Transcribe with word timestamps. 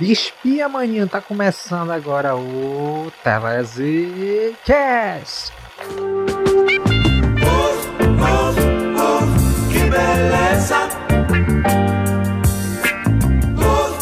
Espia, 0.00 0.66
maninho, 0.66 1.06
tá 1.06 1.20
começando 1.20 1.90
agora 1.90 2.34
o 2.34 3.12
Telezcast. 3.22 3.92
Oh, 7.42 7.74
oh, 8.22 8.54
oh, 8.96 9.20
que 9.70 9.80
beleza! 9.90 10.88
Oh, 13.58 13.92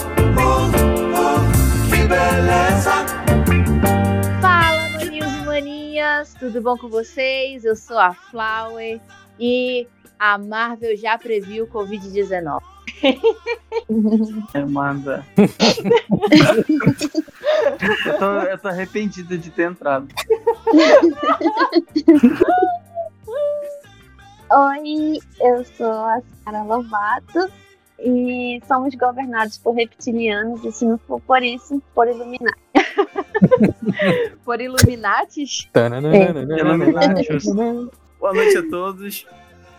oh, 1.19 1.91
que 1.91 2.03
beleza! 2.07 2.95
Fala, 4.41 4.89
maninhos 4.91 5.33
e 5.33 5.43
maninhas, 5.45 6.33
tudo 6.35 6.63
bom 6.63 6.77
com 6.79 6.89
vocês? 6.89 7.65
Eu 7.65 7.75
sou 7.75 7.99
a 7.99 8.15
Flower 8.15 9.01
e 9.41 9.89
a 10.17 10.39
Marvel 10.39 10.97
já 10.97 11.19
previu 11.19 11.65
o 11.65 11.69
Covid-19. 11.69 12.78
Amanda. 14.55 15.25
eu, 18.07 18.19
tô, 18.19 18.41
eu 18.43 18.59
tô 18.59 18.69
arrependida 18.69 19.37
de 19.39 19.51
ter 19.51 19.71
entrado. 19.71 20.09
Oi, 24.51 25.19
eu 25.41 25.63
sou 25.77 25.93
a 25.93 26.23
Sara 26.43 26.63
Lovato 26.63 27.51
e 27.99 28.63
somos 28.67 28.95
governados 28.95 29.59
por 29.59 29.75
reptilianos 29.75 30.65
e 30.65 30.73
se 30.73 30.87
não 30.87 30.97
for 30.99 31.21
por 31.21 31.43
isso, 31.43 31.83
por 31.95 32.09
Illuminati. 32.09 32.59
Por 34.45 34.61
Illuminatis? 34.61 35.69
Illuminatis. 35.75 37.45
Boa 38.19 38.33
noite 38.33 38.57
a 38.59 38.69
todos. 38.69 39.27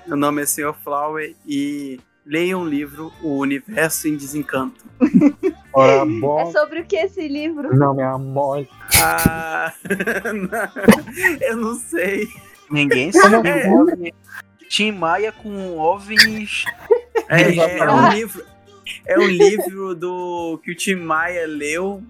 Meu 0.06 0.18
nome 0.18 0.44
é 0.44 0.46
Sr. 0.46 0.74
Flower 0.84 1.36
e 1.46 2.00
leiam 2.30 2.62
o 2.62 2.70
livro 2.70 3.12
O 3.24 3.40
Universo 3.40 4.08
em 4.08 4.16
Desencanto. 4.16 4.86
Ora, 5.74 5.94
É 6.02 6.06
bom. 6.06 6.52
sobre 6.52 6.82
o 6.82 6.86
que 6.86 6.96
esse 6.96 7.28
livro? 7.28 7.76
Não 7.76 7.96
me 7.96 8.04
amole. 8.04 8.70
Ah, 9.02 9.74
eu 11.42 11.58
não 11.58 11.76
sei. 11.76 12.28
Ninguém 12.70 13.12
Como 13.12 13.24
sabe. 13.30 13.50
é? 13.50 13.70
um. 13.70 13.86
Tim 14.70 14.92
Maia 14.92 15.32
com 15.32 15.78
OVNIs. 15.80 16.66
É, 17.28 17.42
é, 17.42 17.78
é 17.80 17.92
um 17.92 18.10
livro, 18.12 18.44
é 19.08 19.18
um 19.20 19.26
livro 19.28 19.96
do 19.96 20.60
que 20.64 20.72
o 20.72 20.76
Tim 20.76 20.96
Maia 20.96 21.48
leu 21.48 22.04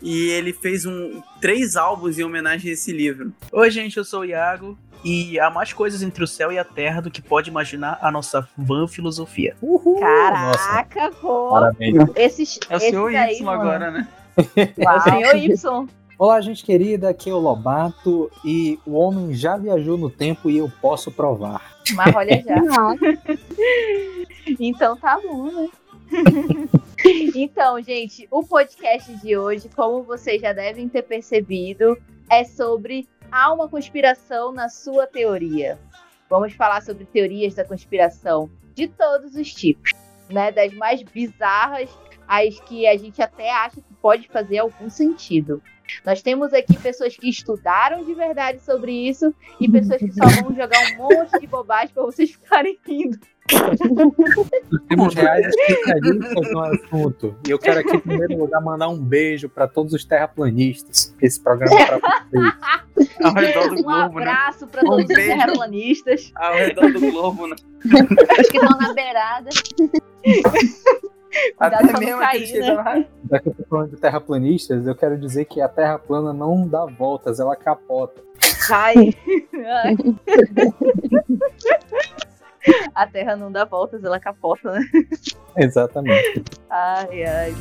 e 0.00 0.28
ele 0.30 0.52
fez 0.52 0.86
um 0.86 1.20
três 1.40 1.74
álbuns 1.76 2.16
em 2.18 2.22
homenagem 2.22 2.70
a 2.70 2.74
esse 2.74 2.92
livro. 2.92 3.32
Oi, 3.50 3.70
gente, 3.70 3.96
eu 3.96 4.04
sou 4.04 4.20
o 4.20 4.24
Iago. 4.24 4.78
E 5.04 5.38
há 5.38 5.48
mais 5.50 5.72
coisas 5.72 6.02
entre 6.02 6.24
o 6.24 6.26
céu 6.26 6.50
e 6.50 6.58
a 6.58 6.64
terra 6.64 7.00
do 7.00 7.10
que 7.10 7.22
pode 7.22 7.48
imaginar 7.50 7.98
a 8.02 8.10
nossa 8.10 8.48
van 8.56 8.86
filosofia. 8.88 9.56
Uhul. 9.62 10.00
Caraca, 10.00 11.10
pô. 11.20 11.50
Parabéns. 11.50 11.96
Esses, 12.16 12.58
É 12.68 12.76
o 12.76 12.80
senhor 12.80 13.12
Y 13.12 13.42
mano. 13.42 13.60
agora, 13.62 13.90
né? 13.90 14.08
É 14.76 14.90
o 14.90 15.00
senhor 15.00 15.36
Y. 15.36 15.88
Olá, 16.18 16.40
gente 16.40 16.64
querida, 16.64 17.10
aqui 17.10 17.30
é 17.30 17.32
o 17.32 17.38
Lobato 17.38 18.28
e 18.44 18.76
o 18.84 18.94
homem 18.94 19.32
já 19.34 19.56
viajou 19.56 19.96
no 19.96 20.10
tempo 20.10 20.50
e 20.50 20.58
eu 20.58 20.70
posso 20.80 21.12
provar. 21.12 21.78
Mas 21.94 22.14
olha 22.14 22.42
já. 22.42 23.38
Então 24.58 24.96
tá 24.96 25.18
bom, 25.22 25.44
né? 25.52 25.68
então, 27.36 27.80
gente, 27.82 28.26
o 28.30 28.42
podcast 28.42 29.14
de 29.18 29.36
hoje, 29.36 29.68
como 29.76 30.02
vocês 30.02 30.40
já 30.40 30.52
devem 30.52 30.88
ter 30.88 31.02
percebido, 31.02 31.96
é 32.28 32.42
sobre 32.44 33.06
há 33.30 33.52
uma 33.52 33.68
conspiração 33.68 34.52
na 34.52 34.68
sua 34.68 35.06
teoria. 35.06 35.78
Vamos 36.28 36.52
falar 36.52 36.82
sobre 36.82 37.04
teorias 37.04 37.54
da 37.54 37.64
conspiração 37.64 38.50
de 38.74 38.88
todos 38.88 39.34
os 39.34 39.52
tipos, 39.52 39.92
né? 40.30 40.52
Das 40.52 40.72
mais 40.74 41.02
bizarras 41.02 41.88
às 42.26 42.60
que 42.60 42.86
a 42.86 42.96
gente 42.96 43.20
até 43.22 43.50
acha 43.50 43.80
pode 44.08 44.26
fazer 44.28 44.56
algum 44.56 44.88
sentido. 44.88 45.62
Nós 46.02 46.22
temos 46.22 46.54
aqui 46.54 46.74
pessoas 46.78 47.14
que 47.14 47.28
estudaram 47.28 48.02
de 48.06 48.14
verdade 48.14 48.58
sobre 48.62 48.90
isso 48.90 49.34
e 49.60 49.70
pessoas 49.70 49.98
que 50.00 50.10
só 50.12 50.24
vão 50.42 50.56
jogar 50.56 50.78
um 50.94 50.96
monte 50.96 51.38
de 51.38 51.46
bobagem 51.46 51.90
para 51.92 52.04
vocês 52.04 52.30
ficarem 52.30 52.78
rindo. 52.86 53.18
Temos 54.88 55.14
reais 55.14 55.46
especialistas 55.46 56.50
no 56.52 56.60
assunto. 56.60 57.36
E 57.46 57.50
eu 57.50 57.58
quero 57.58 57.80
aqui, 57.80 57.96
em 57.96 58.00
primeiro 58.00 58.38
lugar, 58.38 58.62
mandar 58.62 58.88
um 58.88 58.98
beijo 58.98 59.46
para 59.46 59.68
todos 59.68 59.92
os 59.92 60.06
terraplanistas. 60.06 61.14
Esse 61.20 61.38
programa 61.38 61.78
é 61.78 61.86
para 61.86 61.98
vocês. 61.98 63.12
Ao 63.22 63.34
redor 63.34 63.68
do 63.68 63.74
Um 63.74 63.82
globo, 63.82 64.20
né? 64.20 64.22
abraço 64.22 64.66
para 64.68 64.82
Um 64.84 64.86
todos 64.86 65.02
os 65.02 65.08
beijo. 65.08 65.28
terraplanistas. 65.32 66.32
Ao 66.34 66.54
redor 66.54 66.92
do 66.92 67.00
globo, 67.00 67.46
né? 67.46 67.56
os 68.40 68.48
que 68.48 68.56
estão 68.56 68.78
na 68.78 68.94
beirada. 68.94 69.50
Cuidado 71.56 71.88
pra 71.88 72.00
não 72.00 72.18
cair, 72.18 72.60
né? 72.60 73.06
Já 73.30 73.40
que 73.40 73.48
eu 73.48 73.54
tô 73.54 73.64
falando 73.64 73.90
de 73.90 73.96
terraplanistas, 73.96 74.86
eu 74.86 74.94
quero 74.94 75.18
dizer 75.18 75.44
que 75.44 75.60
a 75.60 75.68
terra 75.68 75.98
plana 75.98 76.32
não 76.32 76.66
dá 76.66 76.86
voltas, 76.86 77.40
ela 77.40 77.56
capota. 77.56 78.22
Ai. 78.70 79.14
Ai. 79.54 79.96
A 82.94 83.06
Terra 83.06 83.36
não 83.36 83.50
dá 83.50 83.64
voltas, 83.64 84.04
ela 84.04 84.20
capota, 84.20 84.72
né? 84.72 84.80
Exatamente. 85.56 86.44
Ai, 86.68 87.24
ai. 87.24 87.54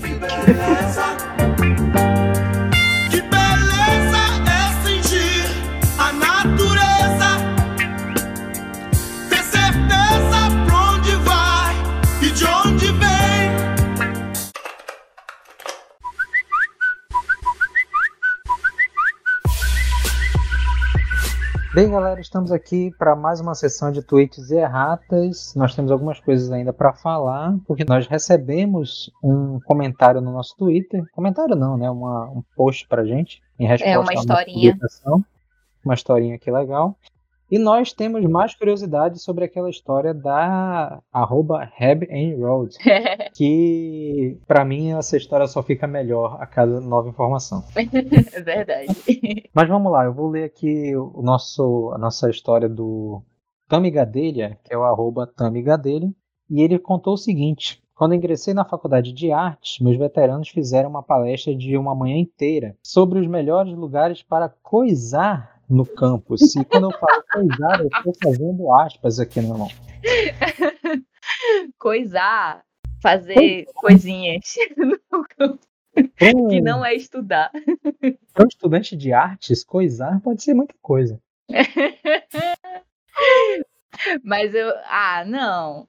Bem, 21.78 21.92
galera, 21.92 22.20
estamos 22.20 22.52
aqui 22.52 22.90
para 22.98 23.16
mais 23.16 23.40
uma 23.40 23.54
sessão 23.54 23.92
de 23.92 24.02
tweets 24.02 24.50
e 24.50 24.56
erratas. 24.56 25.54
Nós 25.56 25.76
temos 25.76 25.92
algumas 25.92 26.20
coisas 26.20 26.52
ainda 26.52 26.74
para 26.74 26.92
falar, 26.92 27.56
porque 27.68 27.86
nós 27.88 28.08
recebemos 28.08 29.12
um 29.24 29.60
comentário 29.60 30.20
no 30.20 30.32
nosso 30.32 30.56
Twitter. 30.58 31.06
Comentário 31.12 31.56
não, 31.56 31.78
né? 31.78 31.88
Uma, 31.88 32.32
um 32.32 32.42
post 32.56 32.88
pra 32.88 33.06
gente 33.06 33.44
em 33.60 33.68
resposta 33.68 33.94
É, 33.94 34.00
uma 34.00 34.12
historinha. 34.12 34.72
publicação. 34.72 35.24
Uma 35.86 35.94
historinha 35.94 36.36
aqui 36.36 36.50
legal. 36.50 36.98
E 37.50 37.58
nós 37.58 37.94
temos 37.94 38.26
mais 38.26 38.54
curiosidades 38.54 39.24
sobre 39.24 39.46
aquela 39.46 39.70
história 39.70 40.14
da 40.14 41.02
arroba 41.14 41.72
Road, 42.40 42.76
que 43.34 44.38
para 44.46 44.66
mim 44.66 44.92
essa 44.92 45.16
história 45.16 45.48
só 45.48 45.64
fica 45.64 45.88
melhor 45.88 46.38
a 46.42 46.46
cada 46.46 46.82
nova 46.82 47.08
informação. 47.08 47.64
É 48.34 48.42
verdade. 48.42 48.88
Mas 49.54 49.68
vamos 49.68 49.92
lá, 49.92 50.06
eu 50.06 50.14
vou 50.14 50.30
ler 50.30 50.44
aqui 50.44 50.96
o 50.96 51.22
nosso, 51.22 51.92
a 51.94 51.98
nossa 51.98 52.30
história 52.30 52.68
do 52.68 53.22
Tami 53.68 53.92
Gadelha, 53.92 54.60
que 54.64 54.74
é 54.74 54.78
o 54.78 54.84
arroba 54.84 55.26
Tami 55.26 55.62
Gadelha, 55.62 56.12
e 56.50 56.62
ele 56.62 56.78
contou 56.78 57.14
o 57.14 57.18
seguinte. 57.18 57.82
Quando 57.96 58.14
ingressei 58.14 58.54
na 58.54 58.64
faculdade 58.64 59.12
de 59.12 59.32
artes, 59.32 59.80
meus 59.80 59.98
veteranos 59.98 60.50
fizeram 60.50 60.90
uma 60.90 61.02
palestra 61.02 61.56
de 61.56 61.76
uma 61.76 61.96
manhã 61.96 62.18
inteira 62.18 62.76
sobre 62.84 63.20
os 63.20 63.28
melhores 63.28 63.74
lugares 63.74 64.22
para 64.22 64.50
coisar 64.62 65.57
no 65.70 65.86
campus. 65.86 66.56
E 66.56 66.66
quando 66.66 66.92
eu 66.92 66.98
falo 67.00 67.24
coisar, 67.32 67.80
eu 67.82 67.88
estou 67.88 68.14
fazendo 68.24 68.74
aspas 68.74 69.20
aqui 69.20 69.40
no 69.42 69.54
irmão. 69.54 69.68
Coisar, 71.78 72.64
fazer 73.02 73.66
coisinhas 73.76 74.56
Para 75.94 76.08
que 76.16 76.36
um, 76.36 76.62
não 76.64 76.86
é 76.86 76.94
estudar. 76.96 77.52
pra 78.34 78.46
um 78.46 78.48
estudante 78.48 78.96
de 78.96 79.12
artes, 79.12 79.64
coisar 79.64 80.22
pode 80.22 80.42
ser 80.44 80.54
muita 80.54 80.74
coisa. 80.82 81.20
Mas 84.24 84.54
eu. 84.54 84.72
Ah, 84.86 85.26
não. 85.26 85.88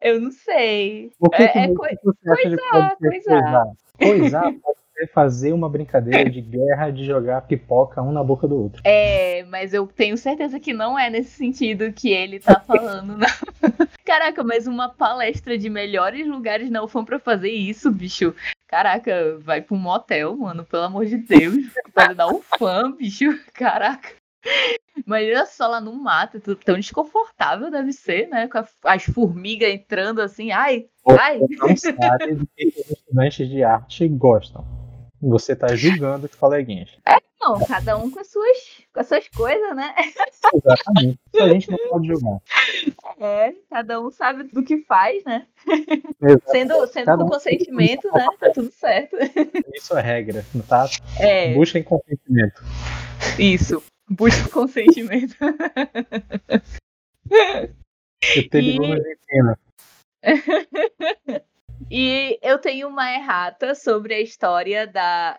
Eu 0.00 0.20
não 0.20 0.30
sei. 0.30 1.10
O 1.18 1.28
que, 1.28 1.42
É- 1.42 1.48
que 1.48 1.58
é 1.58 1.68
que 1.68 1.74
coisar. 1.74 2.96
coisar? 2.96 3.66
Coisar 3.98 4.52
pode 4.62 4.75
ser 4.96 5.06
fazer 5.08 5.52
uma 5.52 5.68
brincadeira 5.68 6.28
de 6.28 6.40
guerra 6.40 6.90
de 6.90 7.04
jogar 7.04 7.42
pipoca 7.42 8.02
um 8.02 8.10
na 8.10 8.24
boca 8.24 8.48
do 8.48 8.56
outro. 8.62 8.80
É, 8.84 9.44
mas 9.44 9.74
eu 9.74 9.86
tenho 9.86 10.16
certeza 10.16 10.58
que 10.58 10.72
não 10.72 10.98
é 10.98 11.10
nesse 11.10 11.30
sentido 11.30 11.92
que 11.92 12.10
ele 12.10 12.40
tá 12.40 12.58
falando, 12.60 13.18
não. 13.18 13.26
Caraca, 14.04 14.42
mas 14.42 14.66
uma 14.66 14.88
palestra 14.88 15.58
de 15.58 15.68
melhores 15.68 16.26
lugares 16.26 16.70
na 16.70 16.82
UFAM 16.82 17.04
pra 17.04 17.18
fazer 17.18 17.50
isso, 17.50 17.90
bicho. 17.90 18.34
Caraca, 18.66 19.38
vai 19.40 19.60
pra 19.60 19.76
um 19.76 19.78
motel, 19.78 20.36
mano, 20.36 20.64
pelo 20.64 20.84
amor 20.84 21.04
de 21.04 21.18
Deus. 21.18 21.56
Vai 21.94 22.14
dar 22.14 22.28
UFAM, 22.28 22.92
bicho. 22.92 23.38
Caraca. 23.52 24.08
Imagina 25.04 25.44
só 25.44 25.66
lá 25.66 25.80
no 25.80 25.92
mato, 25.92 26.40
tão 26.56 26.76
desconfortável 26.76 27.70
deve 27.70 27.92
ser, 27.92 28.28
né? 28.28 28.48
Com 28.48 28.64
as 28.84 29.04
formigas 29.04 29.68
entrando 29.68 30.20
assim, 30.22 30.52
ai, 30.52 30.86
ai. 31.18 31.38
Não 31.38 31.76
sabe 31.76 32.34
do 32.34 32.46
que 32.56 32.68
os 32.68 32.90
estudantes 32.90 33.48
de 33.48 33.62
arte 33.62 34.08
gostam. 34.08 34.85
Você 35.22 35.56
tá 35.56 35.74
julgando 35.74 36.26
os 36.26 36.34
coleguinhas. 36.34 36.90
Não, 37.40 37.64
cada 37.64 37.96
um 37.96 38.10
com 38.10 38.18
as 38.20 38.28
suas, 38.30 38.56
com 38.92 39.00
as 39.00 39.06
suas 39.08 39.28
coisas, 39.28 39.76
né? 39.76 39.94
Exatamente. 40.54 41.18
A 41.38 41.48
gente 41.48 41.70
não 41.70 41.78
pode 41.88 42.08
julgar. 42.08 42.38
É, 43.20 43.52
cada 43.70 44.00
um 44.00 44.10
sabe 44.10 44.44
do 44.44 44.62
que 44.64 44.78
faz, 44.84 45.22
né? 45.24 45.46
Exato. 46.22 46.50
Sendo, 46.50 46.86
sendo 46.88 47.04
Cada 47.04 47.18
com 47.18 47.24
um- 47.24 47.28
consentimento, 47.30 48.10
né? 48.12 48.26
Tá 48.40 48.50
tudo 48.50 48.70
certo. 48.72 49.16
Isso 49.74 49.96
é 49.96 50.02
regra, 50.02 50.44
tá? 50.68 50.86
É, 51.20 51.54
Busquem 51.54 51.82
consentimento. 51.82 52.62
isso. 53.38 53.82
Busca 54.08 54.48
consentimento. 54.50 55.34
O 58.38 58.48
Teddy 58.50 58.78
E- 58.80 59.12
ensina. 59.12 59.58
E 61.90 62.38
eu 62.42 62.58
tenho 62.58 62.88
uma 62.88 63.12
errata 63.12 63.74
sobre 63.74 64.14
a 64.14 64.20
história 64.20 64.86
da 64.86 65.38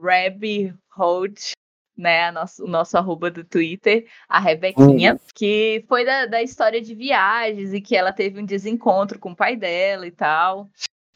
Reb 0.00 0.74
Holt, 0.94 1.52
né? 1.96 2.30
Nosso, 2.30 2.64
o 2.64 2.68
nosso 2.68 2.96
arroba 2.96 3.30
do 3.30 3.42
Twitter, 3.42 4.06
a 4.28 4.38
Rebequinha, 4.38 5.18
que 5.34 5.84
foi 5.88 6.04
da, 6.04 6.26
da 6.26 6.42
história 6.42 6.80
de 6.80 6.94
viagens 6.94 7.74
e 7.74 7.80
que 7.80 7.96
ela 7.96 8.12
teve 8.12 8.40
um 8.40 8.44
desencontro 8.46 9.18
com 9.18 9.32
o 9.32 9.36
pai 9.36 9.56
dela 9.56 10.06
e 10.06 10.12
tal. 10.12 10.68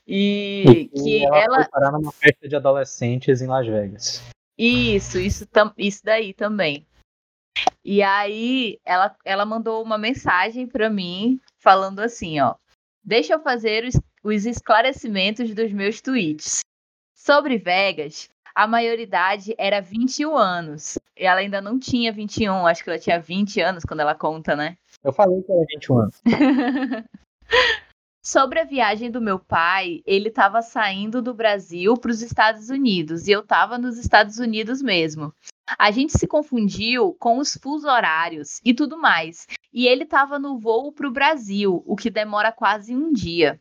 E 0.07 0.91
que 0.93 1.25
ela, 1.25 1.39
ela. 1.39 1.57
foi 1.57 1.69
parar 1.69 1.93
numa 1.93 2.11
festa 2.11 2.49
de 2.49 2.57
adolescentes 2.57 3.41
em 3.41 3.47
Las 3.47 3.67
Vegas. 3.67 4.23
Isso, 4.59 5.19
isso, 5.19 5.47
tam- 5.47 5.73
isso 5.79 6.01
daí 6.05 6.35
também. 6.35 6.85
E 7.85 8.03
aí 8.03 8.81
ela, 8.85 9.15
ela 9.25 9.45
mandou 9.45 9.83
uma 9.83 9.97
mensagem 9.97 10.67
pra 10.67 10.91
mim 10.91 11.41
falando 11.59 12.01
assim, 12.01 12.41
ó. 12.41 12.57
Deixa 13.05 13.35
eu 13.35 13.41
fazer 13.41 13.85
os, 14.23 14.35
os 14.37 14.47
esclarecimentos 14.47 15.55
dos 15.55 15.73
meus 15.73 16.01
tweets. 16.01 16.61
Sobre 17.15 17.59
Vegas, 17.59 18.29
a 18.55 18.67
maioridade 18.67 19.55
era 19.59 19.81
21 19.81 20.37
anos. 20.37 20.99
E 21.17 21.25
ela 21.25 21.41
ainda 21.41 21.61
não 21.61 21.79
tinha 21.79 22.13
21, 22.13 22.67
acho 22.67 22.85
que 22.85 22.91
ela 22.91 22.99
tinha 22.99 23.21
20 23.21 23.61
anos 23.61 23.85
quando 23.85 24.01
ela 24.01 24.15
conta, 24.15 24.57
né? 24.57 24.77
Eu 25.03 25.13
falei 25.13 25.43
que 25.43 25.53
era 25.53 25.65
21 25.69 25.99
anos. 25.99 26.23
Sobre 28.25 28.61
a 28.61 28.65
viagem 28.65 29.11
do 29.11 29.21
meu 29.21 29.37
pai, 29.37 30.01
ele 30.07 30.29
estava 30.29 30.63
saindo 30.63 31.21
do 31.21 31.35
Brasil 31.35 31.97
para 31.97 32.13
os 32.13 32.23
Estados 32.23 32.71
Unidos 32.71 33.27
e 33.27 33.33
eu 33.33 33.41
estava 33.41 33.77
nos 33.77 33.99
Estados 33.99 34.39
Unidos 34.39 34.81
mesmo. 34.81 35.35
A 35.77 35.91
gente 35.91 36.17
se 36.17 36.29
confundiu 36.29 37.17
com 37.19 37.39
os 37.39 37.55
fusos 37.61 37.85
horários 37.85 38.61
e 38.65 38.73
tudo 38.73 38.97
mais. 38.97 39.49
E 39.73 39.89
ele 39.89 40.05
estava 40.05 40.39
no 40.39 40.57
voo 40.57 40.93
para 40.93 41.09
o 41.09 41.13
Brasil, 41.13 41.83
o 41.85 41.97
que 41.97 42.11
demora 42.11 42.53
quase 42.53 42.95
um 42.95 43.13
dia. 43.13 43.61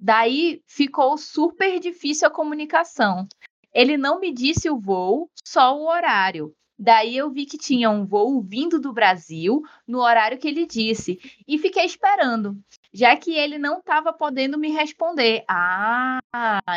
Daí 0.00 0.62
ficou 0.66 1.18
super 1.18 1.78
difícil 1.78 2.26
a 2.26 2.30
comunicação. 2.30 3.26
Ele 3.72 3.96
não 3.96 4.18
me 4.18 4.32
disse 4.32 4.70
o 4.70 4.78
voo, 4.78 5.28
só 5.44 5.76
o 5.76 5.86
horário. 5.86 6.54
Daí 6.78 7.16
eu 7.16 7.30
vi 7.30 7.44
que 7.44 7.58
tinha 7.58 7.90
um 7.90 8.06
voo 8.06 8.40
vindo 8.40 8.80
do 8.80 8.92
Brasil 8.92 9.60
no 9.86 10.00
horário 10.00 10.38
que 10.38 10.48
ele 10.48 10.66
disse 10.66 11.18
e 11.46 11.58
fiquei 11.58 11.84
esperando 11.84 12.56
já 12.92 13.16
que 13.16 13.32
ele 13.32 13.58
não 13.58 13.78
estava 13.78 14.12
podendo 14.12 14.58
me 14.58 14.70
responder. 14.70 15.44
Ah, 15.48 16.18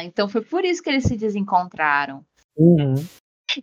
então 0.03 0.29
foi 0.29 0.41
por 0.41 0.63
isso 0.63 0.81
que 0.81 0.89
eles 0.89 1.03
se 1.03 1.17
desencontraram. 1.17 2.23
Uhum. 2.55 2.95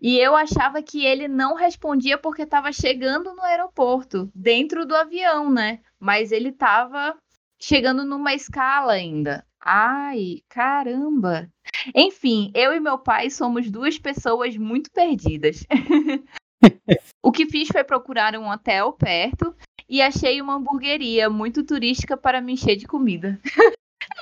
E 0.01 0.19
eu 0.19 0.37
achava 0.37 0.83
que 0.83 1.05
ele 1.05 1.27
não 1.27 1.55
respondia 1.55 2.19
porque 2.19 2.43
estava 2.43 2.73
chegando 2.73 3.35
no 3.35 3.43
aeroporto, 3.43 4.31
dentro 4.35 4.87
do 4.87 4.95
avião, 4.95 5.51
né? 5.51 5.81
Mas 5.99 6.33
ele 6.33 6.51
estava 6.51 7.17
chegando 7.61 8.05
numa 8.05 8.35
escala 8.35 8.93
ainda. 8.93 9.45
Ai, 9.63 10.43
caramba. 10.49 11.49
Enfim, 11.95 12.51
eu 12.55 12.73
e 12.73 12.81
meu 12.81 12.99
pai 12.99 13.31
somos 13.31 13.71
duas 13.71 13.99
pessoas 13.99 14.57
muito 14.57 14.91
perdidas. 14.91 15.65
o 17.23 17.31
que 17.31 17.47
fiz 17.47 17.69
foi 17.69 17.85
procurar 17.85 18.35
um 18.37 18.49
hotel 18.51 18.93
perto 18.93 19.55
e 19.89 20.01
achei 20.01 20.41
uma 20.41 20.55
hamburgueria 20.55 21.29
muito 21.29 21.65
turística 21.65 22.17
para 22.17 22.41
me 22.41 22.55
encher 22.55 22.77
de 22.77 22.87
comida. 22.87 23.39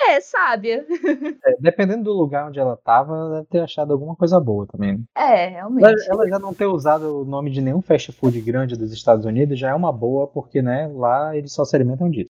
é, 0.08 0.20
sábia. 0.20 0.85
É, 1.44 1.56
dependendo 1.61 2.05
do 2.05 2.12
lugar 2.12 2.49
onde 2.49 2.58
ela 2.58 2.76
tava, 2.76 3.14
ela 3.14 3.34
deve 3.37 3.46
ter 3.46 3.61
achado 3.61 3.93
alguma 3.93 4.17
coisa 4.17 4.41
boa 4.41 4.67
também. 4.67 4.99
né? 4.99 5.05
É, 5.17 5.44
Ela, 5.44 5.50
realmente. 5.50 6.11
ela 6.11 6.29
já 6.29 6.38
não 6.38 6.52
ter 6.52 6.67
usado 6.67 7.23
o 7.23 7.25
nome 7.25 7.50
de 7.50 7.61
nenhum 7.61 7.81
fast 7.81 8.12
food 8.12 8.41
grande 8.41 8.76
dos 8.76 8.93
Estados 8.93 9.25
Unidos 9.25 9.58
já 9.58 9.70
é 9.70 9.75
uma 9.75 9.93
boa, 9.93 10.26
porque 10.26 10.61
né, 10.61 10.88
lá 10.93 11.37
eles 11.37 11.52
só 11.52 11.64
se 11.64 11.76
alimentam 11.76 12.11
disso. 12.11 12.31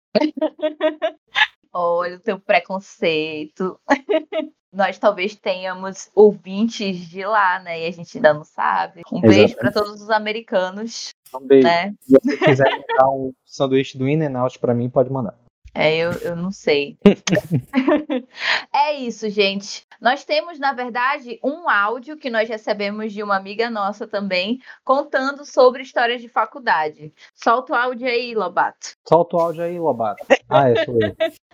Olha 1.73 2.17
o 2.17 2.21
teu 2.21 2.39
preconceito. 2.39 3.79
Nós 4.73 4.99
talvez 4.99 5.35
tenhamos 5.35 6.09
ouvintes 6.15 6.97
de 6.97 7.25
lá, 7.25 7.59
né? 7.59 7.83
E 7.83 7.87
a 7.87 7.91
gente 7.91 8.17
ainda 8.17 8.33
não 8.33 8.45
sabe. 8.45 9.03
Um 9.11 9.21
beijo 9.21 9.57
para 9.57 9.73
todos 9.73 10.01
os 10.01 10.11
americanos, 10.11 11.11
Um 11.35 11.45
beijo. 11.45 11.67
né? 11.67 11.93
Se 12.01 12.13
você 12.23 12.37
quiser 12.37 12.71
mandar 12.71 13.09
um 13.11 13.33
sanduíche 13.45 13.99
do 13.99 14.09
In 14.09 14.37
Out 14.37 14.59
pra 14.61 14.73
mim, 14.73 14.89
pode 14.89 15.11
mandar. 15.11 15.35
É, 15.75 15.97
eu, 15.97 16.13
eu 16.13 16.37
não 16.37 16.51
sei. 16.51 16.99
é 18.75 18.95
isso, 18.95 19.29
gente. 19.29 19.87
Nós 20.01 20.25
temos, 20.25 20.59
na 20.59 20.73
verdade, 20.73 21.39
um 21.45 21.69
áudio 21.69 22.17
que 22.17 22.31
nós 22.31 22.49
recebemos 22.49 23.13
de 23.13 23.23
uma 23.23 23.37
amiga 23.37 23.69
nossa 23.71 24.07
também, 24.07 24.61
contando 24.85 25.45
sobre 25.45 25.83
histórias 25.83 26.21
de 26.21 26.29
faculdade. 26.29 27.13
Solta 27.35 27.73
o 27.73 27.77
áudio 27.77 28.09
aí, 28.09 28.35
Lobato. 28.35 28.95
Solta 29.07 29.37
o 29.37 29.41
áudio 29.41 29.63
aí, 29.63 29.79
Lobato. 29.79 30.25
Ah, 30.49 30.71
é, 30.71 30.85
sou 30.85 30.97
eu. 31.01 31.15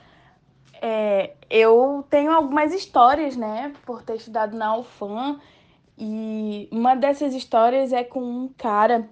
É, 0.81 1.33
eu 1.49 2.05
tenho 2.11 2.33
algumas 2.33 2.73
histórias, 2.73 3.37
né, 3.37 3.73
por 3.85 4.03
ter 4.03 4.17
estudado 4.17 4.57
na 4.57 4.77
UFAM, 4.77 5.41
e 5.99 6.69
uma 6.71 6.95
dessas 6.95 7.35
histórias 7.35 7.93
é 7.93 8.05
com 8.05 8.21
um 8.21 8.49
cara 8.49 9.09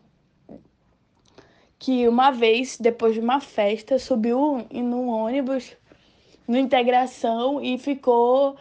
que 1.79 2.09
uma 2.09 2.31
vez, 2.31 2.79
depois 2.79 3.15
de 3.15 3.21
uma 3.21 3.41
festa, 3.41 3.99
subiu 3.99 4.67
num 4.71 5.09
ônibus 5.09 5.77
no 6.47 6.59
Integração 6.59 7.61
e 7.63 7.79
ficou. 7.79 8.57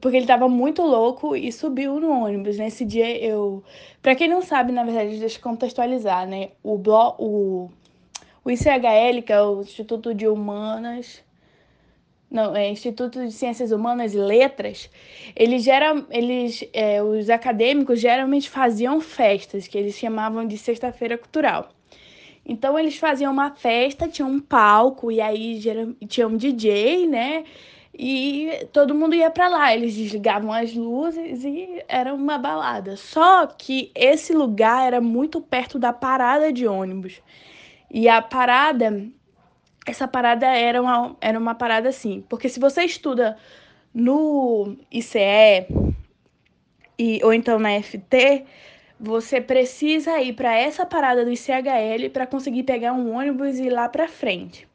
Porque 0.00 0.16
ele 0.16 0.26
tava 0.26 0.48
muito 0.48 0.82
louco 0.82 1.34
e 1.34 1.50
subiu 1.50 1.98
no 1.98 2.10
ônibus. 2.10 2.58
Nesse 2.58 2.84
dia 2.84 3.16
eu. 3.24 3.64
Pra 4.02 4.14
quem 4.14 4.28
não 4.28 4.42
sabe, 4.42 4.70
na 4.72 4.84
verdade, 4.84 5.18
deixa 5.18 5.38
eu 5.38 5.42
contextualizar, 5.42 6.26
né? 6.26 6.50
O, 6.62 6.78
blo... 6.78 7.14
o... 7.18 7.70
o 8.44 8.50
ICHL, 8.50 9.22
que 9.24 9.32
é 9.32 9.42
o 9.42 9.60
Instituto 9.62 10.14
de 10.14 10.28
Humanas. 10.28 11.24
Não, 12.30 12.54
é 12.54 12.68
Instituto 12.68 13.24
de 13.24 13.32
Ciências 13.32 13.72
Humanas 13.72 14.14
e 14.14 14.18
Letras, 14.18 14.90
eles 15.34 15.62
geram, 15.64 16.06
eles, 16.10 16.62
é, 16.74 17.02
os 17.02 17.30
acadêmicos 17.30 18.00
geralmente 18.00 18.50
faziam 18.50 19.00
festas, 19.00 19.66
que 19.66 19.78
eles 19.78 19.94
chamavam 19.94 20.46
de 20.46 20.58
sexta-feira 20.58 21.16
cultural. 21.16 21.70
Então 22.44 22.78
eles 22.78 22.98
faziam 22.98 23.32
uma 23.32 23.50
festa, 23.54 24.08
tinha 24.08 24.26
um 24.26 24.40
palco 24.40 25.10
e 25.10 25.20
aí 25.20 25.60
tinha 26.06 26.28
um 26.28 26.36
DJ, 26.36 27.06
né? 27.06 27.44
E 27.92 28.66
todo 28.72 28.94
mundo 28.94 29.14
ia 29.14 29.30
pra 29.30 29.48
lá, 29.48 29.74
eles 29.74 29.94
desligavam 29.94 30.52
as 30.52 30.72
luzes 30.74 31.44
e 31.44 31.82
era 31.88 32.14
uma 32.14 32.38
balada. 32.38 32.96
Só 32.96 33.46
que 33.46 33.90
esse 33.94 34.32
lugar 34.32 34.86
era 34.86 35.00
muito 35.00 35.40
perto 35.40 35.78
da 35.78 35.92
parada 35.92 36.52
de 36.52 36.66
ônibus. 36.66 37.20
E 37.90 38.08
a 38.08 38.22
parada 38.22 39.10
essa 39.88 40.06
parada 40.06 40.46
era 40.46 40.80
uma, 40.80 41.16
era 41.20 41.38
uma 41.38 41.54
parada 41.54 41.88
assim. 41.88 42.24
Porque 42.28 42.48
se 42.48 42.60
você 42.60 42.84
estuda 42.84 43.36
no 43.94 44.76
ICE 44.90 45.66
e, 46.98 47.20
ou 47.24 47.32
então 47.32 47.58
na 47.58 47.70
FT, 47.82 48.44
você 49.00 49.40
precisa 49.40 50.20
ir 50.20 50.34
para 50.34 50.56
essa 50.56 50.84
parada 50.84 51.24
do 51.24 51.32
ICHL 51.32 52.10
para 52.12 52.26
conseguir 52.26 52.64
pegar 52.64 52.92
um 52.92 53.14
ônibus 53.14 53.58
e 53.58 53.64
ir 53.64 53.70
lá 53.70 53.88
para 53.88 54.08
frente. 54.08 54.68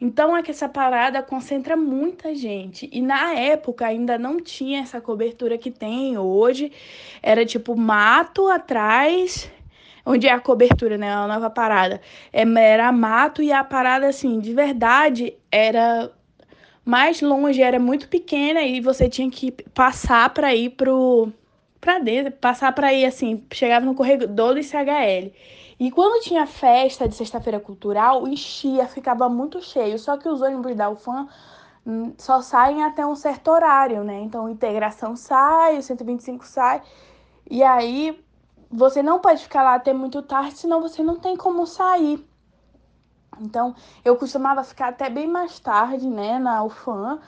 Então 0.00 0.36
é 0.36 0.42
que 0.42 0.50
essa 0.50 0.68
parada 0.68 1.22
concentra 1.22 1.76
muita 1.76 2.34
gente. 2.34 2.88
E 2.92 3.00
na 3.00 3.32
época 3.34 3.86
ainda 3.86 4.18
não 4.18 4.38
tinha 4.38 4.80
essa 4.80 5.00
cobertura 5.00 5.56
que 5.56 5.70
tem 5.70 6.18
hoje. 6.18 6.70
Era 7.22 7.46
tipo 7.46 7.76
mato 7.76 8.48
atrás, 8.48 9.50
onde 10.06 10.28
é 10.28 10.32
a 10.32 10.40
cobertura, 10.40 10.96
né? 10.96 11.12
A 11.12 11.26
nova 11.26 11.50
parada. 11.50 12.00
É, 12.32 12.42
era 12.42 12.92
mato 12.92 13.42
e 13.42 13.52
a 13.52 13.64
parada, 13.64 14.06
assim, 14.06 14.38
de 14.38 14.54
verdade, 14.54 15.36
era 15.50 16.10
mais 16.84 17.20
longe, 17.20 17.60
era 17.60 17.80
muito 17.80 18.08
pequena 18.08 18.62
e 18.62 18.80
você 18.80 19.08
tinha 19.08 19.28
que 19.28 19.50
passar 19.74 20.30
para 20.30 20.54
ir 20.54 20.70
pro 20.70 21.32
para 21.80 21.98
dentro, 21.98 22.32
passar 22.32 22.72
para 22.72 22.92
ir 22.92 23.04
assim, 23.04 23.44
chegava 23.52 23.84
no 23.84 23.94
corredor 23.94 24.54
do 24.54 24.58
ICHL. 24.58 25.32
E 25.78 25.90
quando 25.90 26.22
tinha 26.22 26.46
festa 26.46 27.06
de 27.08 27.14
sexta-feira 27.14 27.60
cultural, 27.60 28.26
enchia, 28.26 28.86
ficava 28.86 29.28
muito 29.28 29.60
cheio. 29.60 29.98
Só 29.98 30.16
que 30.16 30.28
os 30.28 30.40
ônibus 30.40 30.74
da 30.74 30.88
UFAM 30.90 31.28
só 32.18 32.40
saem 32.40 32.82
até 32.82 33.06
um 33.06 33.14
certo 33.14 33.48
horário, 33.50 34.02
né? 34.02 34.20
Então, 34.20 34.48
integração 34.48 35.14
sai, 35.14 35.78
o 35.78 35.82
125 35.82 36.44
sai. 36.46 36.82
E 37.48 37.62
aí 37.62 38.18
você 38.70 39.02
não 39.02 39.20
pode 39.20 39.42
ficar 39.42 39.62
lá 39.62 39.74
até 39.74 39.92
muito 39.92 40.22
tarde, 40.22 40.58
senão 40.58 40.80
você 40.80 41.02
não 41.02 41.16
tem 41.16 41.36
como 41.36 41.66
sair. 41.66 42.26
Então, 43.40 43.74
eu 44.04 44.16
costumava 44.16 44.64
ficar 44.64 44.88
até 44.88 45.10
bem 45.10 45.26
mais 45.26 45.58
tarde, 45.60 46.08
né, 46.08 46.38
na 46.38 46.64
UFAM. 46.64 47.20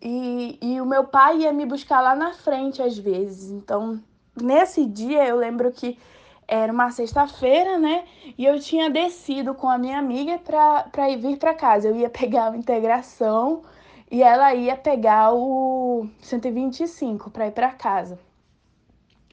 E, 0.00 0.58
e 0.60 0.80
o 0.80 0.86
meu 0.86 1.04
pai 1.04 1.38
ia 1.38 1.52
me 1.52 1.66
buscar 1.66 2.00
lá 2.00 2.14
na 2.14 2.32
frente 2.32 2.82
às 2.82 2.96
vezes. 2.96 3.50
Então, 3.50 4.00
nesse 4.40 4.84
dia 4.86 5.26
eu 5.26 5.36
lembro 5.36 5.72
que 5.72 5.98
era 6.46 6.72
uma 6.72 6.90
sexta-feira, 6.90 7.78
né? 7.78 8.04
E 8.38 8.44
eu 8.44 8.60
tinha 8.60 8.88
descido 8.88 9.54
com 9.54 9.68
a 9.68 9.78
minha 9.78 9.98
amiga 9.98 10.38
para 10.38 11.10
ir 11.10 11.16
vir 11.16 11.38
para 11.38 11.54
casa. 11.54 11.88
Eu 11.88 11.96
ia 11.96 12.08
pegar 12.10 12.52
a 12.52 12.56
integração 12.56 13.62
e 14.10 14.22
ela 14.22 14.54
ia 14.54 14.76
pegar 14.76 15.32
o 15.32 16.06
125 16.20 17.30
para 17.30 17.48
ir 17.48 17.52
para 17.52 17.70
casa. 17.72 18.18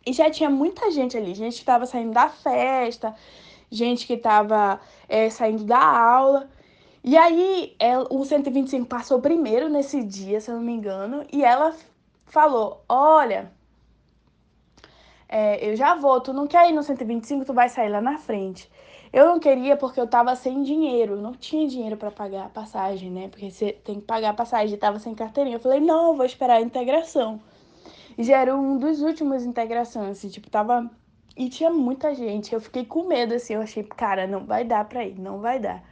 E 0.05 0.13
já 0.13 0.29
tinha 0.29 0.50
muita 0.50 0.91
gente 0.91 1.17
ali, 1.17 1.33
gente 1.33 1.55
que 1.55 1.62
estava 1.62 1.86
saindo 1.86 2.12
da 2.12 2.29
festa, 2.29 3.15
gente 3.72 4.05
que 4.05 4.13
estava 4.13 4.79
é, 5.07 5.29
saindo 5.29 5.63
da 5.63 5.79
aula. 5.79 6.50
E 7.03 7.17
aí, 7.17 7.75
ela, 7.79 8.07
o 8.10 8.24
125 8.25 8.86
passou 8.86 9.19
primeiro 9.22 9.69
nesse 9.69 10.03
dia, 10.03 10.39
se 10.39 10.50
eu 10.51 10.55
não 10.55 10.63
me 10.63 10.74
engano, 10.74 11.25
e 11.31 11.43
ela 11.43 11.75
falou: 12.25 12.83
Olha, 12.88 13.51
é, 15.27 15.69
eu 15.69 15.75
já 15.75 15.95
vou, 15.95 16.22
tu 16.22 16.33
não 16.33 16.48
quer 16.48 16.69
ir 16.69 16.74
no 16.74 16.83
125, 16.83 17.45
tu 17.45 17.53
vai 17.53 17.69
sair 17.69 17.89
lá 17.89 18.01
na 18.01 18.17
frente. 18.17 18.69
Eu 19.12 19.27
não 19.27 19.39
queria 19.39 19.77
porque 19.77 20.00
eu 20.00 20.07
tava 20.07 20.36
sem 20.36 20.63
dinheiro, 20.63 21.13
eu 21.13 21.22
não 21.22 21.33
tinha 21.33 21.67
dinheiro 21.67 21.98
para 21.98 22.12
pagar 22.12 22.45
a 22.45 22.50
passagem, 22.50 23.12
né? 23.12 23.27
Porque 23.29 23.51
você 23.51 23.74
tem 23.74 23.95
que 23.95 24.05
pagar 24.05 24.29
a 24.31 24.33
passagem, 24.33 24.77
tava 24.77 25.00
sem 25.00 25.13
carteirinha. 25.15 25.57
Eu 25.57 25.60
falei: 25.60 25.79
Não, 25.79 26.15
vou 26.15 26.25
esperar 26.25 26.57
a 26.57 26.62
integração. 26.62 27.39
E 28.17 28.24
já 28.24 28.38
era 28.39 28.55
um 28.55 28.77
dos 28.77 29.01
últimos 29.01 29.43
integrações, 29.43 30.12
assim, 30.12 30.29
tipo, 30.29 30.50
tava. 30.50 30.89
E 31.36 31.50
tinha 31.50 31.70
muita 31.70 32.13
gente. 32.13 32.53
Eu 32.53 32.62
fiquei 32.62 32.86
com 32.86 33.03
medo, 33.08 33.34
assim, 33.34 33.53
eu 33.55 33.62
achei, 33.62 33.84
cara, 33.84 34.27
não 34.27 34.46
vai 34.46 34.63
dar 34.63 34.86
pra 34.86 35.05
ir, 35.05 35.20
não 35.20 35.39
vai 35.39 35.60
dar. 35.60 35.84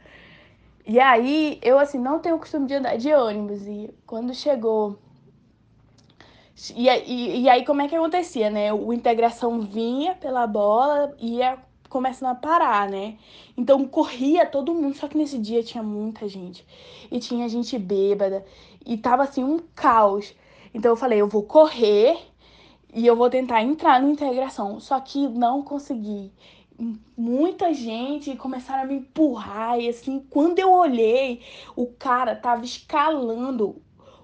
E 0.86 0.98
aí, 1.00 1.58
eu, 1.62 1.78
assim, 1.78 1.98
não 1.98 2.18
tenho 2.18 2.36
o 2.36 2.38
costume 2.38 2.66
de 2.66 2.74
andar 2.74 2.96
de 2.96 3.12
ônibus. 3.12 3.66
E 3.66 3.92
quando 4.06 4.34
chegou. 4.34 4.98
E, 6.74 6.88
e, 6.88 7.42
e 7.42 7.48
aí, 7.48 7.64
como 7.64 7.82
é 7.82 7.88
que 7.88 7.96
acontecia, 7.96 8.50
né? 8.50 8.72
O 8.72 8.92
integração 8.92 9.60
vinha 9.60 10.14
pela 10.14 10.46
bola 10.46 11.14
e 11.18 11.36
ia 11.36 11.58
começando 11.92 12.30
a 12.30 12.34
parar, 12.34 12.88
né? 12.88 13.18
Então 13.56 13.86
corria 13.86 14.46
todo 14.46 14.74
mundo, 14.74 14.96
só 14.96 15.06
que 15.06 15.18
nesse 15.18 15.38
dia 15.38 15.62
tinha 15.62 15.82
muita 15.82 16.26
gente. 16.26 16.66
E 17.10 17.20
tinha 17.20 17.48
gente 17.48 17.78
bêbada. 17.78 18.44
E 18.86 18.96
tava 18.96 19.24
assim 19.24 19.44
um 19.44 19.58
caos. 19.74 20.34
Então 20.74 20.92
eu 20.92 20.96
falei, 20.96 21.20
eu 21.20 21.28
vou 21.28 21.42
correr 21.42 22.18
e 22.92 23.06
eu 23.06 23.16
vou 23.16 23.30
tentar 23.30 23.62
entrar 23.62 24.00
na 24.00 24.08
integração. 24.08 24.80
Só 24.80 24.98
que 25.00 25.28
não 25.28 25.62
consegui. 25.62 26.32
Muita 27.16 27.72
gente 27.72 28.36
começaram 28.36 28.82
a 28.82 28.86
me 28.86 28.96
empurrar 28.96 29.78
e 29.78 29.88
assim, 29.88 30.24
quando 30.30 30.58
eu 30.58 30.72
olhei, 30.72 31.40
o 31.76 31.86
cara 31.86 32.34
tava 32.34 32.64
escalando 32.64 33.80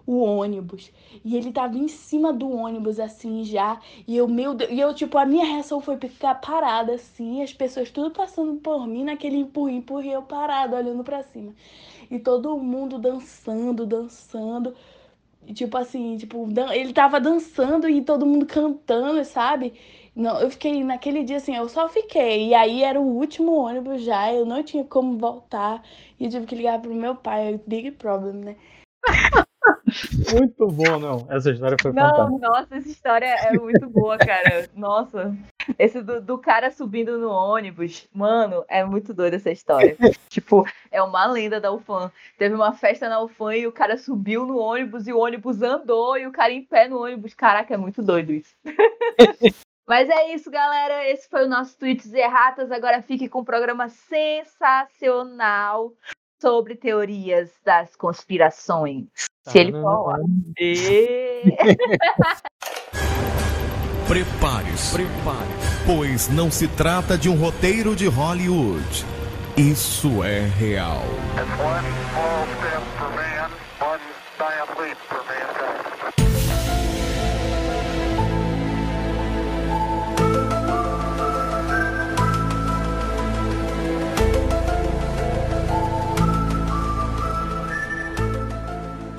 o 0.08 0.20
ônibus. 0.22 0.90
E 1.22 1.36
ele 1.36 1.52
tava 1.52 1.76
em 1.76 1.86
cima 1.86 2.32
do 2.32 2.50
ônibus, 2.50 2.98
assim, 2.98 3.44
já. 3.44 3.78
E 4.06 4.16
eu, 4.16 4.26
meu 4.26 4.54
Deus, 4.54 4.70
e 4.70 4.80
eu, 4.80 4.94
tipo, 4.94 5.18
a 5.18 5.26
minha 5.26 5.44
reação 5.44 5.82
foi 5.82 5.98
ficar 5.98 6.34
parada, 6.36 6.94
assim, 6.94 7.42
as 7.42 7.52
pessoas 7.52 7.90
tudo 7.90 8.10
passando 8.10 8.56
por 8.56 8.86
mim 8.86 9.04
naquele 9.04 9.36
empurra, 9.36 9.70
empurra, 9.70 10.06
eu 10.06 10.22
parada, 10.22 10.76
olhando 10.76 11.04
para 11.04 11.22
cima. 11.24 11.54
E 12.10 12.18
todo 12.18 12.56
mundo 12.56 12.98
dançando, 12.98 13.84
dançando 13.84 14.74
tipo 15.54 15.76
assim, 15.76 16.16
tipo, 16.16 16.46
ele 16.72 16.92
tava 16.92 17.20
dançando 17.20 17.88
e 17.88 18.02
todo 18.02 18.26
mundo 18.26 18.46
cantando, 18.46 19.24
sabe? 19.24 19.74
Não, 20.14 20.40
eu 20.40 20.50
fiquei 20.50 20.82
naquele 20.82 21.22
dia 21.22 21.36
assim, 21.36 21.54
eu 21.56 21.68
só 21.68 21.88
fiquei. 21.88 22.48
E 22.48 22.54
aí 22.54 22.82
era 22.82 23.00
o 23.00 23.04
último 23.04 23.52
ônibus 23.52 24.02
já, 24.02 24.32
eu 24.32 24.44
não 24.44 24.62
tinha 24.62 24.84
como 24.84 25.16
voltar. 25.16 25.82
E 26.18 26.24
eu 26.24 26.30
tive 26.30 26.46
que 26.46 26.56
ligar 26.56 26.80
pro 26.80 26.94
meu 26.94 27.14
pai, 27.14 27.60
big 27.66 27.92
problem, 27.92 28.34
né? 28.44 28.56
Muito 30.32 30.66
bom, 30.66 30.98
não. 30.98 31.26
Essa 31.30 31.50
história 31.50 31.76
foi 31.80 31.92
não, 31.92 32.10
fantástica. 32.10 32.48
Nossa, 32.48 32.76
essa 32.76 32.88
história 32.88 33.26
é 33.26 33.52
muito 33.52 33.88
boa, 33.88 34.18
cara. 34.18 34.68
Nossa. 34.74 35.34
Esse 35.78 36.00
do, 36.00 36.20
do, 36.20 36.38
cara 36.38 36.70
subindo 36.70 37.18
no 37.18 37.30
ônibus, 37.30 38.08
mano, 38.12 38.64
é 38.68 38.84
muito 38.84 39.12
doida 39.12 39.36
essa 39.36 39.50
história. 39.50 39.96
tipo, 40.28 40.66
é 40.90 41.02
uma 41.02 41.26
lenda 41.26 41.60
da 41.60 41.72
UFAM. 41.72 42.10
Teve 42.38 42.54
uma 42.54 42.72
festa 42.72 43.08
na 43.08 43.20
UFAM 43.20 43.56
e 43.56 43.66
o 43.66 43.72
cara 43.72 43.96
subiu 43.96 44.46
no 44.46 44.58
ônibus 44.58 45.06
e 45.06 45.12
o 45.12 45.18
ônibus 45.18 45.62
andou 45.62 46.16
e 46.16 46.26
o 46.26 46.32
cara 46.32 46.52
em 46.52 46.64
pé 46.64 46.88
no 46.88 47.02
ônibus. 47.02 47.34
Caraca, 47.34 47.74
é 47.74 47.76
muito 47.76 48.02
doido 48.02 48.32
isso. 48.32 48.54
Mas 49.86 50.10
é 50.10 50.34
isso, 50.34 50.50
galera. 50.50 51.08
Esse 51.08 51.28
foi 51.28 51.46
o 51.46 51.48
nosso 51.48 51.78
Tweets 51.78 52.12
Erratas. 52.12 52.70
Agora 52.70 53.00
fique 53.00 53.26
com 53.26 53.40
um 53.40 53.44
programa 53.44 53.88
sensacional 53.88 55.94
sobre 56.40 56.76
teorias 56.76 57.50
das 57.64 57.96
conspirações. 57.96 59.06
Se 59.46 59.58
ele 59.58 59.72
for. 59.72 60.20
Prepare-se, 64.08 64.92
prepare 64.92 65.58
pois 65.84 66.28
não 66.28 66.50
se 66.50 66.66
trata 66.66 67.16
de 67.16 67.28
um 67.28 67.34
roteiro 67.34 67.94
de 67.94 68.06
Hollywood. 68.06 69.04
Isso 69.56 70.24
é 70.24 70.40
real. 70.40 71.02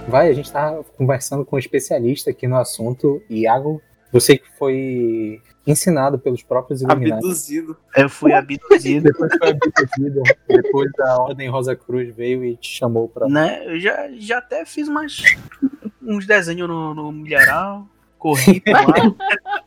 Vai, 0.08 0.29
a 0.29 0.34
gente 0.34 0.51
tá 0.51 0.79
conversando 0.98 1.46
com 1.46 1.55
um 1.55 1.60
especialista 1.60 2.31
aqui 2.31 2.48
no 2.48 2.58
assunto, 2.58 3.22
Iago. 3.29 3.79
Você 4.12 4.38
que 4.38 4.50
foi 4.58 5.42
ensinado 5.66 6.18
pelos 6.18 6.42
próprios 6.42 6.82
Illuminati. 6.82 7.24
Abduzido. 7.25 7.78
Eu 7.96 8.10
fui 8.10 8.34
abduzido. 8.34 9.04
Depois 9.12 9.32
foi 9.38 9.50
abduzido. 9.50 10.24
Depois 10.48 10.92
a 11.00 11.22
Ordem 11.22 11.50
Rosa 11.50 11.75
Cruz 11.75 12.13
veio 12.16 12.44
e 12.44 12.56
te 12.56 12.78
chamou 12.78 13.08
pra. 13.08 13.28
Né? 13.28 13.62
Eu 13.66 13.80
já, 13.80 14.10
já 14.13 14.38
até 14.39 14.66
fiz 14.66 14.88
umas, 14.88 15.22
uns 16.01 16.25
desenhos 16.25 16.68
no, 16.68 16.94
no 16.94 17.12
milharal. 17.12 17.88
Corri 18.18 18.60
pra 18.60 18.82
lá. 18.82 19.16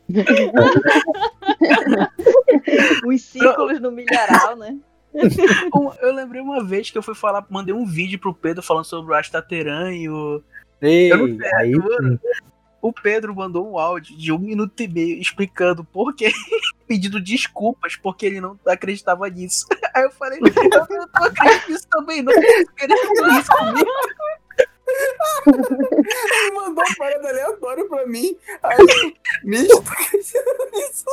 Os 3.07 3.21
círculos 3.23 3.79
no 3.79 3.91
milharal, 3.91 4.55
né? 4.55 4.77
eu 6.01 6.13
lembrei 6.13 6.41
uma 6.41 6.63
vez 6.63 6.89
que 6.89 6.97
eu 6.97 7.03
fui 7.03 7.15
falar, 7.15 7.45
mandei 7.49 7.73
um 7.73 7.85
vídeo 7.85 8.19
pro 8.19 8.33
Pedro 8.33 8.63
falando 8.63 8.85
sobre 8.85 9.13
o 9.13 9.15
Astateran 9.15 9.93
e 9.93 10.09
o. 10.09 10.41
Ei, 10.81 11.11
Eu 11.11 11.27
não 11.27 11.37
sei, 11.37 11.53
aí, 11.55 11.71
eu- 11.71 12.19
O 12.83 12.91
Pedro 12.91 13.33
mandou 13.33 13.71
um 13.71 13.79
áudio 13.79 14.17
de 14.17 14.29
um 14.33 14.37
minuto 14.37 14.77
e 14.83 14.89
meio 14.89 15.17
explicando 15.17 15.85
por 15.85 16.13
que, 16.13 16.29
pedindo 16.85 17.17
desculpas 17.21 17.95
porque 17.95 18.25
ele 18.25 18.41
não 18.41 18.59
acreditava 18.67 19.29
nisso. 19.29 19.65
Aí 19.95 20.03
eu 20.03 20.11
falei, 20.11 20.37
eu 20.39 21.07
não 21.13 21.25
acredito 21.25 21.71
nisso 21.71 21.87
também, 21.89 22.21
não. 22.21 22.33
Vocês 22.33 22.69
querem 22.71 22.97
fazer 22.97 23.39
isso 23.39 23.51
comigo? 23.51 23.89
Ele 25.47 26.51
mandou 26.51 26.83
uma 26.83 26.95
parada 26.97 27.29
aleatória 27.29 27.85
pra 27.87 28.05
mim. 28.05 28.37
Aí 28.61 28.77
eu, 28.77 28.85
Misto, 29.43 29.81
tô 29.81 29.91
acreditando 29.91 30.71
nisso. 30.73 31.05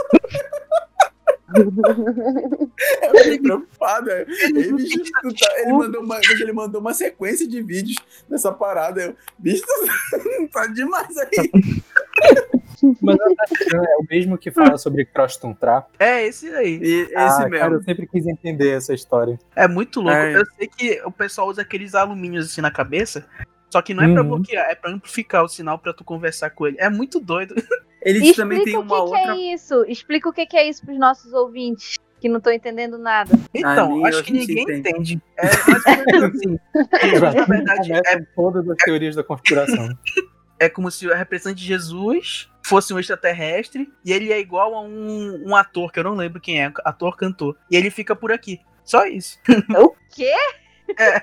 Eu 3.02 3.18
fiquei 3.18 3.38
preocupado. 3.40 4.10
Ele, 4.10 4.72
bicho, 4.72 5.12
tá- 5.12 5.60
ele, 5.60 5.72
mandou 5.72 6.02
uma, 6.02 6.20
ele 6.40 6.52
mandou 6.52 6.80
uma 6.80 6.94
sequência 6.94 7.46
de 7.46 7.62
vídeos 7.62 7.96
dessa 8.28 8.52
parada. 8.52 9.02
Eu, 9.02 9.16
bicho, 9.38 9.62
tá 10.52 10.66
demais 10.68 11.16
aí. 11.18 11.50
Mas 13.02 13.18
Astateran 13.20 13.84
é 13.84 13.96
o 13.98 14.06
mesmo 14.08 14.38
que 14.38 14.50
fala 14.50 14.78
sobre 14.78 15.04
Cross 15.04 15.36
Tuntra. 15.36 15.84
É, 15.98 16.26
esse 16.26 16.48
aí. 16.54 16.78
E 16.82 17.00
esse 17.02 17.14
ah, 17.14 17.38
mesmo. 17.40 17.58
Cara, 17.58 17.74
eu 17.74 17.82
sempre 17.82 18.06
quis 18.06 18.26
entender 18.26 18.70
essa 18.70 18.94
história. 18.94 19.38
É 19.54 19.68
muito 19.68 20.00
louco. 20.00 20.16
É. 20.16 20.36
Eu 20.36 20.46
sei 20.56 20.66
que 20.68 21.02
o 21.04 21.10
pessoal 21.10 21.48
usa 21.48 21.62
aqueles 21.62 21.94
alumínios 21.94 22.46
assim 22.46 22.60
na 22.60 22.70
cabeça. 22.70 23.26
Só 23.70 23.80
que 23.80 23.94
não 23.94 24.02
é 24.02 24.12
pra 24.12 24.22
Uhum. 24.22 24.28
bloquear, 24.28 24.68
é 24.68 24.74
pra 24.74 24.90
amplificar 24.90 25.44
o 25.44 25.48
sinal 25.48 25.78
pra 25.78 25.92
tu 25.92 26.02
conversar 26.02 26.50
com 26.50 26.66
ele. 26.66 26.76
É 26.80 26.88
muito 26.90 27.20
doido. 27.20 27.54
Eles 28.02 28.22
Explica 28.22 28.42
também 28.42 28.64
têm 28.64 28.76
o 28.76 28.80
uma 28.80 28.96
que, 28.96 29.02
outra. 29.02 29.22
que 29.22 29.28
é 29.28 29.54
isso. 29.54 29.84
Explica 29.86 30.28
o 30.28 30.32
que, 30.32 30.46
que 30.46 30.56
é 30.56 30.68
isso 30.68 30.84
pros 30.84 30.98
nossos 30.98 31.32
ouvintes 31.32 31.98
que 32.20 32.28
não 32.28 32.38
estão 32.38 32.52
entendendo 32.52 32.98
nada. 32.98 33.30
Então, 33.54 33.96
nem 33.96 34.06
acho 34.06 34.22
que 34.22 34.32
ninguém 34.32 34.62
entende. 34.62 34.88
entende. 34.90 35.22
É 35.36 35.46
mais 35.70 36.06
menos 36.06 36.24
assim. 36.24 36.58
Jesus, 37.02 37.34
na 37.34 37.44
verdade, 37.46 37.92
é, 37.92 38.20
todas 38.34 38.68
as 38.68 38.76
teorias 38.76 39.16
da 39.16 39.24
conspiração. 39.24 39.88
é 40.58 40.68
como 40.68 40.90
se 40.90 41.06
o 41.06 41.14
representante 41.14 41.62
de 41.62 41.66
Jesus 41.66 42.50
fosse 42.62 42.92
um 42.92 42.98
extraterrestre 42.98 43.90
e 44.04 44.12
ele 44.12 44.30
é 44.32 44.38
igual 44.38 44.74
a 44.74 44.82
um, 44.82 45.44
um 45.48 45.56
ator, 45.56 45.90
que 45.90 45.98
eu 45.98 46.04
não 46.04 46.14
lembro 46.14 46.40
quem 46.40 46.62
é, 46.62 46.70
ator 46.84 47.16
cantor. 47.16 47.56
E 47.70 47.76
ele 47.76 47.90
fica 47.90 48.14
por 48.14 48.30
aqui. 48.30 48.60
Só 48.84 49.06
isso. 49.06 49.38
O 49.78 49.94
quê? 50.14 50.32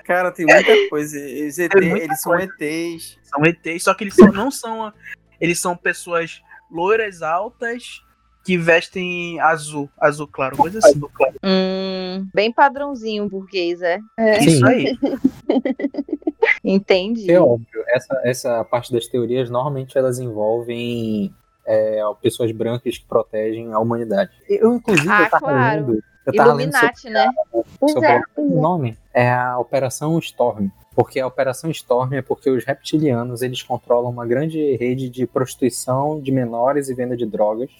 Cara, 0.04 0.32
tem 0.32 0.46
muita 0.46 0.88
coisa. 0.88 1.18
Eles, 1.18 1.58
ET, 1.58 1.72
É 1.74 1.80
muita 1.80 2.04
eles 2.06 2.20
são 2.20 2.34
ETs. 2.38 3.18
São 3.22 3.44
ETs, 3.44 3.82
só 3.84 3.94
que 3.94 4.04
eles 4.04 4.14
são- 4.14 4.32
não 4.32 4.50
são. 4.50 4.92
Eles 5.40 5.60
são 5.60 5.76
pessoas 5.76 6.42
loiras 6.70 7.22
altas 7.22 8.02
que 8.44 8.56
vestem 8.56 9.38
azul. 9.40 9.90
Azul 10.00 10.26
claro, 10.26 10.56
coisa 10.56 10.78
assim. 10.78 11.00
Hum, 11.44 12.28
bem 12.32 12.50
padrãozinho 12.50 13.28
burguês, 13.28 13.82
é? 13.82 13.98
Isso 14.40 14.58
Sim. 14.58 14.66
aí. 14.66 14.98
Entendi. 16.64 17.30
É 17.30 17.40
óbvio. 17.40 17.84
essa, 17.88 18.20
essa 18.24 18.64
parte 18.64 18.92
das 18.92 19.06
teorias, 19.06 19.50
normalmente 19.50 19.98
elas 19.98 20.18
envolvem 20.18 21.34
é, 21.66 22.00
pessoas 22.22 22.50
brancas 22.52 22.96
que 22.96 23.04
protegem 23.04 23.72
a 23.74 23.78
humanidade. 23.78 24.30
Eu, 24.48 24.74
inclusive, 24.74 25.08
Ah, 25.10 25.24
eu 25.24 25.30
tava 25.30 25.46
claro. 25.46 25.86
lendo. 25.86 26.04
Eu 26.26 26.32
tava 26.34 26.52
lendo 26.52 26.72
sobre, 26.72 26.86
Illuminati, 26.86 27.10
né? 27.10 27.30
Pois 27.78 27.92
sobre 27.92 28.08
é, 28.08 28.22
o 28.36 28.58
é. 28.58 28.60
nome. 28.60 28.98
É 29.12 29.30
a 29.30 29.58
Operação 29.58 30.18
Storm. 30.18 30.68
Porque 30.98 31.20
a 31.20 31.28
Operação 31.28 31.70
Storm 31.70 32.12
é 32.14 32.22
porque 32.22 32.50
os 32.50 32.64
reptilianos 32.64 33.40
eles 33.40 33.62
controlam 33.62 34.10
uma 34.10 34.26
grande 34.26 34.74
rede 34.74 35.08
de 35.08 35.28
prostituição 35.28 36.20
de 36.20 36.32
menores 36.32 36.88
e 36.88 36.94
venda 36.94 37.16
de 37.16 37.24
drogas. 37.24 37.70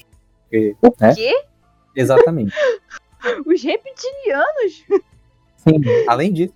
E, 0.52 0.76
né? 1.00 1.14
Quê? 1.16 1.32
Exatamente. 1.96 2.54
Os 3.44 3.60
reptilianos? 3.60 4.84
Sim. 5.56 5.80
Além 6.06 6.32
disso, 6.32 6.54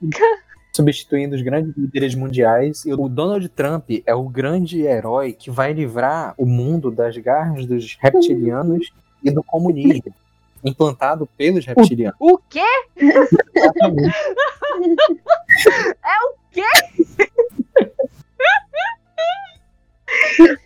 substituindo 0.73 1.35
os 1.35 1.43
grandes 1.43 1.77
líderes 1.77 2.15
mundiais. 2.15 2.85
E 2.87 2.95
o 2.95 3.09
Donald 3.09 3.49
Trump 3.49 3.91
é 4.07 4.15
o 4.15 4.29
grande 4.29 4.83
herói 4.83 5.33
que 5.33 5.51
vai 5.51 5.73
livrar 5.73 6.33
o 6.39 6.47
mundo 6.47 6.93
das 6.93 7.19
garras 7.19 7.67
dos 7.67 7.99
reptilianos 8.01 8.93
e 9.21 9.33
do 9.33 9.43
comunismo. 9.43 10.15
Implantado 10.65 11.29
pelos 11.37 11.67
reptilianos. 11.67 12.17
O 12.21 12.39
quê? 12.39 12.63
Exatamente. 12.97 14.17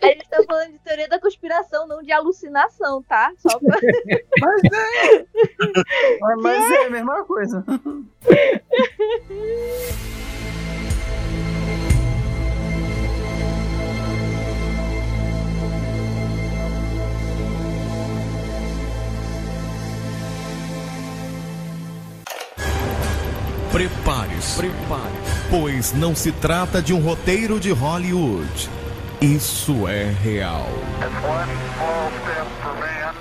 A 0.03 0.07
gente 0.07 0.27
tá 0.29 0.43
falando 0.45 0.73
de 0.73 0.79
teoria 0.79 1.07
da 1.07 1.17
conspiração, 1.19 1.87
não 1.87 2.03
de 2.03 2.11
alucinação, 2.11 3.01
tá? 3.03 3.31
Só 3.37 3.57
pra... 3.59 3.79
Mas 4.41 4.63
é. 4.63 5.25
Mas, 6.19 6.41
mas 6.41 6.71
é 6.71 6.85
a 6.85 6.89
mesma 6.89 7.23
coisa. 7.25 7.63
Prepare-se, 23.77 24.57
prepare 24.57 25.13
pois 25.51 25.93
não 25.93 26.15
se 26.15 26.31
trata 26.31 26.81
de 26.81 26.95
um 26.95 26.99
roteiro 26.99 27.59
de 27.59 27.71
Hollywood. 27.71 28.67
Isso 29.21 29.87
é 29.87 30.05
real. 30.05 30.65
One 31.23 31.51
small 31.75 32.11
step 32.23 32.47
for 32.63 32.73
man, 32.73 33.13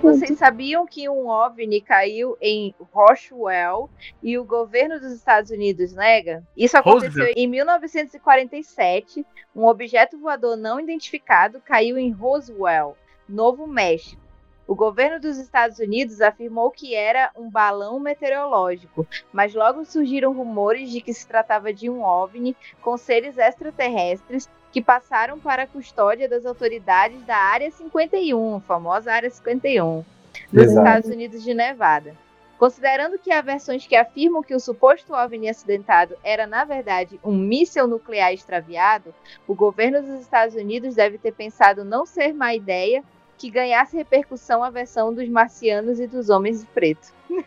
vocês 0.00 0.38
sabiam 0.38 0.86
que 0.86 1.08
um 1.08 1.28
OVNI 1.28 1.80
caiu 1.80 2.36
em 2.40 2.74
Roswell 2.92 3.90
e 4.22 4.38
o 4.38 4.44
governo 4.44 4.98
dos 4.98 5.12
Estados 5.12 5.50
Unidos 5.50 5.92
nega? 5.92 6.42
Isso 6.56 6.76
aconteceu 6.76 7.26
Roswell. 7.26 7.34
em 7.36 7.46
1947. 7.46 9.26
Um 9.54 9.66
objeto 9.66 10.18
voador 10.18 10.56
não 10.56 10.80
identificado 10.80 11.60
caiu 11.60 11.98
em 11.98 12.10
Roswell, 12.10 12.96
Novo 13.28 13.66
México. 13.66 14.20
O 14.66 14.74
governo 14.76 15.18
dos 15.18 15.36
Estados 15.36 15.80
Unidos 15.80 16.20
afirmou 16.20 16.70
que 16.70 16.94
era 16.94 17.32
um 17.36 17.50
balão 17.50 17.98
meteorológico, 17.98 19.04
mas 19.32 19.52
logo 19.52 19.84
surgiram 19.84 20.32
rumores 20.32 20.92
de 20.92 21.00
que 21.00 21.12
se 21.12 21.26
tratava 21.26 21.72
de 21.72 21.90
um 21.90 22.04
OVNI 22.04 22.56
com 22.80 22.96
seres 22.96 23.36
extraterrestres 23.36 24.48
que 24.72 24.80
passaram 24.80 25.38
para 25.38 25.64
a 25.64 25.66
custódia 25.66 26.28
das 26.28 26.46
autoridades 26.46 27.22
da 27.24 27.36
Área 27.36 27.70
51, 27.70 28.60
famosa 28.60 29.12
Área 29.12 29.30
51, 29.30 30.04
nos 30.52 30.64
Exato. 30.64 30.86
Estados 30.86 31.10
Unidos 31.10 31.42
de 31.42 31.54
Nevada. 31.54 32.14
Considerando 32.60 33.18
que 33.18 33.32
há 33.32 33.40
versões 33.40 33.86
que 33.86 33.96
afirmam 33.96 34.42
que 34.42 34.54
o 34.54 34.60
suposto 34.60 35.14
OVNI 35.14 35.48
acidentado 35.48 36.14
era, 36.22 36.46
na 36.46 36.62
verdade, 36.62 37.18
um 37.24 37.34
míssil 37.34 37.86
nuclear 37.86 38.34
extraviado, 38.34 39.14
o 39.48 39.54
governo 39.54 40.02
dos 40.02 40.20
Estados 40.20 40.54
Unidos 40.54 40.94
deve 40.94 41.16
ter 41.16 41.32
pensado 41.32 41.84
não 41.84 42.04
ser 42.04 42.34
má 42.34 42.54
ideia 42.54 43.02
que 43.38 43.48
ganhasse 43.48 43.96
repercussão 43.96 44.62
a 44.62 44.68
versão 44.68 45.14
dos 45.14 45.26
marcianos 45.26 45.98
e 45.98 46.06
dos 46.06 46.28
homens 46.28 46.60
de 46.60 46.66
preto. 46.66 47.14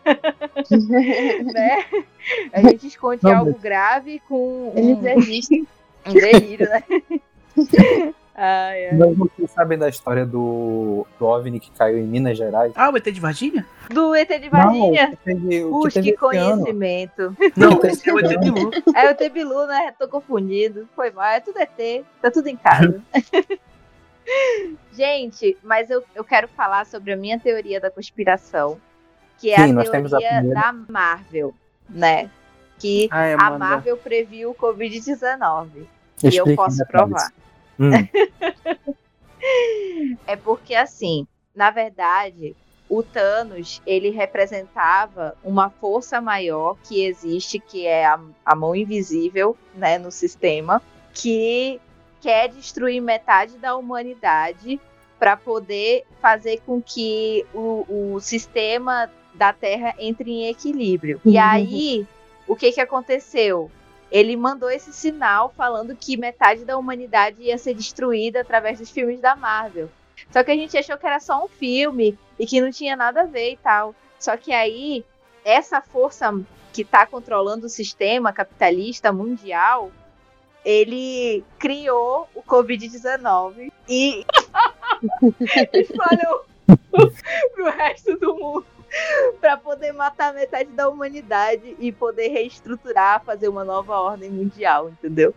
né? 1.54 1.84
A 2.52 2.60
gente 2.62 2.88
esconde 2.88 3.22
Não, 3.22 3.36
algo 3.36 3.54
grave 3.54 4.20
com 4.28 4.72
um, 4.74 4.98
Eles 4.98 5.04
existem. 5.04 5.64
Um 6.06 6.12
delírio, 6.12 6.68
né? 6.68 6.82
ai, 8.34 8.88
ai. 8.88 8.96
Mas 8.96 9.16
vocês 9.16 9.50
sabem 9.50 9.78
da 9.78 9.88
história 9.88 10.26
do, 10.26 11.06
do 11.18 11.26
OVNI 11.26 11.60
que 11.60 11.70
caiu 11.70 11.98
em 11.98 12.04
Minas 12.04 12.36
Gerais? 12.36 12.72
Ah, 12.74 12.90
o 12.90 12.96
ET 12.96 13.04
de 13.04 13.20
Varginha? 13.20 13.66
Do 13.90 14.14
ET 14.14 14.28
de 14.28 14.48
Varginha? 14.48 15.16
Que 15.24 15.34
que 15.34 15.60
Puxa, 15.62 16.02
que 16.02 16.12
conhecimento. 16.12 17.36
Não, 17.56 17.80
esse 17.84 18.08
é 18.10 18.12
o 18.12 18.18
ET 18.18 18.38
Bilu. 18.40 18.70
É 18.94 19.10
o 19.10 19.14
Tebilu, 19.14 19.66
né? 19.66 19.94
Tô 19.98 20.08
confundido. 20.08 20.88
Foi 20.94 21.10
mal. 21.10 21.26
É 21.26 21.40
tudo 21.40 21.58
ET. 21.58 22.04
Tá 22.20 22.30
tudo 22.30 22.48
em 22.48 22.56
casa. 22.56 23.00
Gente, 24.92 25.56
mas 25.62 25.90
eu, 25.90 26.02
eu 26.14 26.24
quero 26.24 26.48
falar 26.48 26.86
sobre 26.86 27.12
a 27.12 27.16
minha 27.16 27.38
teoria 27.38 27.80
da 27.80 27.90
conspiração. 27.90 28.80
Que 29.38 29.50
é 29.50 29.56
Sim, 29.56 29.70
a 29.70 29.74
nós 29.74 29.90
temos 29.90 30.14
a 30.14 30.18
teoria 30.18 30.38
primeira. 30.38 30.60
da 30.60 30.72
Marvel, 30.72 31.54
né? 31.88 32.30
Que 32.78 33.08
Ai, 33.10 33.34
a. 33.34 33.58
Marvel 33.58 33.96
previu 33.96 34.50
o 34.50 34.54
Covid-19. 34.54 35.86
E 36.32 36.36
eu 36.36 36.54
posso 36.54 36.84
provar. 36.86 37.32
Hum, 37.78 37.90
É 40.26 40.36
porque, 40.36 40.74
assim, 40.74 41.26
na 41.54 41.70
verdade, 41.70 42.56
o 42.88 43.02
Thanos, 43.02 43.82
ele 43.86 44.10
representava 44.10 45.36
uma 45.44 45.70
força 45.70 46.20
maior 46.20 46.76
que 46.84 47.04
existe, 47.04 47.58
que 47.58 47.86
é 47.86 48.06
a, 48.06 48.18
a 48.44 48.54
mão 48.54 48.74
invisível, 48.74 49.56
né, 49.74 49.98
no 49.98 50.10
sistema, 50.10 50.82
que 51.12 51.80
quer 52.20 52.48
destruir 52.48 53.00
metade 53.00 53.58
da 53.58 53.76
humanidade 53.76 54.80
para 55.18 55.36
poder 55.36 56.04
fazer 56.20 56.60
com 56.66 56.80
que 56.82 57.44
o, 57.54 58.14
o 58.14 58.20
sistema 58.20 59.10
da 59.34 59.52
Terra 59.52 59.94
entre 59.98 60.30
em 60.30 60.48
equilíbrio. 60.48 61.20
E 61.24 61.36
Uhum. 61.36 61.42
aí, 61.42 62.06
o 62.46 62.56
que 62.56 62.72
que 62.72 62.80
aconteceu? 62.80 63.70
Ele 64.14 64.36
mandou 64.36 64.70
esse 64.70 64.92
sinal 64.92 65.52
falando 65.56 65.96
que 65.96 66.16
metade 66.16 66.64
da 66.64 66.78
humanidade 66.78 67.42
ia 67.42 67.58
ser 67.58 67.74
destruída 67.74 68.42
através 68.42 68.78
dos 68.78 68.88
filmes 68.88 69.20
da 69.20 69.34
Marvel. 69.34 69.90
Só 70.30 70.44
que 70.44 70.52
a 70.52 70.54
gente 70.54 70.78
achou 70.78 70.96
que 70.96 71.04
era 71.04 71.18
só 71.18 71.44
um 71.44 71.48
filme 71.48 72.16
e 72.38 72.46
que 72.46 72.60
não 72.60 72.70
tinha 72.70 72.94
nada 72.94 73.22
a 73.22 73.26
ver 73.26 73.54
e 73.54 73.56
tal. 73.56 73.92
Só 74.20 74.36
que 74.36 74.52
aí, 74.52 75.04
essa 75.44 75.80
força 75.80 76.32
que 76.72 76.82
está 76.82 77.04
controlando 77.04 77.66
o 77.66 77.68
sistema 77.68 78.32
capitalista 78.32 79.12
mundial, 79.12 79.90
ele 80.64 81.42
criou 81.58 82.28
o 82.36 82.40
Covid-19 82.40 83.72
e 83.88 84.24
espalhou 85.74 86.44
pro 87.52 87.68
resto 87.68 88.16
do 88.16 88.36
mundo 88.36 88.73
para 89.40 89.56
poder 89.56 89.92
matar 89.92 90.34
metade 90.34 90.70
da 90.70 90.88
humanidade 90.88 91.76
e 91.78 91.92
poder 91.92 92.28
reestruturar, 92.28 93.22
fazer 93.24 93.48
uma 93.48 93.64
nova 93.64 93.98
ordem 93.98 94.30
mundial, 94.30 94.88
entendeu? 94.88 95.34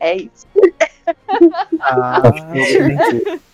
É 0.00 0.16
isso. 0.16 0.46
Ah, 1.80 2.22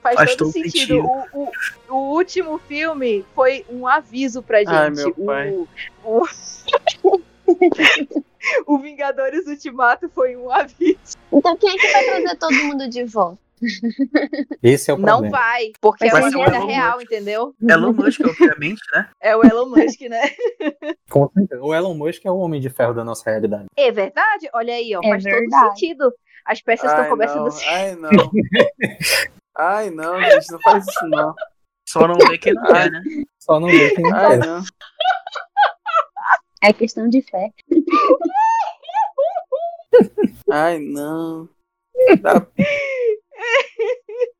Faz, 0.00 0.14
Faz 0.16 0.36
todo 0.36 0.52
todo 0.52 0.52
sentido. 0.52 0.78
sentido. 0.78 1.04
O, 1.32 1.42
o, 1.42 1.50
o 1.88 2.14
último 2.14 2.58
filme 2.58 3.24
foi 3.34 3.64
um 3.68 3.86
aviso 3.86 4.42
pra 4.42 4.58
gente. 4.58 4.70
Ai, 4.70 4.90
meu 4.90 5.12
pai. 5.14 5.50
O, 5.50 5.68
o... 6.04 6.26
o 8.74 8.78
Vingadores 8.78 9.46
Ultimato 9.46 10.08
foi 10.08 10.36
um 10.36 10.50
aviso. 10.50 11.16
Então 11.32 11.56
quem 11.56 11.70
é 11.70 11.76
que 11.76 11.92
vai 11.92 12.04
trazer 12.04 12.36
todo 12.36 12.54
mundo 12.54 12.88
de 12.88 13.04
volta? 13.04 13.45
Esse 14.62 14.90
é 14.90 14.94
o 14.94 14.98
Não 14.98 15.04
problema. 15.20 15.38
vai, 15.38 15.72
porque 15.80 16.08
Vai 16.10 16.22
é 16.22 16.24
uma 16.26 16.30
vida 16.46 16.56
Elon 16.56 16.66
real, 16.66 16.92
Musk. 16.98 17.04
entendeu? 17.04 17.54
Elon 17.68 17.92
Musk, 17.92 18.20
obviamente, 18.24 18.80
né? 18.92 19.08
É 19.20 19.36
o 19.36 19.44
Elon 19.44 19.68
Musk, 19.70 20.00
né? 20.02 20.22
Com 21.10 21.28
certeza. 21.32 21.62
O 21.62 21.74
Elon 21.74 21.94
Musk 21.94 22.24
é 22.24 22.30
o 22.30 22.36
homem 22.38 22.60
de 22.60 22.70
ferro 22.70 22.94
da 22.94 23.04
nossa 23.04 23.28
realidade. 23.30 23.66
É 23.76 23.90
verdade? 23.92 24.48
Olha 24.54 24.74
aí, 24.74 24.94
ó, 24.96 25.00
É 25.04 25.08
faz 25.10 25.22
todo 25.24 25.32
verdade. 25.32 25.68
sentido. 25.78 26.12
As 26.44 26.62
peças 26.62 26.90
estão 26.90 27.08
começando 27.08 27.38
não. 27.40 27.46
a 27.46 27.50
se. 27.50 27.64
Ai, 27.66 27.94
não. 27.96 28.10
Ai, 29.58 29.90
não, 29.90 30.20
gente, 30.22 30.52
não 30.52 30.60
faz 30.60 30.86
isso, 30.86 31.06
não. 31.08 31.34
Só 31.88 32.06
não 32.06 32.14
vê 32.28 32.36
quem 32.38 32.52
não 32.54 32.64
quer, 32.64 32.90
né? 32.90 33.00
Só 33.40 33.58
não 33.60 33.68
vê 33.68 33.90
quem 33.90 34.04
não 34.04 34.14
Ai, 34.14 34.38
quer. 34.38 34.46
não. 34.46 34.62
É 36.62 36.72
questão 36.72 37.08
de 37.08 37.22
fé. 37.22 37.50
Ai, 40.50 40.78
não. 40.78 41.48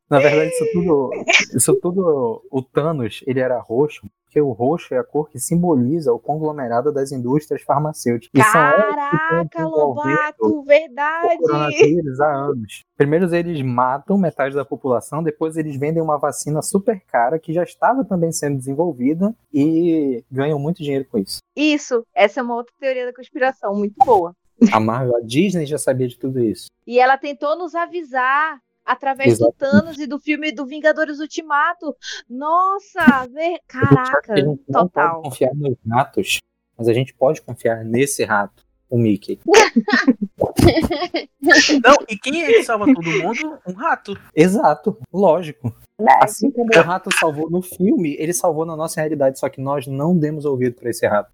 Na 0.09 0.21
verdade, 0.21 0.51
isso 0.51 0.67
tudo, 0.73 1.11
isso 1.55 1.75
tudo, 1.81 2.43
o 2.51 2.63
Thanos, 2.63 3.23
ele 3.27 3.41
era 3.41 3.59
roxo, 3.59 4.07
porque 4.25 4.41
o 4.41 4.53
roxo 4.53 4.95
é 4.95 4.99
a 4.99 5.05
cor 5.05 5.29
que 5.29 5.39
simboliza 5.39 6.13
o 6.13 6.19
conglomerado 6.19 6.93
das 6.93 7.11
indústrias 7.11 7.63
farmacêuticas. 7.63 8.53
Caraca, 8.53 9.67
Lobato, 9.67 10.63
verdade. 10.63 11.39
coronavírus 11.39 12.21
há 12.21 12.33
anos. 12.33 12.83
Primeiro 12.97 13.35
eles 13.35 13.61
matam 13.63 14.17
metade 14.17 14.55
da 14.55 14.65
população, 14.65 15.23
depois 15.23 15.57
eles 15.57 15.77
vendem 15.77 16.03
uma 16.03 16.19
vacina 16.19 16.63
super 16.63 17.01
cara 17.07 17.39
que 17.39 17.53
já 17.53 17.65
estava 17.65 18.05
também 18.05 18.31
sendo 18.31 18.59
desenvolvida 18.59 19.35
e 19.53 20.23
ganham 20.31 20.59
muito 20.59 20.83
dinheiro 20.83 21.07
com 21.11 21.19
isso. 21.19 21.39
Isso, 21.57 22.07
essa 22.15 22.41
é 22.41 22.43
uma 22.43 22.55
outra 22.55 22.73
teoria 22.79 23.07
da 23.07 23.13
conspiração, 23.15 23.75
muito 23.75 23.97
boa. 24.05 24.33
A 24.73 24.81
Marvel, 24.81 25.17
a 25.17 25.21
Disney 25.21 25.67
já 25.67 25.79
sabia 25.79 26.09
de 26.09 26.19
tudo 26.19 26.41
isso. 26.41 26.67
E 26.87 27.01
ela 27.01 27.19
tentou 27.19 27.57
nos 27.59 27.75
avisar 27.75 28.59
através 28.87 29.33
Exatamente. 29.33 29.59
do 29.59 29.59
Thanos 29.59 29.99
e 29.99 30.07
do 30.07 30.19
filme 30.19 30.53
do 30.53 30.65
Vingadores 30.65 31.19
Ultimato. 31.19 31.95
Nossa, 32.31 33.27
ver... 33.27 33.61
Caraca, 33.67 34.33
a 34.33 34.37
gente 34.37 34.63
não 34.69 34.87
total. 34.87 35.15
pode 35.15 35.25
confiar 35.25 35.55
nos 35.55 35.77
ratos, 35.91 36.39
mas 36.79 36.89
a 36.89 36.93
gente 36.93 37.13
pode 37.13 37.43
confiar 37.43 37.85
nesse 37.85 38.25
rato, 38.25 38.65
o 38.89 38.97
Mickey. 38.97 39.41
Não, 41.85 41.95
e 42.09 42.19
quem 42.19 42.43
é 42.43 42.47
que 42.47 42.63
salva 42.65 42.87
todo 42.87 43.05
mundo? 43.05 43.59
Um 43.67 43.73
rato. 43.73 44.19
Exato, 44.35 44.99
lógico. 45.13 45.73
Assim 46.21 46.51
como 46.51 46.69
o 46.75 46.83
rato 46.83 47.09
salvou 47.19 47.49
no 47.51 47.63
filme, 47.63 48.17
ele 48.19 48.33
salvou 48.33 48.67
na 48.67 48.77
nossa 48.77 49.01
realidade, 49.01 49.39
só 49.39 49.49
que 49.49 49.61
nós 49.61 49.87
não 49.87 50.17
demos 50.17 50.45
ouvido 50.45 50.75
para 50.75 50.91
esse 50.91 51.07
rato. 51.07 51.31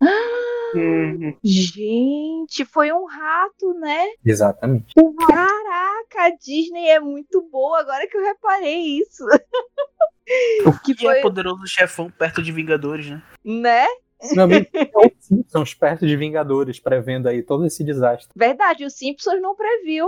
Uhum. 0.74 1.37
Gente, 1.42 2.64
foi 2.64 2.92
um 2.92 3.04
rato, 3.04 3.74
né? 3.74 4.08
Exatamente. 4.24 4.94
Caraca, 5.26 6.24
a 6.24 6.30
Disney 6.30 6.88
é 6.88 7.00
muito 7.00 7.42
boa, 7.50 7.80
agora 7.80 8.06
que 8.06 8.16
eu 8.16 8.22
reparei 8.22 8.98
isso. 8.98 9.24
que 10.85 10.94
Que 10.94 11.06
é 11.06 11.12
foi, 11.12 11.20
poderoso 11.20 11.66
chefão 11.66 12.11
perto 12.11 12.42
de 12.42 12.52
Vingadores, 12.52 13.11
né? 13.11 13.22
né? 13.44 13.87
Meu 14.32 14.44
amigo, 14.44 14.66
é 14.72 14.90
o 14.94 15.12
Simpsons 15.18 15.74
perto 15.74 16.06
de 16.06 16.16
Vingadores, 16.16 16.78
prevendo 16.78 17.28
aí 17.28 17.42
todo 17.42 17.66
esse 17.66 17.82
desastre. 17.82 18.32
Verdade, 18.37 18.85
o 18.85 18.90
Simpsons 18.90 19.40
não 19.40 19.54
previu 19.54 20.06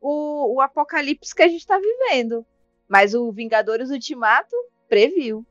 o, 0.00 0.56
o 0.56 0.60
apocalipse 0.60 1.34
que 1.34 1.42
a 1.42 1.48
gente 1.48 1.66
tá 1.66 1.78
vivendo. 1.78 2.46
Mas 2.88 3.14
o 3.14 3.32
Vingadores 3.32 3.90
Ultimato 3.90 4.54
previu. 4.88 5.44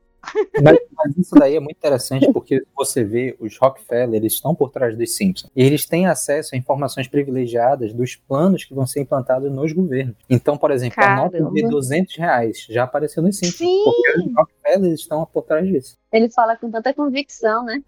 Mas, 0.62 0.78
mas 0.94 1.16
isso 1.16 1.34
daí 1.34 1.56
é 1.56 1.60
muito 1.60 1.76
interessante 1.76 2.30
porque 2.32 2.64
você 2.74 3.04
vê 3.04 3.36
os 3.40 3.56
Rockefeller, 3.58 4.14
eles 4.14 4.34
estão 4.34 4.54
por 4.54 4.70
trás 4.70 4.96
dos 4.96 5.14
Simpsons. 5.16 5.50
E 5.54 5.62
eles 5.62 5.86
têm 5.86 6.06
acesso 6.06 6.54
a 6.54 6.58
informações 6.58 7.08
privilegiadas 7.08 7.92
dos 7.92 8.16
planos 8.16 8.64
que 8.64 8.74
vão 8.74 8.86
ser 8.86 9.00
implantados 9.00 9.50
nos 9.52 9.72
governos. 9.72 10.14
Então, 10.28 10.56
por 10.56 10.70
exemplo, 10.70 11.02
a 11.02 11.16
nota 11.16 11.38
de 11.38 11.44
Caramba. 11.44 11.68
200 11.70 12.16
reais 12.16 12.66
já 12.68 12.84
apareceu 12.84 13.22
nos 13.22 13.36
Simpsons. 13.38 13.58
Sim. 13.58 13.82
Porque 13.84 14.20
os 14.20 14.34
Rockefeller 14.34 14.92
estão 14.92 15.26
por 15.26 15.42
trás 15.42 15.66
disso. 15.66 15.96
Ele 16.12 16.30
fala 16.30 16.56
com 16.56 16.70
tanta 16.70 16.94
convicção, 16.94 17.64
né? 17.64 17.82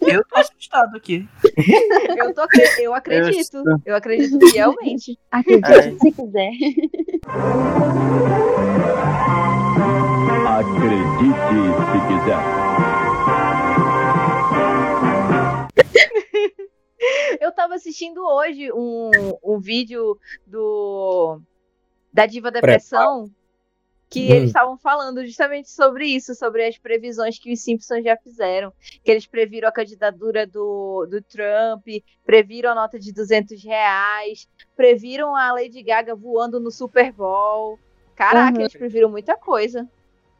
Eu 0.00 0.24
tô 0.24 0.38
assustado 0.38 0.96
aqui. 0.96 1.28
Eu, 2.16 2.34
tô, 2.34 2.42
eu 2.78 2.94
acredito. 2.94 3.62
Eu 3.84 3.94
acredito 3.94 4.38
fielmente. 4.50 5.18
Acredite 5.30 5.72
É. 5.72 5.98
se 5.98 6.12
quiser. 6.12 6.49
Acredite 10.46 11.56
se 11.90 11.98
quiser. 12.08 12.42
Eu 17.40 17.52
tava 17.52 17.74
assistindo 17.74 18.22
hoje 18.24 18.70
um, 18.72 19.10
um 19.42 19.58
vídeo 19.58 20.18
do 20.46 21.40
da 22.12 22.26
Diva 22.26 22.50
Depressão 22.50 23.30
que 24.10 24.28
Hum. 24.28 24.34
eles 24.34 24.46
estavam 24.48 24.76
falando 24.76 25.24
justamente 25.24 25.70
sobre 25.70 26.04
isso, 26.04 26.34
sobre 26.34 26.66
as 26.66 26.76
previsões 26.76 27.38
que 27.38 27.52
os 27.52 27.60
Simpsons 27.62 28.02
já 28.02 28.16
fizeram, 28.16 28.72
que 29.04 29.10
eles 29.10 29.24
previram 29.24 29.68
a 29.68 29.72
candidatura 29.72 30.44
do, 30.46 31.06
do 31.08 31.22
Trump, 31.22 31.86
previram 32.26 32.72
a 32.72 32.74
nota 32.74 32.98
de 32.98 33.12
200 33.12 33.62
reais, 33.62 34.48
previram 34.76 35.36
a 35.36 35.52
Lady 35.52 35.80
Gaga 35.82 36.16
voando 36.16 36.58
no 36.58 36.72
Super 36.72 37.12
Bowl. 37.12 37.78
Caraca, 38.16 38.56
Uhum. 38.56 38.62
eles 38.62 38.72
previram 38.72 39.08
muita 39.08 39.36
coisa. 39.36 39.88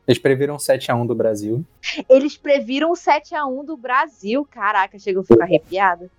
Eles 0.06 0.18
previram 0.18 0.56
7x1 0.56 1.06
do 1.06 1.14
Brasil. 1.14 1.64
Eles 2.08 2.36
previram 2.36 2.90
o 2.90 2.96
7 2.96 3.34
a 3.36 3.46
1 3.46 3.64
do 3.64 3.76
Brasil. 3.76 4.44
Caraca, 4.50 4.98
chegou 4.98 5.22
a 5.22 5.24
ficar 5.24 5.44
arrepiada. 5.44 6.10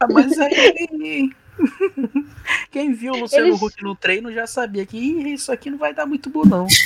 Ah, 0.00 0.06
mas 0.12 0.38
aí. 0.38 1.30
Quem 2.70 2.92
viu 2.92 3.14
o 3.14 3.20
Luciano 3.20 3.48
Eles- 3.48 3.60
Huck 3.62 3.82
no 3.82 3.94
treino 3.96 4.32
já 4.32 4.46
sabia 4.46 4.86
que 4.86 4.96
"Ih, 4.96 5.32
isso 5.34 5.50
aqui 5.50 5.70
não 5.70 5.78
vai 5.78 5.92
dar 5.92 6.06
muito 6.06 6.30
bom, 6.30 6.44
não. 6.44 6.66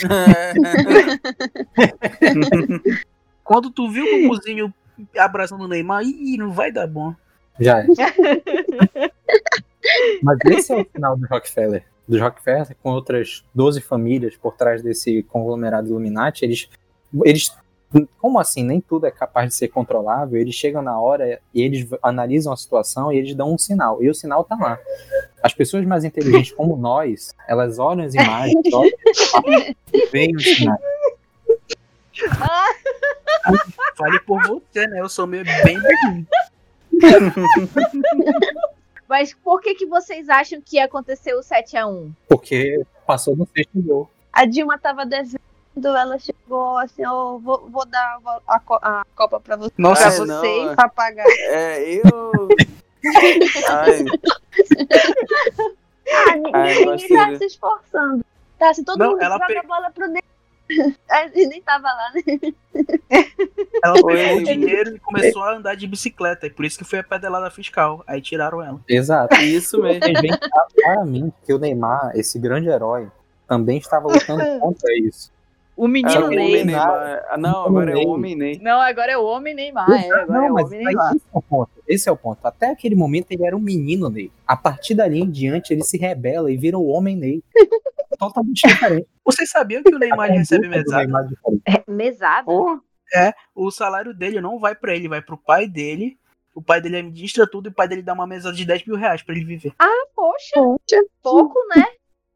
Quando 3.45 3.71
tu 3.71 3.91
viu 3.91 4.05
o 4.05 4.23
Mumuzinho 4.23 4.73
abraçando 5.19 5.65
o 5.65 5.69
Neymar, 5.69 6.03
ih, 6.05 6.37
não 6.39 6.53
vai 6.53 6.71
dar 6.73 6.87
bom. 6.87 7.15
Já 7.61 7.81
é. 7.81 7.87
Mas 10.23 10.39
esse 10.47 10.73
é 10.73 10.77
o 10.77 10.85
final 10.85 11.17
do 11.17 11.27
Rockefeller. 11.27 11.85
Dos 12.09 12.21
Rockefeller, 12.21 12.77
com 12.83 12.91
outras 12.93 13.45
12 13.55 13.81
famílias 13.81 14.37
por 14.37 14.55
trás 14.57 14.83
desse 14.83 15.23
conglomerado 15.25 15.89
Illuminati, 15.89 16.45
eles, 16.45 16.69
eles. 17.25 17.53
Como 18.19 18.39
assim? 18.39 18.63
Nem 18.63 18.81
tudo 18.81 19.07
é 19.07 19.11
capaz 19.11 19.49
de 19.49 19.55
ser 19.55 19.69
controlável. 19.69 20.41
Eles 20.41 20.55
chegam 20.55 20.81
na 20.83 20.99
hora 20.99 21.41
e 21.53 21.63
eles 21.63 21.89
analisam 22.03 22.53
a 22.53 22.57
situação 22.57 23.13
e 23.13 23.19
eles 23.19 23.35
dão 23.35 23.53
um 23.53 23.59
sinal. 23.59 24.03
E 24.03 24.09
o 24.09 24.15
sinal 24.15 24.45
tá 24.45 24.57
lá. 24.57 24.79
As 25.43 25.53
pessoas 25.53 25.85
mais 25.85 26.05
inteligentes 26.05 26.53
como 26.53 26.77
nós, 26.77 27.35
elas 27.47 27.79
olham 27.79 28.05
as 28.05 28.15
imagens, 28.15 28.63
olham 28.73 29.75
e 29.93 30.07
veem 30.07 30.35
os 30.35 30.45
sinais. 30.45 30.81
Fale 33.97 34.21
por 34.21 34.41
você, 34.47 34.87
né? 34.87 35.01
Eu 35.01 35.09
sou 35.09 35.27
meio 35.27 35.45
bem. 35.65 35.79
Mas 39.09 39.35
por 39.35 39.61
que, 39.61 39.75
que 39.75 39.87
vocês 39.87 40.29
acham 40.29 40.61
que 40.61 40.79
aconteceu 40.79 41.39
o 41.39 41.43
7 41.43 41.77
a 41.77 41.87
1 41.87 42.13
Porque 42.29 42.83
passou 43.07 43.37
no 43.37 43.47
sexto 43.47 43.83
gol. 43.83 44.09
A 44.33 44.47
Dilma 44.47 44.79
tava 44.79 45.05
devendo, 45.05 45.39
ela 45.77 46.19
chegou 46.19 46.77
assim, 46.79 47.05
ó, 47.07 47.39
vou, 47.39 47.69
vou 47.71 47.87
dar 47.87 48.19
a, 48.47 48.59
co- 48.61 48.79
a 48.83 49.05
Copa 49.17 49.41
pra 49.41 49.57
você, 49.57 49.73
Nossa, 49.79 50.03
Pra 50.03 50.11
Ai, 50.11 50.17
você. 50.19 50.65
não, 50.67 50.75
pra 50.77 50.89
pagar. 50.89 51.25
É, 51.29 51.95
eu. 51.95 52.49
Ai, 53.69 54.05
Ah, 56.15 56.37
ni- 56.37 56.51
Ai, 56.53 56.85
ninguém 56.85 57.09
tá 57.09 57.37
se 57.39 57.45
esforçando. 57.47 58.25
Tá, 58.59 58.71
assim, 58.71 58.85
todo 58.85 58.99
Não, 58.99 59.13
mundo 59.13 59.23
joga 59.25 59.47
pe- 59.47 59.57
a 59.59 59.63
bola 59.63 59.91
pro 59.91 60.07
dentro. 60.09 60.31
A 61.11 61.27
gente 61.29 61.47
nem 61.49 61.63
tava 61.63 61.89
lá, 61.89 62.13
né? 62.15 62.23
ela 63.83 63.95
pegou 63.95 64.11
o 64.11 64.17
ele- 64.17 64.45
dinheiro 64.45 64.95
e 64.97 64.99
começou 65.01 65.43
a 65.43 65.55
andar 65.57 65.75
de 65.75 65.87
bicicleta. 65.87 66.47
E 66.47 66.51
por 66.51 66.65
isso 66.65 66.79
que 66.79 66.85
foi 66.85 66.99
a 67.01 67.05
pedelada 67.05 67.51
fiscal. 67.51 68.03
Aí 68.07 68.21
tiraram 68.23 68.63
ela. 68.63 68.81
Exato. 68.89 69.35
isso 69.37 69.81
mesmo. 69.83 70.01
Claramente 70.75 71.35
que 71.45 71.53
o 71.53 71.59
Neymar, 71.59 72.13
esse 72.15 72.39
grande 72.39 72.69
herói, 72.69 73.11
também 73.47 73.79
estava 73.79 74.07
lutando 74.09 74.43
contra 74.61 74.95
isso. 74.99 75.31
O 75.77 75.87
Ah, 75.87 75.89
menino 75.89 76.27
o 76.27 76.29
Ney. 76.29 76.39
homem 76.39 76.65
Neymar. 76.67 77.25
Ah, 77.31 77.39
não, 77.39 77.65
agora 77.65 77.93
é 77.93 77.97
o 77.97 78.09
homem 78.09 78.37
Ney. 78.37 78.59
Não, 78.61 78.81
agora 78.81 79.13
é 79.13 79.17
o 79.17 79.25
homem 79.25 79.55
Neymar. 79.55 79.91
É, 79.91 80.11
agora 80.11 80.27
não, 80.27 80.45
é 80.47 80.51
o 80.51 80.55
mas 80.55 80.67
homem 80.67 80.85
Neymar. 80.85 81.15
esse 81.17 81.25
é 81.27 81.39
o 81.39 81.43
ponto. 81.43 81.71
Esse 81.89 82.09
é 82.09 82.13
o 82.13 82.17
ponto. 82.17 82.47
Até 82.47 82.71
aquele 82.71 82.95
momento 82.95 83.27
ele 83.31 83.45
era 83.47 83.57
um 83.57 83.61
menino 83.61 84.09
Ney. 84.11 84.31
A 84.47 84.57
partir 84.57 84.95
dali 84.95 85.19
em 85.21 85.31
diante 85.31 85.73
ele 85.73 85.83
se 85.83 85.97
rebela 85.97 86.51
e 86.53 86.57
vira 86.57 86.79
o 86.79 86.87
homem 86.87 87.17
Ney. 87.17 87.43
Totalmente 88.19 88.69
diferente. 88.69 89.07
Vocês 89.25 89.51
sabiam 89.51 89.83
que 89.83 89.95
o 89.95 89.99
Neymar 89.99 90.31
A 90.31 90.35
recebe 90.35 90.69
mesada? 90.69 90.99
Neymar 91.05 91.29
é. 91.67 91.73
É, 91.77 91.85
mesada? 91.91 92.45
Pô, 92.45 92.79
O 93.55 93.71
salário 93.71 94.13
dele 94.15 94.41
não 94.41 94.59
vai 94.59 94.75
pra 94.75 94.95
ele, 94.95 95.09
vai 95.09 95.23
pro 95.23 95.37
pai 95.39 95.67
dele. 95.67 96.17
O 96.55 96.61
pai 96.63 96.83
dele 96.83 96.99
administra 96.99 97.47
tudo 97.51 97.69
e 97.69 97.71
o 97.71 97.75
pai 97.75 97.89
dele 97.89 98.03
dá 98.03 98.13
uma 98.13 98.27
mesada 98.27 98.55
de 98.55 98.65
10 98.67 98.87
mil 98.87 98.97
reais 98.97 99.23
pra 99.23 99.35
ele 99.35 99.45
viver. 99.45 99.73
Poxa, 100.15 100.61
pouco, 101.23 101.55
né? 101.75 101.85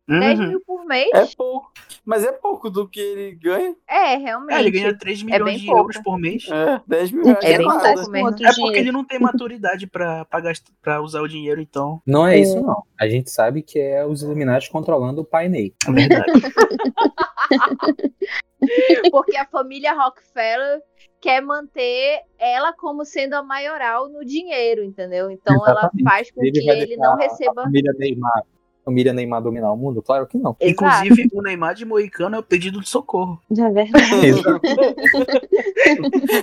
10 0.08 0.38
Uhum. 0.38 0.46
mil 0.48 0.60
por 0.64 0.84
mês? 0.86 1.10
é 1.12 1.26
pouco. 1.36 1.72
Mas 2.04 2.24
é 2.24 2.30
pouco 2.30 2.70
do 2.70 2.86
que 2.88 3.00
ele 3.00 3.34
ganha. 3.34 3.74
É, 3.88 4.14
realmente. 4.16 4.54
É, 4.56 4.60
ele 4.60 4.70
ganha 4.70 4.96
3 4.96 5.22
milhões 5.24 5.44
bem 5.44 5.58
de 5.58 5.66
pouco. 5.66 5.80
euros 5.80 5.98
por 5.98 6.16
mês. 6.18 6.46
É, 6.48 6.80
10 6.86 7.10
mil 7.10 7.24
reais. 7.24 7.38
que 7.40 7.46
É 7.46 7.58
bem 7.58 7.66
pouco 7.66 8.26
outro 8.26 8.44
É 8.44 8.48
porque 8.48 8.54
dinheiro? 8.54 8.76
ele 8.78 8.92
não 8.92 9.04
tem 9.04 9.18
maturidade 9.18 9.86
pra, 9.88 10.24
pra, 10.24 10.40
gastar, 10.40 10.72
pra 10.80 11.02
usar 11.02 11.20
o 11.22 11.28
dinheiro, 11.28 11.60
então. 11.60 12.00
Não 12.06 12.24
é 12.26 12.38
isso, 12.38 12.60
não. 12.62 12.82
A 13.00 13.08
gente 13.08 13.30
sabe 13.30 13.62
que 13.62 13.80
é 13.80 14.06
os 14.06 14.22
Illuminati 14.22 14.70
controlando 14.70 15.22
o 15.22 15.24
pai 15.24 15.48
Ney. 15.48 15.74
É 15.88 15.92
verdade. 15.92 16.32
Porque 19.10 19.36
a 19.36 19.46
família 19.46 19.92
Rockefeller 19.94 20.80
quer 21.20 21.40
manter 21.40 22.20
ela 22.38 22.72
como 22.72 23.04
sendo 23.04 23.34
a 23.34 23.42
maioral 23.42 24.08
no 24.08 24.24
dinheiro, 24.24 24.82
entendeu? 24.84 25.30
Então 25.30 25.54
ela 25.66 25.80
Exatamente. 25.80 26.04
faz 26.04 26.30
com 26.30 26.40
que 26.40 26.64
vai 26.64 26.80
ele 26.80 26.96
não 26.96 27.14
A 27.14 27.16
receba. 27.16 27.62
família 27.64 27.92
Neymar 27.98 28.42
família 28.86 29.12
Neymar 29.12 29.42
dominar 29.42 29.72
o 29.72 29.76
mundo? 29.76 30.00
Claro 30.00 30.28
que 30.28 30.38
não. 30.38 30.56
Exato. 30.60 31.04
Inclusive, 31.04 31.28
o 31.34 31.42
Neymar 31.42 31.74
de 31.74 31.84
Moicano 31.84 32.36
é 32.36 32.38
o 32.38 32.42
pedido 32.42 32.80
de 32.80 32.88
socorro. 32.88 33.40
Já 33.50 33.68
é 33.68 33.72
verdade. 33.72 34.06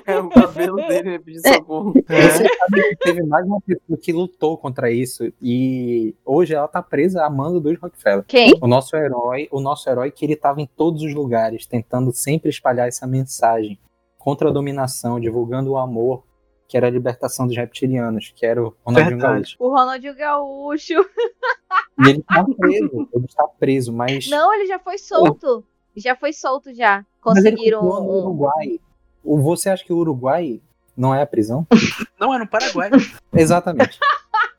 É 0.06 0.20
o 0.20 0.30
cabelo 0.30 0.76
dele 0.88 1.20
pedir 1.20 1.42
socorro. 1.42 1.94
Você 1.94 2.44
sabe 2.44 2.90
que 2.90 2.96
teve 2.98 3.24
mais 3.24 3.46
uma 3.46 3.60
pessoa 3.62 3.98
que 3.98 4.14
lutou 4.14 4.58
contra 4.58 4.92
isso 4.92 5.32
e 5.42 6.16
hoje 6.26 6.54
ela 6.54 6.68
tá 6.68 6.82
presa 6.82 7.26
a 7.26 7.30
mando 7.30 7.60
dos 7.60 7.78
Rockefeller. 7.78 8.24
Quem? 8.26 8.54
O 8.62 8.68
nosso 8.68 8.96
herói, 8.96 9.48
o 9.52 9.60
nosso 9.60 9.90
herói 9.90 10.12
que 10.12 10.26
ele 10.26 10.36
tava 10.36 10.62
em 10.62 10.66
todos 10.66 11.02
os 11.02 11.14
lugares, 11.14 11.66
tentando 11.66 12.12
sempre 12.14 12.50
espalhar 12.50 12.88
essa 12.88 13.06
mensagem 13.06 13.78
contra 14.18 14.50
a 14.50 14.52
dominação, 14.52 15.20
divulgando 15.20 15.72
o 15.72 15.78
amor, 15.78 16.24
que 16.68 16.78
era 16.78 16.88
a 16.88 16.90
libertação 16.90 17.46
dos 17.46 17.56
reptilianos, 17.56 18.32
que 18.36 18.46
era 18.46 18.64
o 18.64 18.74
Ronaldinho 18.86 19.18
Verdade. 19.18 19.36
Gaúcho. 19.36 19.56
O 19.60 19.70
Ronaldinho 19.70 20.16
Gaúcho. 20.16 20.94
E 22.00 22.10
ele 22.10 22.24
tá 22.24 22.44
preso, 22.58 23.08
ele 23.14 23.26
está 23.26 23.48
preso, 23.48 23.94
mas 23.94 24.28
Não, 24.30 24.54
ele 24.54 24.66
já 24.66 24.80
foi 24.80 24.98
solto. 24.98 25.64
Já 25.96 26.16
foi 26.16 26.34
solto 26.34 26.74
já. 26.74 27.06
mas 27.26 27.38
ele 27.38 27.52
Conseguiram 27.52 27.84
no. 27.84 27.90
Uruguai. 28.24 28.80
O- 29.24 29.40
Você 29.42 29.70
acha 29.70 29.84
que 29.84 29.94
o 29.94 29.98
Uruguai 29.98 30.60
não 30.98 31.14
é 31.14 31.22
a 31.22 31.28
prisão? 31.28 31.68
Não, 32.20 32.34
é 32.34 32.40
no 32.40 32.48
Paraguai. 32.48 32.90
Exatamente. 33.34 34.00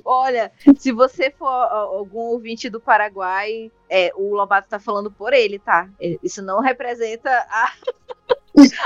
Olha, 0.05 0.51
se 0.77 0.91
você 0.91 1.29
for 1.31 1.47
algum 1.47 2.19
ouvinte 2.19 2.69
do 2.69 2.79
Paraguai, 2.79 3.69
é, 3.89 4.11
o 4.15 4.33
Lobato 4.33 4.69
tá 4.69 4.79
falando 4.79 5.11
por 5.11 5.33
ele, 5.33 5.59
tá? 5.59 5.89
Isso 6.23 6.41
não 6.41 6.59
representa 6.61 7.29
a, 7.49 7.71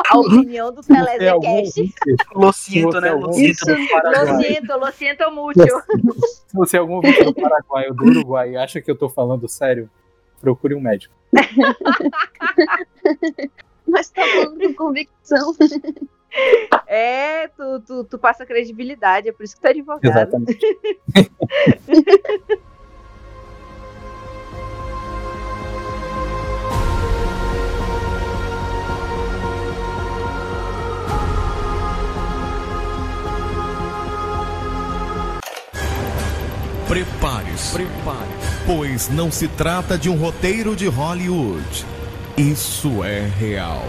a 0.10 0.17
opinião 0.17 0.71
do 0.71 0.82
você 0.82 0.93
é 0.93 1.01
Lociento, 2.34 2.91
você 2.91 2.97
é 2.97 3.01
né? 3.01 3.10
algum 3.10 3.27
Lociento. 3.27 3.65
do 3.65 3.88
Paraguai, 3.89 4.25
Lo 4.25 4.41
siento, 4.41 4.77
lo 4.77 4.91
siento 4.91 5.32
mucho. 5.32 5.60
se 6.47 6.56
você 6.56 6.77
é 6.77 6.80
algum 6.80 6.95
ouvinte 6.95 7.23
do 7.23 7.34
Paraguai 7.34 7.89
ou 7.89 7.95
do 7.95 8.06
Uruguai 8.06 8.51
e 8.51 8.58
acha 8.58 8.82
que 8.82 8.89
eu 8.89 8.97
tô 8.97 9.10
falando 9.10 9.47
sério, 9.47 9.89
procure 10.39 10.73
um 10.73 10.80
médico. 10.80 11.13
Mas 13.88 14.10
tá 14.10 14.25
falando 14.25 14.60
com 14.60 14.73
convicção. 14.73 15.53
É, 16.86 17.47
tu, 17.49 17.82
tu, 17.86 18.03
tu 18.03 18.19
passa 18.19 18.45
credibilidade, 18.45 19.30
é 19.30 19.32
por 19.32 19.43
isso 19.43 19.56
que 19.56 19.62
tu 19.62 19.65
é 19.65 19.69
advogado. 19.71 20.06
Exatamente. 20.06 20.60
Prepare-se, 36.88 37.73
prepare 37.73 38.28
pois 38.65 39.08
não 39.08 39.32
se 39.32 39.47
trata 39.47 39.97
de 39.97 40.10
um 40.10 40.15
roteiro 40.15 40.76
de 40.76 40.88
Hollywood. 40.88 41.86
Isso 42.38 43.04
é 43.04 43.21
real. 43.21 43.84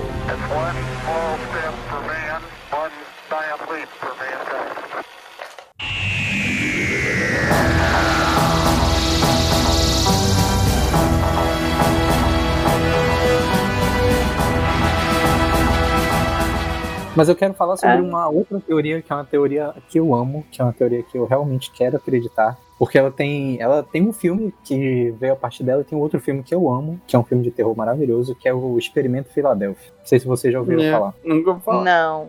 Mas 17.19 17.29
eu 17.29 17.35
quero 17.35 17.53
falar 17.53 17.77
sobre 17.77 17.97
É. 17.97 18.01
uma 18.01 18.29
outra 18.29 18.61
teoria, 18.61 19.03
que 19.03 19.13
é 19.13 19.17
uma 19.17 19.25
teoria 19.25 19.75
que 19.89 19.99
eu 19.99 20.15
amo, 20.15 20.45
que 20.53 20.63
é 20.63 20.65
uma 20.65 20.73
teoria 20.73 21.03
que 21.03 21.19
eu 21.19 21.27
realmente 21.27 21.69
quero 21.73 21.97
acreditar. 21.97 22.57
Porque 22.79 22.97
ela 22.97 23.11
tem, 23.11 23.61
ela 23.61 23.83
tem 23.83 24.07
um 24.07 24.13
filme 24.13 24.55
que 24.63 25.11
veio 25.19 25.33
a 25.33 25.37
partir 25.37 25.65
dela, 25.65 25.81
e 25.81 25.85
tem 25.85 25.99
outro 25.99 26.21
filme 26.21 26.45
que 26.45 26.55
eu 26.55 26.71
amo, 26.73 27.01
que 27.09 27.17
é 27.17 27.19
um 27.19 27.25
filme 27.25 27.43
de 27.43 27.51
terror 27.51 27.77
maravilhoso, 27.77 28.37
que 28.37 28.49
é 28.49 28.55
o 28.55 28.79
Experimento 28.79 29.31
Filadélfia. 29.31 29.91
Não 29.99 30.07
sei 30.07 30.21
se 30.21 30.29
vocês 30.29 30.53
já 30.53 30.61
ouviram 30.61 30.81
É, 30.81 30.93
falar. 30.93 31.13
Nunca 31.25 31.51
vou 31.55 31.61
falar. 31.61 31.83
Não, 31.83 32.29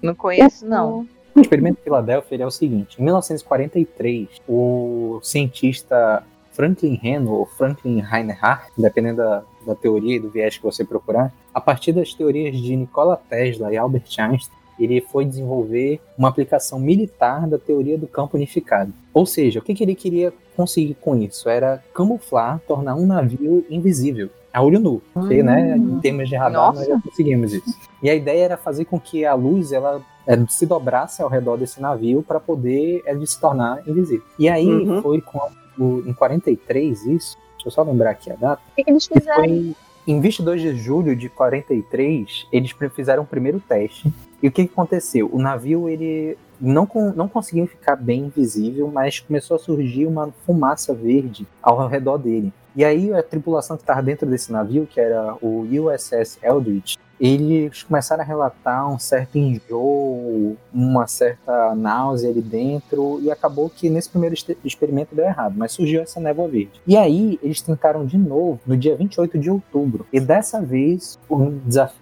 não 0.00 0.14
conheço, 0.14 0.64
não. 0.64 1.04
O 1.34 1.40
experimento 1.40 1.80
Filadélfia 1.82 2.36
ele 2.36 2.44
é 2.44 2.46
o 2.46 2.50
seguinte: 2.52 2.96
em 3.00 3.04
1943, 3.04 4.28
o 4.48 5.18
cientista 5.20 6.22
Franklin 6.52 6.94
Reno 6.94 7.32
ou 7.32 7.44
Franklin 7.46 8.00
Reinhardt, 8.00 8.70
dependendo 8.78 9.16
da, 9.16 9.42
da 9.68 9.74
teoria 9.74 10.16
e 10.16 10.20
do 10.20 10.28
viés 10.30 10.56
que 10.56 10.62
você 10.64 10.84
procurar, 10.84 11.32
a 11.54 11.60
partir 11.60 11.92
das 11.92 12.12
teorias 12.14 12.56
de 12.56 12.74
Nikola 12.74 13.20
Tesla 13.28 13.72
e 13.72 13.76
Albert 13.76 14.04
Einstein, 14.18 14.56
ele 14.80 15.00
foi 15.00 15.24
desenvolver 15.24 16.00
uma 16.16 16.28
aplicação 16.28 16.78
militar 16.78 17.46
da 17.48 17.58
teoria 17.58 17.98
do 17.98 18.06
campo 18.06 18.36
unificado. 18.36 18.92
Ou 19.12 19.26
seja, 19.26 19.58
o 19.58 19.62
que, 19.62 19.74
que 19.74 19.82
ele 19.82 19.94
queria 19.94 20.32
conseguir 20.56 20.94
com 21.00 21.16
isso? 21.16 21.48
Era 21.48 21.82
camuflar, 21.92 22.60
tornar 22.66 22.94
um 22.94 23.04
navio 23.06 23.64
invisível. 23.68 24.30
A 24.52 24.62
olho 24.62 24.80
nu, 24.80 25.02
porque, 25.12 25.42
né, 25.42 25.76
em 25.76 26.00
termos 26.00 26.28
de 26.28 26.36
radar, 26.36 26.68
nós 26.68 26.78
Nossa. 26.78 26.90
já 26.90 27.00
conseguimos 27.00 27.52
isso. 27.52 27.76
E 28.02 28.08
a 28.08 28.14
ideia 28.14 28.44
era 28.44 28.56
fazer 28.56 28.84
com 28.86 28.98
que 28.98 29.24
a 29.24 29.34
luz 29.34 29.72
ela 29.72 30.00
é, 30.26 30.36
se 30.48 30.64
dobrasse 30.64 31.20
ao 31.22 31.28
redor 31.28 31.56
desse 31.58 31.80
navio 31.82 32.22
para 32.26 32.38
poder 32.40 33.02
ele 33.04 33.26
se 33.26 33.38
tornar 33.40 33.86
invisível. 33.86 34.24
E 34.38 34.48
aí 34.48 34.66
Uhum. 34.68 35.02
foi 35.02 35.20
com 35.20 35.38
o, 35.78 36.02
em 36.06 36.12
43 36.12 37.04
isso, 37.06 37.36
deixa 37.58 37.68
eu 37.68 37.72
só 37.72 37.82
lembrar 37.82 38.10
aqui 38.10 38.30
a 38.30 38.34
data, 38.34 38.62
O 38.72 38.74
que, 38.76 38.84
que 38.84 38.90
eles 38.90 39.06
que 39.06 39.14
fizeram? 39.18 39.44
foi 39.44 39.74
em 40.06 40.20
22 40.22 40.62
de 40.62 40.74
julho 40.74 41.14
de 41.14 41.28
43, 41.28 42.46
eles 42.50 42.74
fizeram 42.94 43.24
o 43.24 43.26
primeiro 43.26 43.60
teste. 43.60 44.10
E 44.42 44.48
o 44.48 44.50
que, 44.50 44.66
que 44.66 44.72
aconteceu? 44.72 45.28
O 45.30 45.38
navio 45.38 45.86
ele 45.86 46.38
não, 46.58 46.88
não 47.14 47.28
conseguiu 47.28 47.66
ficar 47.66 47.94
bem 47.96 48.20
invisível, 48.20 48.90
mas 48.90 49.20
começou 49.20 49.56
a 49.56 49.58
surgir 49.58 50.06
uma 50.06 50.32
fumaça 50.46 50.94
verde 50.94 51.46
ao 51.62 51.86
redor 51.86 52.16
dele. 52.16 52.50
E 52.74 52.84
aí 52.84 53.12
a 53.12 53.22
tripulação 53.22 53.76
que 53.76 53.82
estava 53.82 54.02
dentro 54.02 54.26
desse 54.26 54.50
navio, 54.50 54.86
que 54.86 54.98
era 54.98 55.36
o 55.42 55.66
USS 55.70 56.38
Eldridge, 56.42 56.96
eles 57.20 57.82
começaram 57.82 58.22
a 58.22 58.26
relatar 58.26 58.90
um 58.90 58.98
certo 58.98 59.36
enjoo, 59.36 60.56
uma 60.72 61.06
certa 61.06 61.74
náusea 61.74 62.30
ali 62.30 62.40
dentro, 62.40 63.20
e 63.22 63.30
acabou 63.30 63.68
que 63.68 63.90
nesse 63.90 64.08
primeiro 64.08 64.34
experimento 64.64 65.14
deu 65.14 65.24
errado, 65.24 65.54
mas 65.56 65.72
surgiu 65.72 66.00
essa 66.00 66.20
névoa 66.20 66.48
verde. 66.48 66.80
E 66.86 66.96
aí 66.96 67.38
eles 67.42 67.60
tentaram 67.60 68.06
de 68.06 68.16
novo 68.16 68.60
no 68.66 68.76
dia 68.76 68.96
28 68.96 69.38
de 69.38 69.50
outubro, 69.50 70.06
e 70.12 70.20
dessa 70.20 70.60
vez 70.60 71.18
o, 71.28 71.36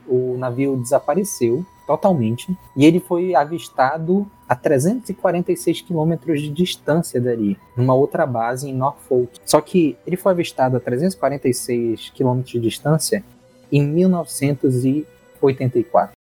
o 0.07 0.37
navio 0.39 0.77
desapareceu 0.77 1.65
totalmente, 1.87 2.57
e 2.77 2.85
ele 2.85 2.99
foi 2.99 3.35
avistado 3.35 4.29
a 4.49 4.55
346 4.55 5.83
quilômetros 5.83 6.41
de 6.41 6.49
distância 6.49 7.21
dali, 7.21 7.57
numa 7.77 7.95
outra 7.95 8.27
base 8.27 8.69
em 8.69 8.75
Norfolk. 8.75 9.39
Só 9.45 9.61
que 9.61 9.97
ele 10.07 10.17
foi 10.17 10.33
avistado 10.33 10.77
a 10.77 10.81
346 10.81 12.11
quilômetros 12.11 12.53
de 12.53 12.61
distância 12.61 13.25
em 13.73 13.87
1984. 13.87 16.15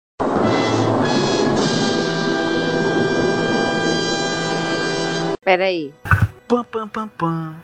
Peraí. 5.43 5.93
Pam, 6.47 6.63
pam, 6.63 6.88
pam, 6.88 7.08
pam. 7.08 7.55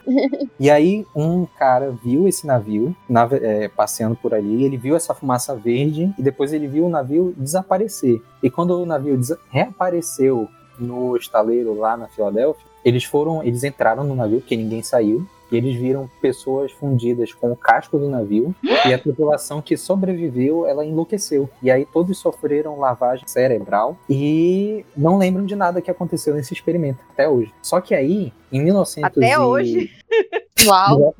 E 0.59 0.69
aí 0.69 1.05
um 1.15 1.45
cara 1.45 1.91
viu 2.03 2.27
esse 2.27 2.47
navio 2.47 2.95
nave- 3.07 3.39
é, 3.43 3.67
passeando 3.67 4.15
por 4.15 4.33
ali, 4.33 4.63
ele 4.63 4.75
viu 4.75 4.95
essa 4.95 5.13
fumaça 5.13 5.55
verde 5.55 6.11
e 6.17 6.21
depois 6.21 6.51
ele 6.51 6.67
viu 6.67 6.85
o 6.85 6.89
navio 6.89 7.33
desaparecer. 7.37 8.21
E 8.41 8.49
quando 8.49 8.71
o 8.79 8.85
navio 8.85 9.19
reapareceu 9.51 10.47
no 10.79 11.15
estaleiro 11.15 11.77
lá 11.77 11.95
na 11.95 12.07
Filadélfia, 12.07 12.65
eles 12.83 13.03
foram, 13.03 13.43
eles 13.43 13.63
entraram 13.63 14.03
no 14.03 14.15
navio 14.15 14.39
porque 14.39 14.57
ninguém 14.57 14.81
saiu. 14.81 15.27
E 15.51 15.57
eles 15.57 15.75
viram 15.75 16.09
pessoas 16.21 16.71
fundidas 16.71 17.33
com 17.33 17.51
o 17.51 17.55
casco 17.55 17.99
do 17.99 18.07
navio 18.09 18.55
e 18.63 18.93
a 18.93 18.97
tripulação 18.97 19.61
que 19.61 19.75
sobreviveu, 19.75 20.65
ela 20.65 20.85
enlouqueceu. 20.85 21.49
E 21.61 21.69
aí 21.69 21.85
todos 21.85 22.17
sofreram 22.17 22.79
lavagem 22.79 23.27
cerebral 23.27 23.97
e 24.09 24.85
não 24.95 25.17
lembram 25.17 25.45
de 25.45 25.55
nada 25.55 25.81
que 25.81 25.91
aconteceu 25.91 26.33
nesse 26.33 26.53
experimento 26.53 26.99
até 27.11 27.27
hoje. 27.27 27.53
Só 27.61 27.81
que 27.81 27.93
aí, 27.93 28.31
em 28.51 28.63
1900 28.63 29.17
Até 29.17 29.33
e- 29.33 29.37
hoje? 29.37 29.91
Uau. 30.65 31.13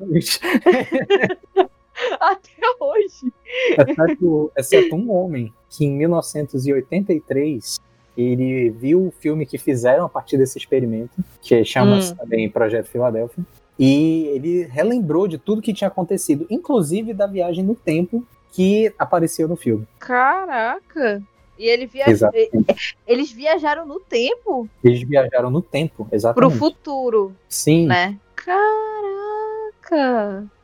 Até 2.20 2.50
hoje. 2.80 3.32
Exceto, 3.78 4.52
exceto 4.56 4.96
um 4.96 5.12
homem 5.12 5.52
que 5.68 5.84
em 5.84 5.92
1983 5.98 7.78
ele 8.16 8.70
viu 8.70 9.06
o 9.06 9.10
filme 9.10 9.46
que 9.46 9.56
fizeram 9.58 10.04
a 10.04 10.08
partir 10.08 10.36
desse 10.36 10.58
experimento, 10.58 11.12
que 11.40 11.64
chama-se 11.64 12.12
Hum. 12.12 12.16
também 12.16 12.48
Projeto 12.50 12.86
Filadélfia, 12.86 13.44
e 13.84 14.28
ele 14.28 14.62
relembrou 14.66 15.26
de 15.26 15.38
tudo 15.38 15.60
que 15.60 15.74
tinha 15.74 15.88
acontecido, 15.88 16.46
inclusive 16.48 17.12
da 17.12 17.26
viagem 17.26 17.64
no 17.64 17.74
tempo 17.74 18.24
que 18.52 18.94
apareceu 18.96 19.48
no 19.48 19.56
filme. 19.56 19.88
Caraca. 19.98 21.20
E 21.58 21.66
ele 21.66 21.86
via... 21.86 22.08
Exatamente. 22.08 22.96
eles 23.04 23.32
viajaram 23.32 23.84
no 23.84 23.98
tempo 23.98 24.68
Eles 24.84 25.02
viajaram 25.02 25.50
no 25.50 25.60
tempo, 25.60 26.04
pro 26.04 26.14
exatamente. 26.14 26.58
futuro, 26.58 27.34
Sim, 27.48 27.88
né? 27.88 28.16
Caraca. 28.36 28.62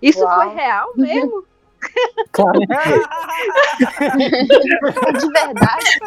Isso 0.01 0.21
Uau. 0.21 0.41
foi 0.41 0.55
real 0.55 0.93
mesmo? 0.97 1.45
claro. 2.31 2.61
De 5.19 5.29
verdade. 5.33 5.99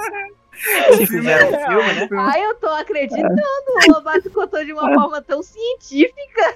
Se 0.98 1.08
fizeram 1.08 1.48
um 1.48 1.52
filme, 1.84 2.00
né? 2.02 2.08
Ai, 2.18 2.46
eu 2.46 2.56
tô 2.56 2.68
acreditando. 2.68 3.42
O 3.88 3.92
Lobato 3.94 4.30
contou 4.32 4.64
de 4.64 4.74
uma 4.74 4.94
forma 4.94 5.22
tão 5.22 5.42
científica. 5.42 6.56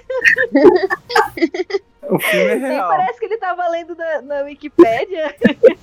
O 2.08 2.20
filme 2.20 2.44
é 2.52 2.54
Nem 2.54 2.70
real. 2.70 2.88
parece 2.88 3.18
que 3.18 3.24
ele 3.24 3.36
tava 3.36 3.66
lendo 3.68 3.96
na, 3.96 4.22
na 4.22 4.40
Wikipédia. 4.42 5.34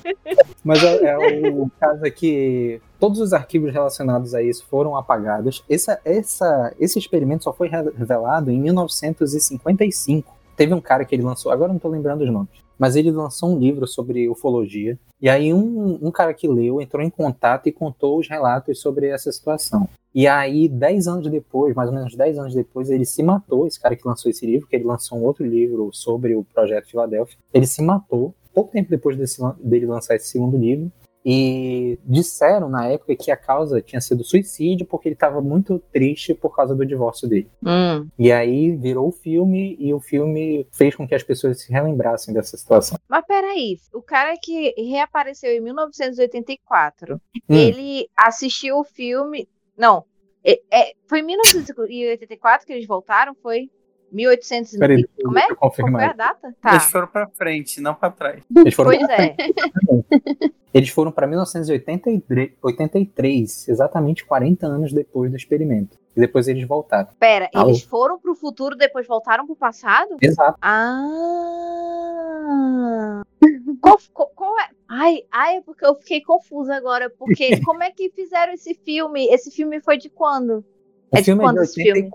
Mas 0.63 0.81
é, 0.81 1.03
é 1.05 1.17
o 1.17 1.69
caso 1.77 2.05
é 2.05 2.09
que 2.09 2.79
todos 2.97 3.19
os 3.19 3.33
arquivos 3.33 3.73
relacionados 3.73 4.33
a 4.33 4.41
isso 4.41 4.65
foram 4.69 4.95
apagados. 4.95 5.65
Essa, 5.69 5.99
essa, 6.05 6.73
esse 6.79 6.97
experimento 6.97 7.43
só 7.43 7.51
foi 7.51 7.67
re- 7.67 7.91
revelado 7.97 8.49
em 8.49 8.57
1955. 8.57 10.33
Teve 10.55 10.73
um 10.73 10.79
cara 10.79 11.03
que 11.03 11.13
ele 11.13 11.23
lançou, 11.23 11.51
agora 11.51 11.71
eu 11.71 11.73
não 11.73 11.79
tô 11.79 11.89
lembrando 11.89 12.21
os 12.23 12.31
nomes, 12.31 12.47
mas 12.83 12.97
ele 12.97 13.11
lançou 13.11 13.49
um 13.49 13.57
livro 13.57 13.87
sobre 13.87 14.27
ufologia. 14.27 14.99
E 15.21 15.29
aí 15.29 15.53
um, 15.53 15.97
um 16.01 16.11
cara 16.11 16.33
que 16.33 16.49
leu 16.49 16.81
entrou 16.81 17.01
em 17.01 17.09
contato 17.09 17.69
e 17.69 17.71
contou 17.71 18.19
os 18.19 18.27
relatos 18.27 18.81
sobre 18.81 19.07
essa 19.07 19.31
situação. 19.31 19.87
E 20.13 20.27
aí, 20.27 20.67
10 20.67 21.07
anos 21.07 21.31
depois, 21.31 21.73
mais 21.73 21.87
ou 21.87 21.95
menos 21.95 22.13
10 22.13 22.39
anos 22.39 22.53
depois, 22.53 22.89
ele 22.89 23.05
se 23.05 23.23
matou, 23.23 23.65
esse 23.65 23.79
cara 23.79 23.95
que 23.95 24.05
lançou 24.05 24.29
esse 24.29 24.45
livro, 24.45 24.67
que 24.67 24.75
ele 24.75 24.83
lançou 24.83 25.17
um 25.17 25.23
outro 25.23 25.45
livro 25.45 25.91
sobre 25.93 26.35
o 26.35 26.43
projeto 26.43 26.89
Filadélfia. 26.89 27.37
Ele 27.53 27.65
se 27.65 27.81
matou, 27.81 28.35
pouco 28.53 28.73
tempo 28.73 28.89
depois 28.89 29.15
desse 29.15 29.41
dele 29.63 29.85
lançar 29.85 30.17
esse 30.17 30.27
segundo 30.27 30.57
livro. 30.57 30.91
E 31.25 31.97
disseram 32.03 32.67
na 32.69 32.87
época 32.87 33.15
que 33.15 33.31
a 33.31 33.37
causa 33.37 33.81
tinha 33.81 34.01
sido 34.01 34.23
suicídio 34.23 34.85
porque 34.85 35.07
ele 35.07 35.13
estava 35.15 35.41
muito 35.41 35.79
triste 35.91 36.33
por 36.33 36.55
causa 36.55 36.75
do 36.75 36.85
divórcio 36.85 37.27
dele. 37.29 37.49
Hum. 37.65 38.07
E 38.19 38.31
aí 38.31 38.75
virou 38.75 39.07
o 39.07 39.11
filme 39.11 39.75
e 39.79 39.93
o 39.93 39.99
filme 39.99 40.67
fez 40.71 40.95
com 40.95 41.07
que 41.07 41.15
as 41.15 41.23
pessoas 41.23 41.61
se 41.61 41.71
relembrassem 41.71 42.33
dessa 42.33 42.57
situação. 42.57 42.97
Mas 43.07 43.25
peraí, 43.25 43.77
o 43.93 44.01
cara 44.01 44.33
que 44.41 44.73
reapareceu 44.77 45.51
em 45.51 45.61
1984, 45.61 47.15
Hum. 47.49 47.55
ele 47.55 48.09
assistiu 48.17 48.77
o 48.79 48.83
filme. 48.83 49.47
Não, 49.77 50.03
é, 50.43 50.59
é- 50.71 50.93
foi 51.07 51.19
em 51.19 51.23
1984 51.25 52.65
que 52.67 52.73
eles 52.73 52.85
voltaram? 52.87 53.33
Foi? 53.41 53.69
1800 54.13 54.77
Peraí, 54.77 55.01
e- 55.01 55.23
Como 55.23 55.37
é? 55.39 55.47
Qual 55.55 55.73
foi 55.73 56.03
a 56.03 56.13
data? 56.13 56.55
Tá. 56.61 56.71
Eles 56.71 56.83
foram 56.85 57.07
pra 57.07 57.27
frente, 57.27 57.81
não 57.81 57.93
pra 57.95 58.09
trás. 58.11 58.43
Eles 58.55 58.73
foram, 58.73 58.91
Pois 58.91 59.09
é. 59.09 59.35
eles 60.73 60.89
foram 60.89 61.11
para 61.11 61.27
1983, 61.27 63.67
exatamente 63.67 64.23
40 64.25 64.65
anos 64.67 64.93
depois 64.93 65.29
do 65.31 65.37
experimento. 65.37 65.97
E 66.15 66.19
depois 66.19 66.47
eles 66.47 66.67
voltaram. 66.67 67.09
Pera, 67.19 67.49
Alô? 67.55 67.69
eles 67.69 67.81
foram 67.81 68.19
pro 68.19 68.35
futuro, 68.35 68.75
depois 68.75 69.07
voltaram 69.07 69.47
pro 69.47 69.55
passado? 69.55 70.15
Exato. 70.21 70.57
Ah. 70.61 71.01
Qual, 73.81 73.97
qual- 74.13 74.31
qual 74.35 74.59
é? 74.59 74.69
Ai, 74.87 75.23
ai, 75.31 75.55
é 75.57 75.61
porque 75.61 75.83
eu 75.85 75.95
fiquei 75.95 76.21
confusa 76.21 76.75
agora. 76.75 77.09
Porque 77.09 77.49
como 77.65 77.81
é 77.83 77.89
que 77.91 78.09
fizeram 78.11 78.53
esse 78.53 78.73
filme? 78.75 79.25
Esse 79.27 79.49
filme 79.51 79.81
foi 79.81 79.97
de 79.97 80.09
quando? 80.09 80.63
O 81.11 81.17
É 81.17 81.19
de 81.19 81.25
filme 81.25 81.41
é 81.41 81.45
quando 81.45 81.57
de 81.57 81.63
esse 81.63 81.81
filme? 81.81 82.09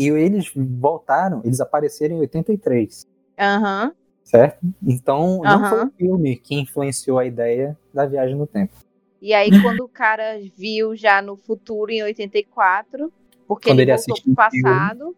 84 0.00 0.02
e 0.02 0.08
eles 0.08 0.50
voltaram, 0.54 1.42
eles 1.44 1.60
apareceram 1.60 2.16
em 2.16 2.20
83, 2.20 3.06
Aham. 3.38 3.92
certo? 4.24 4.58
Então 4.82 5.40
não 5.42 5.68
foi 5.68 5.84
o 5.84 5.92
filme 5.92 6.36
que 6.36 6.54
influenciou 6.54 7.18
a 7.18 7.26
ideia 7.26 7.78
da 7.92 8.06
viagem 8.06 8.36
no 8.36 8.46
tempo. 8.46 8.74
E 9.20 9.34
aí, 9.34 9.50
quando 9.60 9.84
o 9.84 9.88
cara 9.88 10.40
viu 10.56 10.96
já 10.96 11.20
no 11.20 11.36
futuro, 11.36 11.90
em 11.90 12.02
84, 12.02 13.12
porque 13.46 13.68
Quando 13.68 13.80
ele 13.80 13.90
ele 13.90 13.96
voltou 13.98 14.14
pro 14.14 14.32
o 14.32 14.50
filme, 14.50 14.64
passado, 14.70 15.16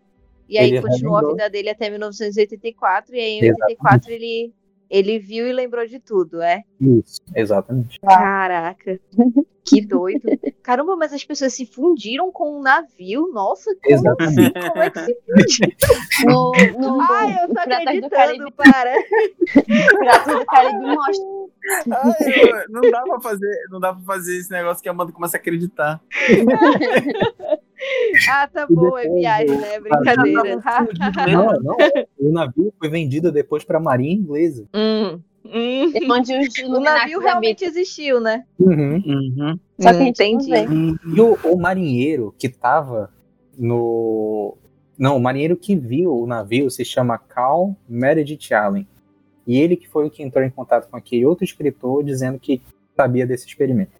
e 0.48 0.58
aí 0.58 0.80
continuou 0.80 1.16
a 1.16 1.28
vida 1.28 1.48
dele 1.48 1.70
até 1.70 1.88
1984, 1.88 3.14
e 3.14 3.20
aí 3.20 3.32
em 3.34 3.44
Exatamente. 3.44 3.62
84 3.70 4.10
ele, 4.10 4.52
ele 4.92 5.18
viu 5.18 5.48
e 5.48 5.52
lembrou 5.54 5.86
de 5.86 5.98
tudo, 5.98 6.42
é? 6.42 6.64
Isso, 6.78 7.18
exatamente. 7.34 7.98
Caraca, 8.00 9.00
que 9.64 9.80
doido. 9.80 10.28
Caramba, 10.62 10.94
mas 10.96 11.14
as 11.14 11.24
pessoas 11.24 11.54
se 11.54 11.64
fundiram 11.64 12.30
com 12.30 12.58
um 12.58 12.62
navio, 12.62 13.32
nossa, 13.32 13.74
como 13.82 13.94
Exatamente. 13.94 14.58
assim? 14.58 14.68
Como 14.68 14.82
é 14.82 14.90
que 14.90 15.00
se 15.00 15.16
funde? 15.24 15.76
No, 16.26 16.52
no 16.78 17.00
Ai, 17.00 17.36
eu 17.42 17.54
tô 17.54 17.60
acreditando, 17.60 18.52
para. 18.52 18.92
Piratas 19.98 20.38
do 20.38 20.46
Caribe 20.46 20.80
mostra. 20.84 21.24
Ai, 21.90 22.64
não 22.68 22.82
dá 22.82 23.02
pra 23.02 23.20
fazer, 23.20 23.66
não 23.70 23.80
dá 23.80 23.94
pra 23.94 24.02
fazer 24.04 24.36
esse 24.36 24.50
negócio 24.50 24.82
que 24.82 24.88
a 24.90 24.92
Amanda 24.92 25.10
começa 25.10 25.38
a 25.38 25.40
acreditar. 25.40 26.02
Ah, 28.30 28.46
tá 28.46 28.66
bom, 28.68 28.96
é 28.96 29.08
viagem, 29.08 29.56
né? 29.58 29.80
Brincadeira. 29.80 30.42
Não, 31.32 31.46
não. 31.60 31.76
O 32.18 32.32
navio 32.32 32.72
foi 32.78 32.88
vendido 32.88 33.32
depois 33.32 33.64
para 33.64 33.78
a 33.78 33.80
Marinha 33.80 34.14
Inglesa. 34.14 34.66
Hum, 34.74 35.20
hum. 35.44 35.92
Onde 36.10 36.38
os 36.38 36.58
O 36.68 36.80
navio 36.80 37.20
realmente 37.20 37.64
habitam. 37.64 37.68
existiu, 37.68 38.20
né? 38.20 38.44
Uhum. 38.58 39.02
Uhum. 39.06 39.58
Só 39.78 39.90
que 39.92 39.96
a 39.96 40.04
gente 40.04 40.18
não 40.20 40.26
Entendi. 40.26 40.98
E 41.14 41.20
o, 41.20 41.38
o 41.44 41.56
marinheiro 41.58 42.34
que 42.38 42.48
tava 42.48 43.10
no. 43.58 44.56
Não, 44.98 45.16
o 45.16 45.20
marinheiro 45.20 45.56
que 45.56 45.74
viu 45.74 46.14
o 46.14 46.26
navio 46.26 46.70
se 46.70 46.84
chama 46.84 47.18
Carl 47.18 47.74
Meredith 47.88 48.52
Allen. 48.52 48.86
E 49.46 49.58
ele 49.58 49.76
que 49.76 49.88
foi 49.88 50.06
o 50.06 50.10
que 50.10 50.22
entrou 50.22 50.44
em 50.44 50.50
contato 50.50 50.88
com 50.88 50.96
aquele 50.96 51.26
outro 51.26 51.44
escritor 51.44 52.04
dizendo 52.04 52.38
que 52.38 52.62
sabia 52.96 53.26
desse 53.26 53.46
experimento. 53.46 53.92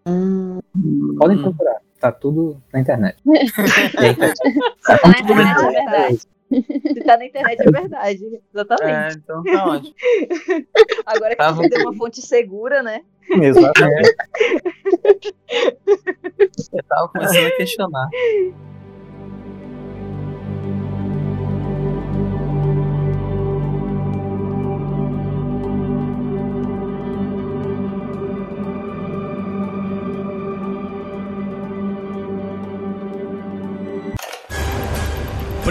Podem 1.18 1.38
procurar, 1.38 1.80
tá 2.02 2.10
tudo 2.10 2.60
na 2.72 2.80
internet. 2.80 3.16
A 3.24 3.84
internet 3.86 4.34
Só 4.80 4.98
tá 4.98 5.08
na 5.08 5.18
internet, 5.20 5.60
é 5.60 5.70
verdade. 5.70 6.18
Se 6.92 7.04
tá 7.04 7.16
na 7.16 7.24
internet 7.24 7.60
é 7.60 7.70
verdade. 7.70 8.42
Exatamente. 8.52 9.16
É, 9.16 9.18
então 9.18 9.42
tá 9.44 9.66
ótimo. 9.68 9.94
Agora 11.06 11.30
que 11.30 11.36
Tá 11.36 11.52
você 11.52 11.68
deu 11.68 11.80
uma 11.82 11.94
fonte 11.94 12.20
segura, 12.20 12.82
né? 12.82 13.02
Exatamente. 13.30 14.14
Eu 16.72 16.82
tava 16.88 17.08
começando 17.08 17.46
a 17.46 17.56
questionar. 17.56 18.08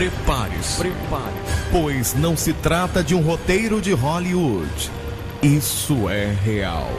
Prepare-se, 0.01 0.79
prepare 0.79 1.35
pois 1.71 2.15
não 2.15 2.35
se 2.35 2.53
trata 2.53 3.03
de 3.03 3.13
um 3.13 3.21
roteiro 3.21 3.79
de 3.79 3.93
Hollywood. 3.93 4.89
Isso 5.43 6.09
é 6.09 6.25
real. 6.43 6.89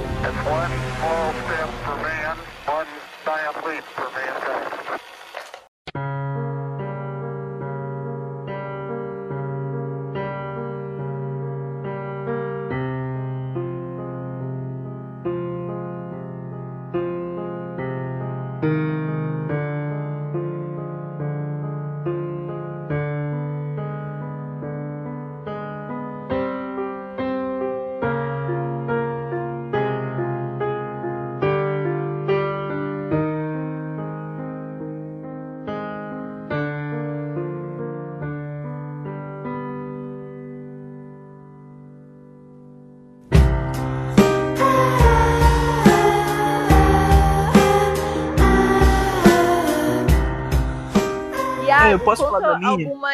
Posso 52.05 52.25
conta 52.25 52.41
falar 52.41 52.53
da 52.53 52.59
minha? 52.59 52.71
Alguma... 52.89 53.09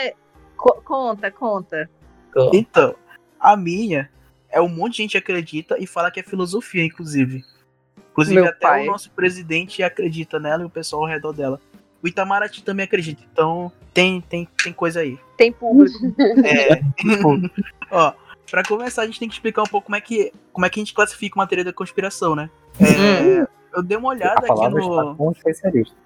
Co- 0.56 0.82
conta, 0.84 1.30
conta. 1.30 1.90
Então, 2.52 2.94
a 3.40 3.56
minha 3.56 4.10
é 4.50 4.60
um 4.60 4.68
monte 4.68 4.92
de 4.96 5.02
gente 5.02 5.16
acredita 5.18 5.76
e 5.78 5.86
fala 5.86 6.10
que 6.10 6.20
é 6.20 6.22
filosofia, 6.22 6.84
inclusive. 6.84 7.44
Inclusive, 8.10 8.40
Meu 8.40 8.50
até 8.50 8.58
pai. 8.66 8.82
o 8.82 8.86
nosso 8.90 9.10
presidente 9.12 9.82
acredita 9.82 10.40
nela 10.40 10.62
e 10.62 10.66
o 10.66 10.70
pessoal 10.70 11.02
ao 11.02 11.08
redor 11.08 11.32
dela. 11.32 11.60
O 12.02 12.08
Itamaraty 12.08 12.62
também 12.62 12.84
acredita, 12.84 13.22
então 13.32 13.72
tem, 13.92 14.20
tem, 14.20 14.48
tem 14.62 14.72
coisa 14.72 15.00
aí. 15.00 15.18
Tem 15.36 15.52
público. 15.52 15.98
É, 16.44 16.80
ó, 17.90 18.12
pra 18.50 18.62
começar, 18.64 19.02
a 19.02 19.06
gente 19.06 19.18
tem 19.20 19.28
que 19.28 19.34
explicar 19.34 19.62
um 19.62 19.66
pouco 19.66 19.86
como 19.86 19.96
é 19.96 20.00
que, 20.00 20.32
como 20.52 20.64
é 20.66 20.70
que 20.70 20.78
a 20.78 20.82
gente 20.82 20.94
classifica 20.94 21.38
uma 21.38 21.46
teoria 21.46 21.64
da 21.64 21.72
conspiração, 21.72 22.34
né? 22.34 22.50
É, 22.80 23.46
eu 23.76 23.82
dei 23.82 23.96
uma 23.96 24.10
A 24.10 24.14
olhada 24.14 24.38
aqui 24.38 24.46
palavra 24.48 24.80
está 24.80 25.04
no. 25.04 25.16
com 25.16 25.28
um 25.28 25.32
especialista. 25.32 25.96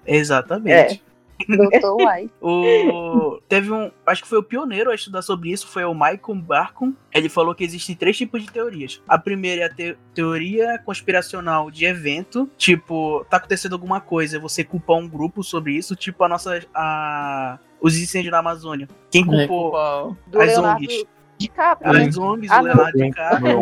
Doutor 1.47 1.97
White. 2.05 2.31
O... 2.41 3.39
Teve 3.49 3.71
um. 3.71 3.91
Acho 4.05 4.21
que 4.23 4.27
foi 4.27 4.37
o 4.39 4.43
pioneiro 4.43 4.91
a 4.91 4.95
estudar 4.95 5.21
sobre 5.21 5.51
isso, 5.51 5.67
foi 5.67 5.83
o 5.83 5.93
Michael 5.93 6.35
Barkun. 6.35 6.93
Ele 7.13 7.27
falou 7.29 7.53
que 7.53 7.63
existem 7.63 7.95
três 7.95 8.15
tipos 8.17 8.41
de 8.41 8.51
teorias. 8.51 9.01
A 9.07 9.17
primeira 9.17 9.63
é 9.63 9.65
a 9.65 9.69
te- 9.73 9.97
teoria 10.13 10.79
conspiracional 10.85 11.69
de 11.71 11.85
evento. 11.85 12.49
Tipo, 12.57 13.25
tá 13.29 13.37
acontecendo 13.37 13.73
alguma 13.73 13.99
coisa, 13.99 14.39
você 14.39 14.63
culpa 14.63 14.93
um 14.93 15.07
grupo 15.07 15.43
sobre 15.43 15.73
isso, 15.73 15.95
tipo 15.95 16.23
a 16.23 16.29
nossa. 16.29 16.61
A... 16.73 17.59
Os 17.81 17.97
incêndios 17.97 18.31
na 18.31 18.39
Amazônia. 18.39 18.87
Quem 19.11 19.25
culpou 19.25 20.15
Do 20.27 20.39
as 20.41 20.47
Leonardo 20.47 20.83
ONGs? 20.83 21.03
DiCaprio. 21.37 21.91
As 22.07 22.17
ONGs, 22.17 22.51
Ah, 22.51 22.61
o. 22.61 22.63
Leonardo 22.63 22.97
DiCaprio. 22.97 23.59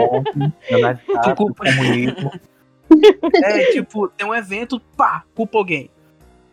Leonardo 0.70 1.02
Tu 1.06 1.14
DiCaprio, 1.14 1.56
comunismo. 1.56 2.32
É, 3.44 3.72
tipo, 3.72 4.08
tem 4.10 4.28
um 4.28 4.36
evento, 4.36 4.80
pá, 4.96 5.24
culpa 5.34 5.58
alguém. 5.58 5.90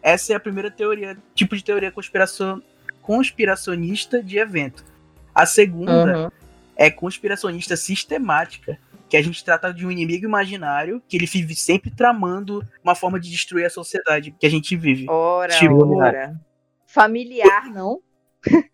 Essa 0.03 0.33
é 0.33 0.37
a 0.37 0.41
primeira 0.41 0.71
teoria, 0.71 1.17
tipo 1.35 1.57
de 1.57 1.65
teoria 1.65 1.91
conspiração, 1.91 2.63
conspiracionista 3.03 4.23
de 4.23 4.39
evento. 4.39 4.85
A 5.35 5.45
segunda 5.47 6.25
Uhum. 6.25 6.31
é 6.77 6.91
conspiracionista 6.91 7.77
sistemática, 7.77 8.79
que 9.09 9.17
a 9.17 9.23
gente 9.23 9.43
trata 9.43 9.73
de 9.73 9.87
um 9.87 9.91
inimigo 9.91 10.27
imaginário 10.27 11.03
que 11.09 11.17
ele 11.17 11.27
vive 11.27 11.55
sempre 11.55 11.91
tramando 11.91 12.63
uma 12.85 12.95
forma 12.95 13.19
de 13.19 13.31
destruir 13.31 13.65
a 13.65 13.71
sociedade 13.71 14.31
que 14.39 14.47
a 14.47 14.51
gente 14.51 14.77
vive. 14.77 15.07
Ora, 15.09 15.55
Tipo, 15.59 15.97
ora. 15.97 16.39
Familiar, 16.87 17.71
não? 17.71 18.01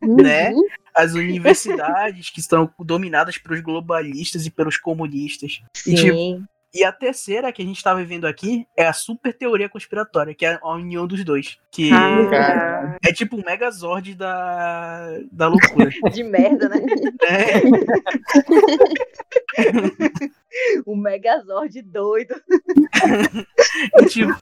Né? 0.03 0.51
Uhum. 0.51 0.62
As 0.95 1.14
universidades 1.14 2.31
que 2.31 2.41
estão 2.41 2.70
dominadas 2.81 3.39
pelos 3.39 3.61
globalistas 3.61 4.45
e 4.47 4.51
pelos 4.51 4.77
comunistas. 4.77 5.62
E, 5.87 5.95
tipo, 5.95 6.12
Sim. 6.14 6.45
E 6.75 6.83
a 6.83 6.91
terceira 6.91 7.53
que 7.53 7.62
a 7.62 7.64
gente 7.64 7.81
tá 7.83 7.95
vivendo 7.95 8.27
aqui 8.27 8.66
é 8.77 8.85
a 8.85 8.93
super 8.93 9.33
teoria 9.33 9.68
conspiratória, 9.68 10.35
que 10.35 10.45
é 10.45 10.59
a 10.61 10.72
união 10.72 11.07
dos 11.07 11.25
dois. 11.25 11.57
Que 11.70 11.93
Ah, 11.93 12.97
é 13.05 13.12
tipo 13.12 13.37
um 13.37 13.45
megazord 13.45 14.12
da, 14.16 15.20
da 15.31 15.47
loucura. 15.47 15.89
de 16.12 16.25
merda, 16.25 16.68
né? 16.68 16.81
né? 16.81 17.62
O 20.85 20.97
Megazord 20.99 21.81
doido. 21.83 22.35
E, 23.99 24.07
tipo, 24.07 24.37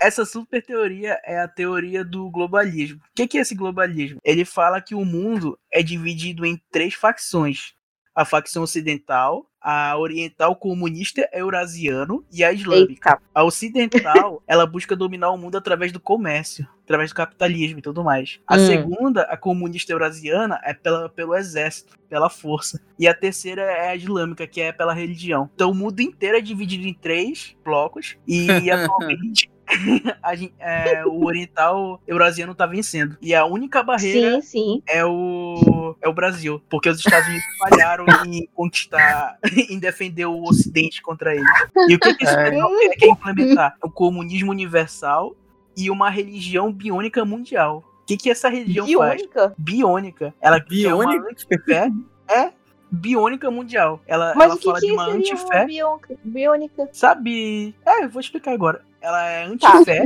essa 0.00 0.24
super 0.24 0.62
teoria 0.62 1.18
é 1.24 1.40
a 1.40 1.48
teoria 1.48 2.04
do 2.04 2.30
globalismo. 2.30 2.98
O 2.98 3.14
que, 3.14 3.26
que 3.26 3.38
é 3.38 3.40
esse 3.40 3.54
globalismo? 3.54 4.20
Ele 4.24 4.44
fala 4.44 4.80
que 4.80 4.94
o 4.94 5.04
mundo 5.04 5.58
é 5.72 5.82
dividido 5.82 6.44
em 6.44 6.60
três 6.70 6.94
facções. 6.94 7.74
A 8.14 8.24
facção 8.24 8.62
ocidental, 8.62 9.46
a 9.60 9.96
oriental 9.98 10.54
comunista 10.54 11.28
eurasiano 11.32 12.24
e 12.30 12.44
a 12.44 12.52
islâmica. 12.52 13.10
Eita. 13.10 13.22
A 13.34 13.42
ocidental, 13.42 14.42
ela 14.46 14.66
busca 14.66 14.94
dominar 14.94 15.30
o 15.30 15.38
mundo 15.38 15.56
através 15.56 15.90
do 15.90 15.98
comércio, 15.98 16.68
através 16.84 17.10
do 17.10 17.16
capitalismo 17.16 17.78
e 17.78 17.82
tudo 17.82 18.04
mais. 18.04 18.40
A 18.46 18.56
Hum. 18.56 18.66
segunda, 18.66 19.22
a 19.22 19.36
comunista 19.36 19.92
eurasiana, 19.92 20.60
é 20.62 20.74
pela, 20.74 21.08
pelo 21.08 21.34
exército, 21.34 21.98
pela 22.08 22.28
força. 22.28 22.80
E 22.98 23.08
a 23.08 23.14
terceira 23.14 23.62
é 23.62 23.88
a 23.88 23.96
islâmica, 23.96 24.46
que 24.46 24.60
é 24.60 24.70
pela 24.70 24.92
religião. 24.94 25.50
Então 25.54 25.70
o 25.70 25.74
mundo 25.74 26.00
inteiro 26.00 26.36
é 26.36 26.40
dividido 26.40 26.86
em 26.86 26.94
três 26.94 27.56
blocos. 27.64 28.16
E 28.28 28.46
atualmente 28.70 29.50
a 30.22 30.34
gen- 30.34 30.52
é, 30.58 31.04
o 31.06 31.24
oriental 31.24 32.00
eurasiano 32.06 32.54
tá 32.54 32.66
vencendo. 32.66 33.16
E 33.20 33.34
a 33.34 33.44
única 33.44 33.82
barreira 33.82 34.40
Sim, 34.40 34.42
sim. 34.42 34.82
é 34.88 35.04
o, 35.04 35.94
é 36.00 36.08
o 36.08 36.12
Brasil, 36.12 36.60
porque 36.70 36.88
os 36.88 36.98
Estados 36.98 37.28
Unidos 37.28 37.44
falharam 37.58 38.04
em 38.26 38.46
conquistar, 38.54 39.38
em 39.70 39.78
defender 39.78 40.26
o 40.26 40.42
Ocidente 40.44 41.02
contra 41.02 41.34
eles. 41.34 41.48
E 41.88 41.94
o 41.94 41.98
que, 41.98 42.14
que 42.14 42.24
esse 42.24 42.34
É. 42.34 42.50
quer, 42.50 42.96
quer 42.98 43.06
implementar? 43.08 43.76
O 43.82 43.90
comunismo 43.90 44.50
universal 44.50 45.34
e 45.76 45.90
uma 45.90 46.08
religião 46.10 46.72
biônica 46.72 47.24
mundial. 47.24 47.82
O 48.02 48.06
que, 48.06 48.16
que 48.16 48.30
essa 48.30 48.48
religião 48.48 48.86
faz? 48.86 49.16
Biônica. 49.22 49.54
Biônica. 49.56 50.34
Ela 50.40 50.58
Biônica? 50.60 51.28
antifé. 51.30 51.90
É 52.28 52.52
biônica 52.90 53.50
mundial. 53.50 54.00
Ela, 54.06 54.34
Mas 54.36 54.44
ela 54.44 54.54
o 54.54 54.58
que, 54.58 54.64
fala 54.66 54.80
que 54.80 54.86
de 54.86 54.92
uma 54.92 55.06
antifé. 55.08 55.64
biônica? 55.64 56.16
biônica? 56.22 56.88
Sabe? 56.92 57.74
É, 57.84 58.04
eu 58.04 58.08
vou 58.10 58.20
explicar 58.20 58.52
agora. 58.52 58.82
Ela 59.04 59.24
é 59.30 59.56
Tá. 59.58 59.76
antifé. 59.78 60.02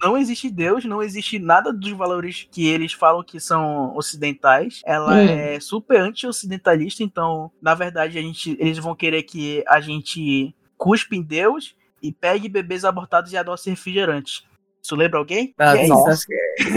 Não 0.00 0.16
existe 0.18 0.50
Deus, 0.50 0.84
não 0.84 1.00
existe 1.00 1.38
nada 1.38 1.72
dos 1.72 1.90
valores 1.92 2.48
que 2.50 2.66
eles 2.66 2.92
falam 2.92 3.22
que 3.22 3.38
são 3.38 3.94
ocidentais. 3.96 4.80
Ela 4.84 5.14
Hum. 5.14 5.28
é 5.28 5.60
super 5.60 6.00
anti-ocidentalista, 6.00 7.04
então, 7.04 7.52
na 7.62 7.72
verdade, 7.74 8.18
a 8.18 8.22
gente, 8.22 8.56
eles 8.58 8.78
vão 8.78 8.96
querer 8.96 9.22
que 9.22 9.62
a 9.68 9.80
gente 9.80 10.52
cuspe 10.76 11.16
em 11.16 11.22
Deus 11.22 11.76
e 12.02 12.10
pegue 12.10 12.48
bebês 12.48 12.84
abortados 12.84 13.32
e 13.32 13.36
adote 13.36 13.70
refrigerantes. 13.70 14.42
Isso 14.82 14.96
lembra 14.96 15.20
alguém? 15.20 15.54
Ah, 15.56 15.76
é 15.78 15.84
isso, 15.84 16.28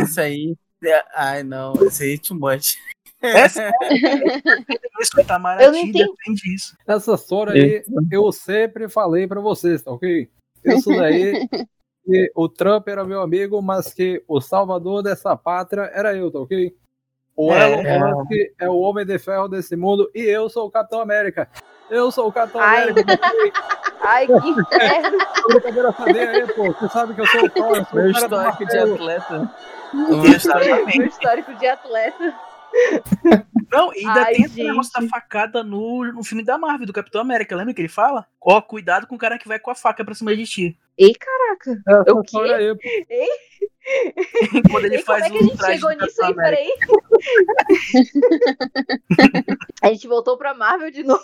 isso. 0.03 0.22
aí. 0.22 0.56
é- 0.84 1.03
Ai, 1.16 1.41
não, 1.41 1.74
isso 1.88 2.03
aí 2.03 2.14
é 2.14 2.18
too 2.20 2.38
much. 2.39 2.76
É. 3.24 3.45
Isso, 5.01 5.18
o 5.18 5.22
Itamaraty 5.22 5.64
Eu 5.66 5.72
não 5.72 5.80
entendi. 5.80 6.06
defende 6.06 6.53
isso. 6.53 6.76
Essa 6.86 7.16
história 7.16 7.53
aí, 7.53 7.84
eu 8.12 8.32
sempre 8.32 8.88
falei 8.88 9.26
pra 9.28 9.41
vocês, 9.41 9.82
tá 9.82 9.91
ok? 9.91 10.30
Isso 10.66 10.89
daí, 10.89 11.47
que 12.05 12.32
o 12.36 12.47
Trump 12.49 12.88
era 12.88 13.03
meu 13.03 13.22
amigo, 13.22 13.61
mas 13.61 13.93
que 13.93 14.24
o 14.28 14.39
salvador 14.41 15.01
dessa 15.03 15.36
pátria 15.36 15.89
era 15.93 16.16
eu, 16.16 16.32
tá 16.32 16.39
ok? 16.39 16.76
O 17.38 17.51
É, 17.51 17.68
Elon 17.70 18.16
Musk 18.16 18.32
é 18.59 18.70
o 18.70 18.78
homem 18.78 19.05
de 19.05 19.20
ferro 19.20 19.49
desse 19.49 19.76
mundo 19.76 20.09
e 20.16 20.22
eu 20.22 20.47
sou 20.49 20.68
o 20.68 20.72
Capitão 20.72 21.01
América. 21.01 21.49
Eu 21.89 22.09
sou 22.09 22.28
o 22.30 22.32
Capitão 22.32 22.61
Ai. 22.61 22.84
América. 22.89 23.18
tá? 23.18 23.32
Ai, 24.01 24.28
que 24.28 24.34
inferno. 24.34 25.18
Brincadeira 25.49 25.91
sadia 25.91 26.30
aí, 26.30 26.47
pô. 26.53 26.72
Você 26.72 26.88
sabe 26.89 27.13
que 27.13 27.22
eu 27.22 27.28
sou 27.28 27.43
o 27.45 27.49
Thor, 27.49 27.88
Meu 27.93 28.11
histórico 28.11 28.66
de 28.66 28.78
atleta. 28.78 29.51
Meu 29.93 31.05
histórico 31.07 31.55
de 31.55 31.68
atleta. 31.68 32.34
Não, 33.72 33.92
ainda 33.92 34.26
Ai, 34.26 34.34
tem 34.36 34.46
esse 34.46 34.64
negócio 34.64 34.92
gente. 34.94 35.10
da 35.10 35.20
facada 35.20 35.64
no, 35.64 36.06
no 36.14 36.24
filme 36.24 36.44
da 36.44 36.58
Marvel, 36.58 36.88
do 36.88 36.94
Capitão 36.94 37.20
América. 37.20 37.56
Lembra 37.56 37.74
que 37.74 37.82
ele 37.82 37.90
fala? 37.90 38.26
Ó, 38.40 38.62
cuidado 38.62 39.08
com 39.08 39.16
o 39.16 39.18
cara 39.18 39.38
que 39.38 39.48
vai 39.48 39.60
com 39.60 39.72
a 39.72 39.76
faca 39.76 40.04
pra 40.06 40.16
cima 40.16 40.36
de 40.36 40.46
ti. 40.46 40.80
Ei, 40.98 41.14
caraca. 41.14 41.82
Essa 42.02 42.14
O 42.14 42.24
quê? 42.24 42.38
aí, 42.54 42.74
pô. 42.76 42.82
Quando 44.72 44.86
ele 44.86 44.96
E 44.98 45.04
como 45.04 45.20
faz 45.20 45.26
é 45.26 45.30
que 45.30 45.38
a 45.38 45.41
o 45.41 45.43
gente 45.43 45.66
chegou 45.66 45.91
nisso 45.91 46.24
aí? 46.24 46.34
Peraí. 46.34 46.70
a 49.82 49.88
gente 49.89 50.08
voltou 50.08 50.38
pra 50.38 50.54
Marvel 50.54 50.91
de 50.91 51.04
novo. 51.04 51.24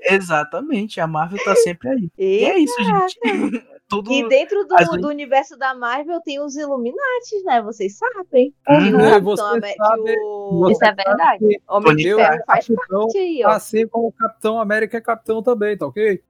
Exatamente, 0.00 1.00
a 1.00 1.06
Marvel 1.06 1.42
tá 1.44 1.54
sempre 1.56 1.88
aí. 1.88 2.10
E 2.16 2.44
é 2.44 2.56
Ei, 2.56 2.64
isso, 2.64 2.76
gente. 2.82 3.20
Tudo. 3.90 4.12
E 4.12 4.28
dentro 4.28 4.64
do, 4.68 4.76
As- 4.76 4.88
do 4.88 5.08
universo 5.08 5.56
da 5.58 5.74
Marvel 5.74 6.20
tem 6.20 6.40
os 6.40 6.54
Illuminati, 6.56 7.42
né? 7.44 7.60
Vocês 7.60 7.98
sabem. 7.98 8.54
Uhum. 8.68 8.78
Que 8.78 8.94
o 8.94 9.00
É, 9.00 9.10
Capitão 9.10 9.36
você 9.36 9.74
sabe- 9.76 10.16
o 10.20 10.70
Isso 10.70 10.84
é 10.84 10.94
verdade. 10.94 11.60
Homem 11.66 11.96
de 11.96 12.04
Ferro 12.04 12.20
Stark, 12.20 12.44
faz 12.46 12.66
Capitão, 12.68 13.00
parte 13.00 13.18
aí, 13.18 13.42
ó. 13.44 13.48
Assim 13.48 13.88
como 13.88 14.06
o 14.06 14.12
Capitão 14.12 14.60
América 14.60 14.96
é 14.96 15.00
capitão 15.00 15.42
também, 15.42 15.76
tá 15.76 15.88
ok? 15.88 16.22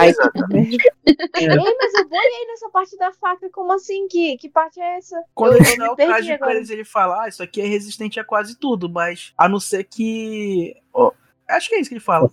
Exatamente. 0.00 0.76
Ei, 1.04 1.48
mas 1.48 1.94
eu 2.24 2.30
boiei 2.30 2.46
nessa 2.46 2.68
parte 2.70 2.96
da 2.98 3.12
faca. 3.12 3.48
Como 3.50 3.72
assim? 3.72 4.06
Que, 4.08 4.36
que 4.36 4.48
parte 4.48 4.80
é 4.80 4.96
essa? 4.98 5.22
Quando 5.34 5.54
eu, 5.54 5.58
ele 5.58 5.72
eu 5.72 5.76
dá 5.78 5.92
o 5.92 5.96
traje 5.96 6.26
pra 6.26 6.34
agora. 6.36 6.54
eles, 6.56 6.70
ele 6.70 6.84
fala: 6.84 7.22
Ah, 7.24 7.28
isso 7.28 7.42
aqui 7.42 7.60
é 7.60 7.66
resistente 7.66 8.18
a 8.20 8.24
quase 8.24 8.58
tudo, 8.58 8.88
mas 8.88 9.32
a 9.36 9.48
não 9.48 9.58
ser 9.60 9.84
que. 9.84 10.74
ó, 10.92 11.12
acho 11.48 11.68
que 11.68 11.74
é 11.76 11.80
isso 11.80 11.88
que 11.90 11.94
ele 11.94 12.00
fala. 12.04 12.30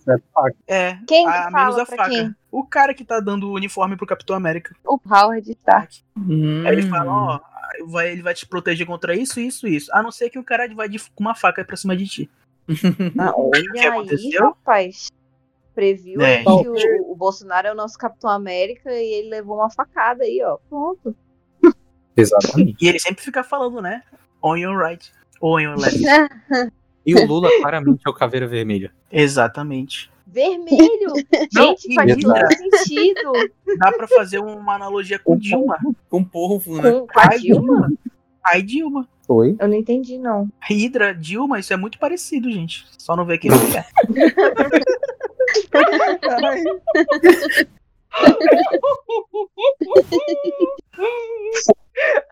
É. 0.66 0.98
Quem 1.06 1.26
a 1.26 1.32
que 1.32 1.38
menos 1.38 1.52
fala 1.52 1.82
a 1.82 1.86
pra 1.86 1.96
faca. 1.96 2.10
quem? 2.10 2.34
O 2.50 2.64
cara 2.66 2.94
que 2.94 3.04
tá 3.04 3.20
dando 3.20 3.48
o 3.50 3.54
uniforme 3.54 3.96
pro 3.96 4.06
Capitão 4.06 4.34
América. 4.36 4.74
O 4.84 4.98
Howard 5.08 5.50
Stark. 5.50 6.02
Aí 6.66 6.72
ele 6.72 6.82
fala, 6.88 7.10
Hum. 7.12 7.38
ó, 7.38 7.40
vai, 7.88 8.10
ele 8.12 8.22
vai 8.22 8.32
te 8.32 8.46
proteger 8.46 8.86
contra 8.86 9.14
isso, 9.14 9.38
isso, 9.40 9.66
isso. 9.66 9.94
A 9.94 10.02
não 10.02 10.10
ser 10.10 10.30
que 10.30 10.38
o 10.38 10.44
cara 10.44 10.66
vai 10.74 10.88
de- 10.88 10.98
com 11.14 11.22
uma 11.22 11.34
faca 11.34 11.62
pra 11.64 11.76
cima 11.76 11.94
de 11.96 12.06
ti. 12.06 12.30
Ah, 13.18 13.32
olha 13.36 13.70
que 13.72 13.78
aí, 13.78 13.86
aconteceu? 13.86 14.42
rapaz. 14.44 15.08
Previu 15.76 16.20
É. 16.22 16.42
que 16.42 16.48
o, 16.48 17.12
o 17.12 17.14
Bolsonaro 17.14 17.68
é 17.68 17.72
o 17.72 17.76
nosso 17.76 17.96
Capitão 17.98 18.30
América 18.30 18.90
e 18.90 19.12
ele 19.12 19.28
levou 19.28 19.58
uma 19.58 19.70
facada 19.70 20.24
aí, 20.24 20.42
ó. 20.42 20.56
Pronto. 20.68 21.14
Exatamente. 22.16 22.82
E 22.82 22.88
ele 22.88 22.98
sempre 22.98 23.22
fica 23.22 23.44
falando, 23.44 23.80
né? 23.82 24.02
On 24.42 24.56
your 24.56 24.76
right. 24.82 25.12
On 25.40 25.60
your 25.60 25.76
left. 25.78 26.00
E 27.08 27.14
o 27.14 27.24
Lula 27.24 27.48
claramente 27.60 28.00
é 28.04 28.10
o 28.10 28.12
caveira 28.12 28.48
vermelha. 28.48 28.90
Exatamente. 29.12 30.10
Vermelho! 30.26 31.12
Não, 31.54 31.68
Gente, 31.68 31.94
faz 31.94 32.10
e- 32.16 32.20
todo 32.20 32.34
sentido. 32.56 33.32
Dá 33.78 33.92
pra 33.92 34.08
fazer 34.08 34.40
uma 34.40 34.74
analogia 34.74 35.16
com 35.16 35.36
Dilma. 35.36 35.78
Com 36.10 36.24
polvo, 36.24 36.82
né? 36.82 36.90
Com, 36.90 37.06
com 37.06 37.20
a 37.20 37.28
Ai, 37.30 37.38
Dilma? 37.38 37.92
Ai, 38.44 38.60
Dilma. 38.62 39.08
Oi? 39.28 39.54
Eu 39.58 39.68
não 39.68 39.74
entendi, 39.74 40.18
não. 40.18 40.48
Hydra, 40.60 41.14
Dilma, 41.14 41.60
isso 41.60 41.72
é 41.72 41.76
muito 41.76 41.96
parecido, 41.98 42.50
gente. 42.50 42.84
Só 42.98 43.14
não 43.14 43.24
vê 43.24 43.38
quem 43.38 43.50
quer. 43.70 43.86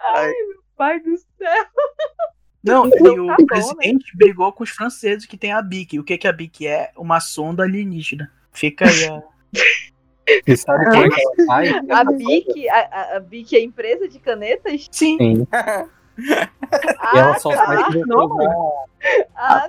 Ai, 0.00 0.28
meu 0.30 0.62
pai 0.76 1.00
do 1.00 1.16
céu. 1.16 1.64
Não, 2.62 2.86
Então 2.86 3.14
e 3.14 3.20
o 3.20 3.26
tá 3.26 3.36
bom, 3.36 3.42
né? 3.42 3.46
presidente 3.46 4.16
brigou 4.16 4.52
com 4.52 4.64
os 4.64 4.70
franceses 4.70 5.26
que 5.26 5.36
tem 5.36 5.52
a 5.52 5.60
BIC. 5.60 5.98
O 5.98 6.04
que, 6.04 6.16
que 6.16 6.26
a 6.26 6.32
BIC 6.32 6.66
é? 6.66 6.90
Uma 6.96 7.20
sonda 7.20 7.62
alienígena. 7.64 8.32
Fica 8.52 8.86
aí, 8.86 9.08
ó. 9.10 9.22
E 10.46 10.56
sabe 10.56 10.86
como 10.86 11.04
é 11.04 11.08
que 11.10 11.20
ela 11.20 11.46
sai? 11.46 11.68
A 11.90 12.04
BIC, 12.04 12.66
a, 12.70 12.78
a, 12.78 13.16
a 13.16 13.20
BIC 13.20 13.52
é 13.52 13.58
a 13.58 13.62
empresa 13.62 14.08
de 14.08 14.18
canetas? 14.18 14.88
Sim. 14.90 15.18
Sim. 15.18 15.46
E 16.16 17.18
ela 17.18 17.36
só 17.40 17.50
tá. 17.50 17.66
faz 17.66 17.86
você 17.86 18.06
não. 18.06 18.86
Ah, 19.34 19.68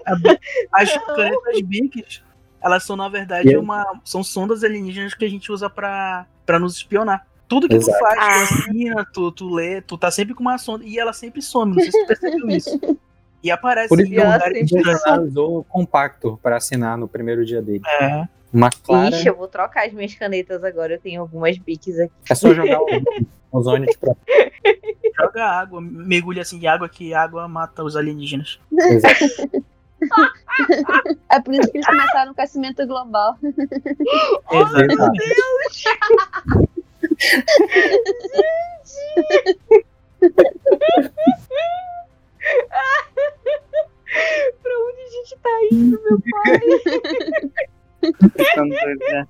As 0.74 0.96
canetas 0.96 1.62
Bics, 1.62 2.24
elas 2.66 2.84
são, 2.84 2.96
na 2.96 3.08
verdade, 3.08 3.50
E- 3.52 3.58
uma. 3.58 3.86
São 4.04 4.24
sondas 4.24 4.64
alienígenas 4.64 5.14
que 5.14 5.24
a 5.24 5.30
gente 5.30 5.52
usa 5.52 5.70
pra, 5.70 6.26
pra 6.46 6.60
nos 6.60 6.76
espionar. 6.78 7.26
Tudo 7.48 7.70
que 7.70 7.76
Exato. 7.76 7.96
tu 7.96 8.00
faz, 8.04 8.20
Ah. 8.20 8.48
tu 8.48 8.54
assina, 8.54 9.06
tu, 9.14 9.32
tu 9.32 9.50
lê, 9.54 9.80
tu 9.82 9.98
tá 9.98 10.10
sempre 10.10 10.34
com 10.34 10.42
uma 10.42 10.58
sonda. 10.58 10.84
E 10.84 10.98
ela 10.98 11.14
sempre 11.14 11.42
some, 11.44 11.76
não 11.76 11.82
sei 11.82 11.92
se 11.92 12.02
tu 12.02 12.08
percebeu 12.08 12.50
isso. 12.50 12.80
E 13.44 13.52
aparece 13.52 13.90
Por 13.90 14.00
isso 14.00 14.08
em 14.12 14.16
que 14.16 14.20
ela 14.20 14.34
lugares 14.34 14.58
sempre 14.70 14.92
estranhos. 14.92 15.06
ela 15.06 15.22
usou 15.22 15.64
compacto 15.66 16.40
para 16.42 16.58
assinar 16.58 16.98
no 16.98 17.08
primeiro 17.08 17.46
dia 17.46 17.62
dele. 17.62 17.84
É. 18.02 18.28
Uma 18.52 18.72
clara. 18.72 19.16
Ixi, 19.16 19.28
eu 19.28 19.36
vou 19.36 19.48
trocar 19.48 19.86
as 19.86 19.94
minhas 19.94 20.16
canetas 20.16 20.64
agora. 20.64 20.94
Eu 20.94 21.00
tenho 21.00 21.22
algumas 21.22 21.56
biques 21.60 22.00
aqui. 22.00 22.12
É 22.28 22.34
só 22.34 22.52
jogar 22.56 22.80
o 22.82 22.88
ozônio 23.52 23.88
de 23.88 23.96
pra 24.00 24.16
Joga 25.16 25.46
água, 25.46 25.80
mergulha 25.80 26.42
assim 26.42 26.58
de 26.58 26.66
água 26.66 26.90
que 26.90 27.14
água 27.14 27.48
mata 27.48 27.84
os 27.84 27.96
alienígenas. 27.96 28.60
Exato. 28.74 29.64
É 31.32 31.40
por 31.42 31.54
isso 31.54 31.70
que 31.72 31.78
eles 31.78 31.86
começaram 31.88 32.32
o 32.32 32.34
aquecimento 32.34 32.86
global. 32.88 33.38
Exatamente. 33.44 35.26
pra 44.62 44.72
onde 44.88 45.02
a 45.02 45.10
gente 45.10 45.38
tá 45.42 45.50
indo, 45.72 46.00
meu 46.04 46.20
pai? 46.32 46.60
Né? 48.98 49.28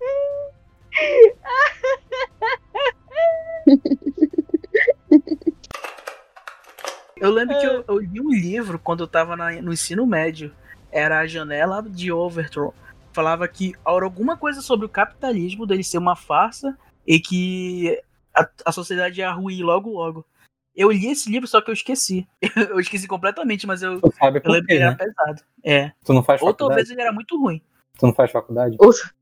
Eu 7.17 7.31
lembro 7.31 7.57
que 7.59 7.65
eu, 7.65 7.83
eu 7.87 7.99
li 7.99 8.19
um 8.19 8.29
livro 8.29 8.77
quando 8.77 9.03
eu 9.03 9.07
tava 9.07 9.35
na- 9.35 9.61
no 9.61 9.71
ensino 9.71 10.05
médio. 10.05 10.53
Era 10.95 11.19
a 11.19 11.27
janela 11.27 11.83
de 11.83 12.09
Overthrow. 12.09 12.73
Falava 13.11 13.45
que 13.49 13.73
era 13.85 14.05
alguma 14.05 14.37
coisa 14.37 14.61
sobre 14.61 14.85
o 14.85 14.89
capitalismo 14.89 15.67
dele 15.67 15.83
ser 15.83 15.97
uma 15.97 16.15
farsa 16.15 16.77
e 17.05 17.19
que 17.19 18.01
a, 18.33 18.47
a 18.65 18.71
sociedade 18.71 19.19
ia 19.19 19.29
ruir 19.29 19.61
logo 19.61 19.89
logo. 19.89 20.25
Eu 20.73 20.91
li 20.91 21.07
esse 21.07 21.29
livro, 21.29 21.47
só 21.47 21.59
que 21.59 21.69
eu 21.69 21.73
esqueci. 21.73 22.25
Eu 22.55 22.79
esqueci 22.79 23.07
completamente, 23.07 23.67
mas 23.67 23.81
eu, 23.81 23.93
eu 23.93 24.13
era 24.21 24.91
né? 24.91 24.95
pesado. 24.95 25.41
É. 25.63 25.91
Tu 26.03 26.13
não 26.13 26.23
faz 26.23 26.41
Ou 26.41 26.49
faculdade? 26.49 26.57
talvez 26.57 26.89
ele 26.89 27.01
era 27.01 27.11
muito 27.11 27.39
ruim. 27.39 27.61
Tu 27.97 28.05
não 28.05 28.13
faz 28.13 28.29
faculdade? 28.31 28.75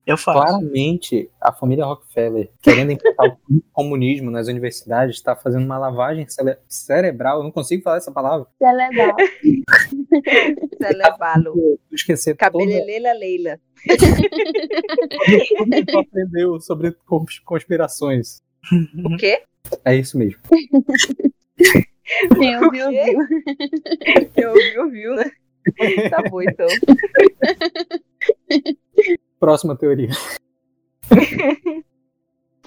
Eu 0.05 0.17
faço. 0.17 0.39
Claramente, 0.39 1.29
a 1.39 1.53
família 1.53 1.85
Rockefeller, 1.85 2.49
querendo 2.61 2.91
implantar 2.91 3.27
o 3.49 3.61
comunismo 3.71 4.31
nas 4.31 4.47
universidades, 4.47 5.15
está 5.15 5.35
fazendo 5.35 5.63
uma 5.65 5.77
lavagem 5.77 6.27
cere- 6.27 6.57
cerebral. 6.67 7.37
Eu 7.39 7.43
não 7.43 7.51
consigo 7.51 7.83
falar 7.83 7.97
essa 7.97 8.11
palavra. 8.11 8.47
É 8.61 8.71
legal. 8.71 9.15
Celebalo. 10.81 11.53
Eu 11.55 11.79
esqueci 11.91 12.33
toda, 12.33 12.37
Cabelelela 12.51 13.13
Leila. 13.13 13.59
tudo 15.57 15.69
que 15.71 15.85
tu 15.85 15.99
aprendeu 15.99 16.59
sobre 16.59 16.91
cons- 17.05 17.39
conspirações. 17.39 18.41
O 19.05 19.17
quê? 19.17 19.43
É 19.85 19.95
isso 19.95 20.17
mesmo. 20.17 20.39
Quem 22.37 22.57
ouviu, 22.57 22.85
ouviu. 22.85 23.17
Eu 24.35 24.49
ouvi, 24.49 24.79
ouviu, 24.79 25.15
né? 25.15 25.31
Tá 26.09 26.21
bom, 26.29 26.41
então. 26.41 26.67
Próxima 29.39 29.75
teoria. 29.77 30.09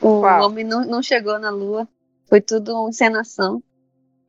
O 0.03 0.21
Qual? 0.21 0.45
homem 0.47 0.63
não, 0.65 0.85
não 0.85 1.03
chegou 1.03 1.39
na 1.39 1.49
Lua. 1.51 1.89
Foi 2.29 2.39
tudo 2.41 2.75
uma 2.79 2.91
encenação 2.91 3.63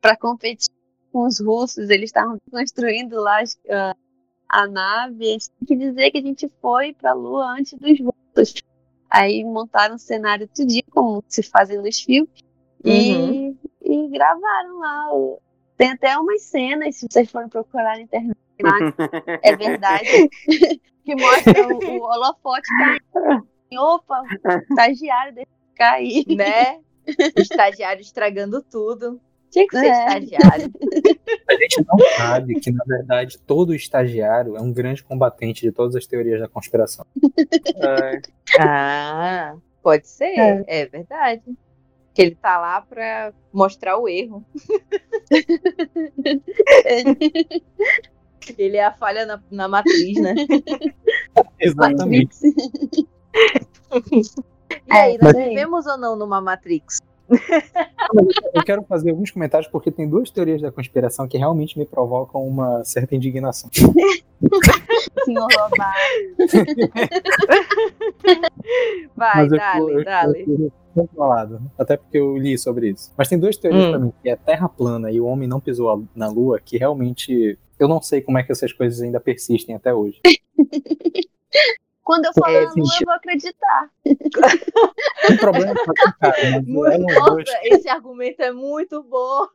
para 0.00 0.16
competir 0.16 0.70
com 1.12 1.26
os 1.26 1.38
russos. 1.40 1.90
Eles 1.90 2.08
estavam 2.08 2.38
construindo 2.50 3.20
lá 3.20 3.42
as- 3.42 3.58
a, 3.68 3.94
a 4.48 4.66
nave. 4.66 5.26
Eles 5.26 5.48
têm 5.48 5.66
que 5.68 5.76
dizer 5.76 6.10
que 6.10 6.18
a 6.18 6.22
gente 6.22 6.50
foi 6.62 6.94
para 6.94 7.10
a 7.10 7.14
Lua 7.14 7.52
antes 7.58 7.74
dos 7.74 7.98
russos. 8.00 8.54
Aí 9.10 9.44
montaram 9.44 9.96
um 9.96 9.98
cenário 9.98 10.48
tudinho, 10.48 10.84
como 10.90 11.22
se 11.28 11.42
fazem 11.42 11.76
nos 11.82 12.00
filmes. 12.00 12.30
E, 12.82 13.54
e 13.82 14.08
gravaram 14.08 14.78
lá. 14.78 15.12
o- 15.14 15.38
Tem 15.76 15.90
até 15.90 16.16
umas 16.16 16.42
cenas, 16.44 16.96
se 16.96 17.06
vocês 17.10 17.30
forem 17.30 17.48
procurar 17.50 17.96
na 17.96 18.00
internet. 18.02 18.36
É 19.42 19.54
verdade. 19.54 20.30
Que 21.08 21.16
mostra 21.16 21.66
o, 21.66 21.78
o 21.96 22.02
holofote 22.02 22.68
caindo. 22.78 23.46
Opa, 23.72 24.22
o 24.22 24.58
estagiário 24.70 25.34
desse 25.34 25.48
cair. 25.74 26.24
Né? 26.28 26.80
Estagiário 27.36 28.02
estragando 28.02 28.62
tudo. 28.62 29.18
Tinha 29.50 29.66
que 29.66 29.78
ser 29.78 29.86
É. 29.86 30.06
estagiário. 30.06 30.70
A 31.48 31.54
gente 31.54 31.82
não 31.86 31.98
sabe 32.18 32.60
que, 32.60 32.70
na 32.70 32.84
verdade, 32.86 33.38
todo 33.38 33.74
estagiário 33.74 34.54
é 34.56 34.60
um 34.60 34.70
grande 34.70 35.02
combatente 35.02 35.62
de 35.62 35.72
todas 35.72 35.96
as 35.96 36.06
teorias 36.06 36.38
da 36.40 36.48
conspiração. 36.48 37.06
Ah, 38.58 39.54
pode 39.82 40.06
ser. 40.06 40.38
É. 40.38 40.64
É, 40.66 40.86
verdade. 40.86 41.42
Que 42.12 42.20
ele 42.22 42.34
tá 42.34 42.58
lá 42.58 42.82
pra 42.82 43.32
mostrar 43.50 43.96
o 43.96 44.06
erro. 44.06 44.44
Ele 48.56 48.76
é 48.76 48.84
a 48.84 48.92
falha 48.92 49.26
na, 49.26 49.40
na 49.50 49.68
matriz, 49.68 50.20
né? 50.20 50.34
Exatamente. 51.60 52.36
E 54.86 54.92
aí, 54.92 55.18
nós 55.20 55.32
vivemos 55.34 55.86
ou 55.86 55.98
não 55.98 56.16
numa 56.16 56.40
Matrix? 56.40 57.00
Eu 58.54 58.62
quero 58.64 58.82
fazer 58.84 59.10
alguns 59.10 59.30
comentários 59.30 59.70
porque 59.70 59.90
tem 59.90 60.08
duas 60.08 60.30
teorias 60.30 60.62
da 60.62 60.72
conspiração 60.72 61.28
que 61.28 61.36
realmente 61.36 61.78
me 61.78 61.84
provocam 61.84 62.42
uma 62.46 62.82
certa 62.84 63.14
indignação. 63.14 63.68
Senhor 65.24 65.46
Lobato. 65.58 65.98
Vai, 69.16 69.34
Mas 69.48 69.52
eu 69.52 69.58
dale, 69.58 70.04
dale. 70.04 70.44
eu- 70.46 70.58
eu 70.64 70.72
vou 70.94 71.08
falado, 71.14 71.60
até 71.78 71.96
porque 71.96 72.18
eu 72.18 72.36
li 72.36 72.56
sobre 72.58 72.90
isso. 72.90 73.12
Mas 73.16 73.28
tem 73.28 73.38
duas 73.38 73.56
teorias 73.56 73.84
Hum. 73.84 73.90
pra 73.90 73.98
mim, 74.00 74.12
que 74.22 74.28
é 74.28 74.36
Terra 74.36 74.68
plana 74.68 75.10
e 75.12 75.20
o 75.20 75.26
homem 75.26 75.46
não 75.48 75.60
pisou 75.60 75.90
a- 75.90 76.00
na 76.14 76.28
Lua, 76.28 76.58
que 76.58 76.76
realmente 76.78 77.58
eu 77.78 77.88
não 77.88 78.00
sei 78.02 78.20
como 78.20 78.38
é 78.38 78.42
que 78.42 78.52
essas 78.52 78.72
coisas 78.72 79.00
ainda 79.00 79.20
persistem 79.20 79.74
até 79.74 79.92
hoje. 79.94 80.20
Quando 82.08 82.24
eu 82.24 82.32
falar 82.32 82.54
É, 82.54 82.64
na 82.64 82.70
Lua, 82.70 82.88
eu 83.00 83.04
vou 83.04 83.14
acreditar. 83.14 83.90
Tem 85.26 85.36
problema 85.36 85.74
pra 85.74 85.92
nossa, 86.66 87.34
Musk, 87.34 87.52
esse 87.64 87.86
argumento 87.86 88.40
é 88.40 88.50
muito 88.50 89.02
bom. 89.02 89.46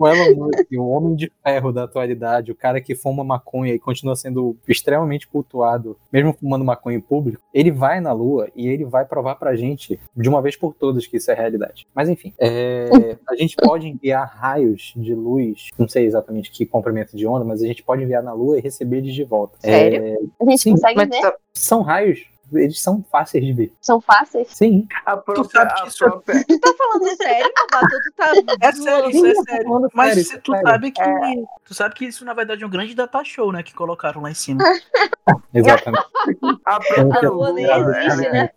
o 0.00 0.08
Elon 0.08 0.34
Musk, 0.34 0.66
o 0.72 0.88
homem 0.88 1.14
de 1.14 1.30
ferro 1.44 1.70
da 1.70 1.84
atualidade, 1.84 2.50
o 2.50 2.54
cara 2.56 2.80
que 2.80 2.96
fuma 2.96 3.22
maconha 3.22 3.72
e 3.72 3.78
continua 3.78 4.16
sendo 4.16 4.56
extremamente 4.66 5.28
cultuado, 5.28 5.96
mesmo 6.12 6.32
fumando 6.32 6.64
maconha 6.64 6.96
em 6.96 7.00
público, 7.00 7.40
ele 7.54 7.70
vai 7.70 8.00
na 8.00 8.12
Lua 8.12 8.48
e 8.56 8.66
ele 8.66 8.84
vai 8.84 9.04
provar 9.04 9.36
pra 9.36 9.54
gente, 9.54 10.00
de 10.16 10.28
uma 10.28 10.42
vez 10.42 10.56
por 10.56 10.74
todas, 10.74 11.06
que 11.06 11.18
isso 11.18 11.30
é 11.30 11.34
realidade. 11.34 11.86
Mas 11.94 12.08
enfim, 12.08 12.34
é, 12.40 13.16
a 13.28 13.36
gente 13.36 13.54
pode 13.54 13.86
enviar 13.86 14.26
raios 14.26 14.92
de 14.96 15.14
luz, 15.14 15.68
não 15.78 15.86
sei 15.86 16.06
exatamente 16.06 16.50
que 16.50 16.66
comprimento 16.66 17.16
de 17.16 17.24
onda, 17.24 17.44
mas 17.44 17.62
a 17.62 17.66
gente 17.68 17.84
pode 17.84 18.02
enviar 18.02 18.20
na 18.24 18.32
Lua 18.32 18.58
e 18.58 18.60
receber 18.60 18.96
eles 18.96 19.14
de 19.14 19.22
volta. 19.22 19.56
Sério? 19.60 20.04
É, 20.04 20.16
A 20.40 20.50
gente 20.50 20.60
Sim, 20.60 20.72
consegue 20.72 21.06
ver? 21.06 21.35
São 21.54 21.82
raios, 21.82 22.24
eles 22.52 22.80
são 22.80 23.02
fáceis 23.10 23.44
de 23.44 23.52
ver. 23.52 23.72
São 23.80 24.00
fáceis? 24.00 24.48
Sim. 24.48 24.86
A 25.04 25.16
própria, 25.16 25.44
sabe 25.50 25.74
que 25.74 25.80
a 25.82 25.86
é- 25.86 25.90
própria, 25.98 26.44
Tu 26.44 26.60
tá 26.60 26.74
falando 26.78 27.08
sério, 27.16 27.52
Babato? 27.70 27.96
Tu 28.04 28.12
tá. 28.16 28.32
É 28.60 28.72
sério, 28.72 29.10
isso 29.10 29.26
é 29.26 29.34
sério. 29.34 29.88
Mas 29.92 30.08
sério, 30.14 30.24
se- 30.24 30.38
tu 30.38 30.52
sério. 30.52 30.68
sabe 30.68 30.90
que. 30.92 31.02
Tu 31.64 31.74
sabe 31.74 31.94
que 31.94 32.04
isso, 32.04 32.24
na 32.24 32.34
verdade, 32.34 32.62
é 32.62 32.66
um 32.66 32.70
grande 32.70 32.94
data 32.94 33.22
show, 33.24 33.50
né? 33.52 33.62
Que 33.62 33.74
colocaram 33.74 34.22
lá 34.22 34.30
em 34.30 34.34
cima. 34.34 34.62
Exatamente. 35.52 36.04
a 36.64 36.78
própria 36.80 37.30
lua 37.30 37.52
nem 37.52 37.64
existe, 37.64 38.26
ela- 38.26 38.32
né? 38.32 38.50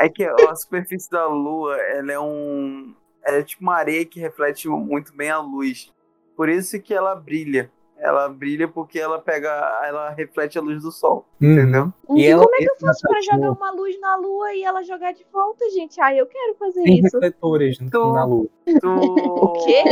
É 0.00 0.08
que 0.08 0.24
a 0.24 0.54
superfície 0.56 1.10
da 1.10 1.26
Lua, 1.26 1.76
ela 1.76 2.10
é 2.12 2.18
um. 2.18 2.94
Ela 3.24 3.36
é 3.38 3.42
tipo 3.42 3.62
uma 3.62 3.76
areia 3.76 4.04
que 4.06 4.18
reflete 4.18 4.66
muito 4.68 5.14
bem 5.14 5.30
a 5.30 5.38
luz. 5.38 5.92
Por 6.34 6.48
isso 6.48 6.80
que 6.80 6.94
ela 6.94 7.14
brilha. 7.14 7.70
Ela 8.04 8.28
brilha 8.28 8.66
porque 8.66 8.98
ela 8.98 9.20
pega. 9.20 9.48
Ela 9.84 10.10
reflete 10.10 10.58
a 10.58 10.60
luz 10.60 10.82
do 10.82 10.90
sol. 10.90 11.24
Entendeu? 11.40 11.92
E 12.16 12.26
ela, 12.26 12.42
Como 12.42 12.54
é 12.56 12.58
que 12.58 12.68
eu 12.70 12.76
faço 12.80 13.00
pra 13.06 13.20
jogar 13.20 13.52
uma 13.52 13.70
luz 13.70 13.98
na 14.00 14.16
lua 14.16 14.52
e 14.54 14.64
ela 14.64 14.82
jogar 14.82 15.12
de 15.12 15.24
volta, 15.32 15.64
gente? 15.70 16.00
Ai, 16.00 16.18
eu 16.20 16.26
quero 16.26 16.54
fazer 16.56 16.82
tem 16.82 16.98
isso. 16.98 17.16
refletores 17.16 17.78
Tô- 17.92 18.12
na 18.12 18.24
Lua. 18.24 18.46
Tu... 18.66 18.88
O 19.42 19.52
quê? 19.64 19.84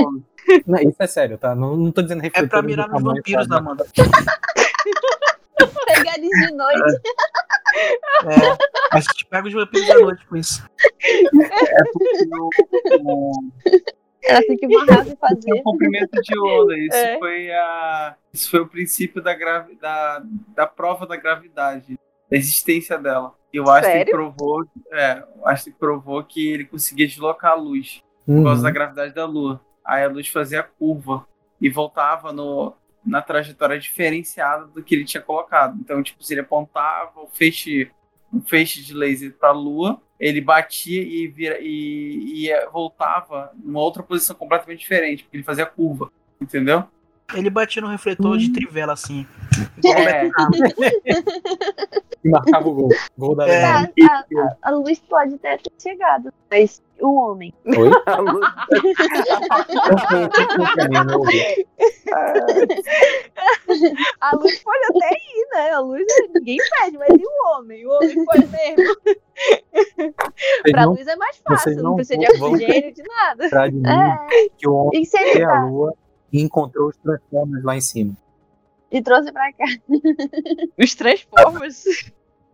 Não, 0.67 0.79
isso 0.81 0.97
é 0.99 1.07
sério, 1.07 1.39
tá? 1.39 1.55
Não, 1.55 1.77
não 1.77 1.93
tô 1.93 2.03
dizendo 2.03 2.21
É 2.21 2.25
refletores. 2.25 2.51
pra 2.51 2.61
do 2.63 2.67
mirar 2.67 2.89
nos 2.89 3.03
vampiros 3.03 3.47
tá? 3.47 3.55
da 3.55 3.61
Amanda. 3.61 3.87
Pegar 5.87 6.17
eles 6.19 6.31
de 6.31 6.55
noite. 6.55 7.01
É. 8.25 8.97
A 8.97 9.01
gente 9.01 9.27
pega 9.27 9.47
os 9.47 9.55
vampiros 9.55 9.87
da 9.87 9.99
noite 10.01 10.27
com 10.27 10.37
isso. 10.37 10.65
Ela 14.23 14.43
tem 14.43 14.57
que 14.57 14.67
amarrar 14.67 15.01
e 15.01 15.05
Tem 15.05 15.13
um 15.15 15.17
fazer. 15.17 15.63
comprimento 15.63 16.21
de 16.23 16.39
onda. 16.39 16.77
Isso 16.79 16.97
É. 16.97 17.19
foi 17.19 17.51
a. 17.53 18.17
Isso 18.33 18.51
foi 18.51 18.61
o 18.61 18.67
princípio 18.69 19.23
da, 19.23 19.35
gravi... 19.35 19.75
da, 19.77 20.23
da 20.55 20.67
prova 20.67 21.07
da 21.07 21.17
gravidade, 21.17 21.99
da 22.31 22.37
existência 22.37 22.99
dela. 22.99 23.35
E 23.53 23.59
o 23.61 23.69
Einstein 23.69 23.93
Sério? 23.99 24.13
provou, 24.13 24.65
é, 24.93 25.25
o 25.37 25.49
Einstein 25.49 25.75
provou 25.79 26.23
que 26.23 26.53
ele 26.53 26.65
conseguia 26.65 27.07
deslocar 27.07 27.53
a 27.53 27.57
luz 27.57 28.03
por 28.25 28.33
Uhum. 28.37 28.45
causa 28.45 28.63
da 28.63 28.71
gravidade 28.71 29.13
da 29.15 29.25
Lua. 29.27 29.61
aí 29.85 30.05
a 30.05 30.09
luz 30.09 30.29
fazia 30.29 30.63
curva 30.63 31.27
e 31.61 31.69
voltava 31.69 32.33
no, 32.33 32.73
na 33.05 33.21
trajetória 33.21 33.77
diferenciada 33.79 34.67
do 34.67 34.83
que 34.85 34.95
ele 34.95 35.05
tinha 35.05 35.21
colocado. 35.23 35.77
Então, 35.81 36.01
tipo, 36.03 36.23
se 36.23 36.33
ele 36.35 36.43
apontava 36.43 37.21
o 37.21 37.27
feixe, 37.27 37.91
um 38.33 38.41
feixe 38.41 38.83
de 38.83 38.95
laser 38.95 39.35
para 39.39 39.51
a 39.51 39.53
Lua, 39.53 40.01
ele 40.19 40.41
batia 40.41 41.03
e, 41.03 41.27
vira, 41.29 41.59
e, 41.61 42.47
e 42.47 42.67
voltava 42.71 43.51
numa 43.63 43.81
outra 43.81 44.03
posição 44.03 44.37
completamente 44.37 44.81
diferente, 44.81 45.23
porque 45.23 45.37
ele 45.37 45.45
fazia 45.45 45.67
curva, 45.67 46.11
entendeu? 46.41 46.85
Ele 47.35 47.49
batia 47.51 47.81
no 47.83 47.89
refletor 47.89 48.35
Hum. 48.35 48.39
de 48.39 48.53
trivela, 48.53 48.93
assim. 48.93 49.27
É, 49.85 50.29
E 52.23 52.29
marcava 52.29 52.69
o 52.69 52.75
gol. 52.75 52.89
Gol 53.17 53.35
da 53.35 53.49
É. 53.49 53.65
A, 53.65 53.81
a- 53.83 54.57
a 54.63 54.71
luz 54.73 54.99
pode 55.09 55.35
até 55.37 55.57
ter 55.57 55.73
chegado, 55.81 56.31
mas 56.51 56.83
o 57.01 57.15
homem. 57.15 57.55
Oi? 57.65 57.91
a 58.05 58.17
luz- 58.21 58.47
foi- 60.09 60.29
foi. 61.09 61.67
A 64.21 64.37
luz 64.37 64.59
pode 64.63 64.85
até 64.91 65.09
ir, 65.15 65.49
né? 65.55 65.71
A 65.71 65.79
luz 65.81 66.05
ninguém 66.35 66.59
pede, 66.79 66.99
mas 66.99 67.09
e 67.11 67.23
o 67.25 67.57
homem? 67.59 67.87
O 67.87 67.91
homem 67.91 68.25
pode 68.25 68.47
mesmo. 68.49 68.97
Vocês 69.97 70.73
Pra 70.73 70.83
não 70.85 70.93
luz 70.93 71.07
é 71.07 71.17
mais 71.17 71.37
fácil, 71.39 71.77
não, 71.77 71.83
não 71.85 71.95
precisa 71.97 72.19
de 72.19 72.27
oxigênio, 72.27 72.93
de 72.95 73.03
nada. 73.03 73.49
de 73.71 73.89
É, 73.89 74.49
que 74.59 74.69
o 74.69 74.75
homem 74.75 75.01
e 75.03 75.07
se 75.07 75.17
ele 75.19 75.33
foi 75.33 75.43
à 75.43 75.49
tá, 75.49 75.65
lua 75.65 75.95
e 76.33 76.41
encontrou 76.43 76.89
os 76.89 76.97
Transformers 76.99 77.65
lá 77.65 77.77
em 77.77 77.81
cima. 77.81 78.17
e 78.91 79.01
trouxe 79.03 79.31
pra 79.33 79.53
cá. 79.53 79.65
Os 80.79 80.95
Transformers. 80.95 81.85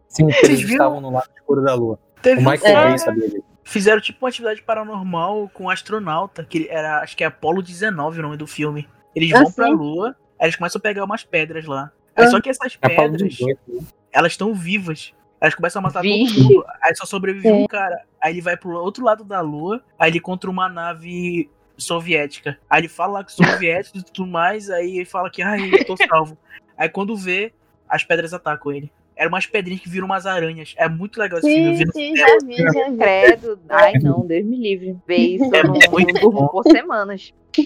Sim, 0.09 0.29
eles 0.43 0.61
estavam 0.61 1.01
no 1.01 1.11
lado 1.11 1.29
escuro 1.35 1.63
da 1.63 1.75
lua. 1.75 1.99
Teve 2.23 2.41
O 2.41 2.51
Michael 2.51 2.77
É. 2.79 2.89
Bay 2.89 2.99
sabia 2.99 3.29
disso. 3.29 3.45
Fizeram 3.65 4.01
tipo 4.01 4.25
uma 4.25 4.29
atividade 4.29 4.63
paranormal 4.63 5.51
com 5.53 5.65
um 5.65 5.71
astronauta, 5.71 6.45
que 6.45 6.69
era, 6.71 7.01
acho 7.01 7.17
que 7.17 7.25
é 7.25 7.27
Apolo 7.27 7.61
19 7.63 8.21
o 8.21 8.23
nome 8.23 8.37
do 8.37 8.47
filme. 8.47 8.89
Eles 9.15 9.33
Ah, 9.33 9.43
vão 9.43 9.51
pra. 9.53 9.69
Lua, 9.69 10.15
aí 10.39 10.47
eles 10.47 10.57
começam 10.57 10.79
a 10.79 10.83
pegar 10.83 11.05
umas 11.05 11.25
pedras 11.25 11.65
lá. 11.65 11.91
Aí 12.15 12.25
Ah. 12.27 12.31
só 12.31 12.41
que 12.41 12.49
essas 12.49 12.79
É 12.81 12.89
pedras, 12.89 13.23
18, 13.29 13.59
né? 13.69 13.81
elas 14.13 14.33
estão 14.33 14.55
vivas. 14.55 15.13
Elas 15.41 15.55
começam 15.55 15.81
a 15.81 15.83
matar 15.83 16.01
Vixe. 16.03 16.35
todo 16.35 16.45
mundo. 16.45 16.65
Aí 16.83 16.95
só 16.95 17.05
sobrevive 17.05 17.49
É. 17.49 17.53
um 17.53 17.67
cara. 17.67 18.01
Aí 18.23 18.33
ele 18.35 18.41
vai 18.41 18.57
pro 18.57 18.71
outro 18.71 19.05
lado 19.05 19.25
da 19.25 19.41
Lua, 19.41 19.83
aí 19.99 20.11
ele 20.11 20.19
encontra 20.19 20.49
uma 20.49 20.69
nave 20.69 21.51
soviética. 21.77 22.59
Aí 22.69 22.81
ele 22.83 22.89
fala 22.89 23.15
lá 23.15 23.25
que 23.25 23.33
soviético 23.33 23.99
e 23.99 24.03
tudo 24.03 24.27
mais, 24.27 24.71
aí 24.71 24.97
ele 24.97 25.05
fala 25.05 25.31
que, 25.31 25.43
ai, 25.43 25.71
eu 25.73 25.85
tô 25.85 25.97
salvo. 25.97 26.37
aí 26.77 26.89
quando 26.89 27.17
vê, 27.17 27.53
as 27.89 28.05
pedras 28.05 28.33
atacam 28.35 28.73
ele. 28.73 28.91
Eram 29.19 29.31
umas 29.31 29.47
pedrinhas 29.47 29.81
que 29.81 29.89
viram 29.89 30.05
umas 30.05 30.27
aranhas. 30.27 30.75
É 30.77 30.89
muito 30.91 31.19
legal 31.19 31.39
esse 31.39 31.49
filme. 31.51 31.71
eu 31.71 31.77
Sim, 31.77 31.85
no 31.87 31.93
sim, 31.93 32.17
já 32.17 32.27
vi, 32.45 32.57
já 32.57 32.91
vi. 32.91 32.97
Credo. 32.99 33.59
Ai, 33.69 33.95
não, 33.95 34.27
Deus 34.27 34.45
me 34.45 34.59
livre. 34.59 34.95
Ver 35.07 35.17
isso, 35.17 35.55
É 35.55 35.61
eu 35.61 35.65
não, 35.65 35.73
muito 35.91 36.13
não 36.13 36.21
durmo 36.21 36.41
bom. 36.41 36.49
por 36.49 36.63
semanas. 36.65 37.33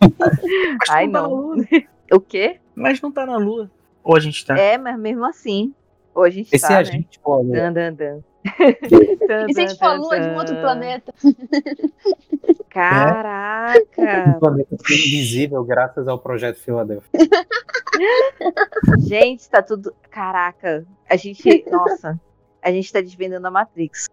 Mas 0.00 0.90
Ai, 0.90 1.06
não 1.06 1.12
tá 1.12 1.22
na 1.22 1.28
não. 1.28 1.34
Lua. 1.34 1.56
O 2.12 2.20
quê? 2.20 2.58
Mas 2.74 3.00
não 3.00 3.12
tá 3.12 3.24
na 3.24 3.36
Lua. 3.36 3.70
Ou 4.02 4.16
a 4.16 4.20
gente 4.20 4.44
tá. 4.44 4.58
É, 4.58 4.76
mas 4.76 4.98
mesmo 4.98 5.24
assim. 5.24 5.72
Ou 6.14 6.24
a 6.24 6.30
gente 6.30 6.54
Esse 6.54 6.66
tá, 6.66 6.74
é 6.74 6.76
a 6.76 6.78
né? 6.80 6.84
gente, 6.84 7.18
pô. 7.20 7.42
Dan, 7.44 7.72
dan, 7.72 7.92
dan. 7.94 8.18
E 8.44 9.54
se 9.54 9.60
a 9.60 9.66
gente 9.66 9.78
for 9.78 9.86
a 9.86 9.94
lua 9.94 10.20
de 10.20 10.28
um 10.28 10.36
outro 10.36 10.54
planeta? 10.56 11.14
Caraca! 12.68 14.34
Um 14.36 14.38
planeta 14.38 14.74
invisível 14.74 15.64
graças 15.64 16.06
ao 16.06 16.18
projeto 16.18 16.58
Filadélfia. 16.60 17.08
Gente, 19.06 19.48
tá 19.48 19.62
tudo. 19.62 19.94
Caraca, 20.10 20.84
a 21.08 21.16
gente. 21.16 21.64
Nossa, 21.70 22.20
a 22.60 22.70
gente 22.70 22.92
tá 22.92 23.00
desvendando 23.00 23.46
a 23.46 23.50
Matrix. 23.50 24.08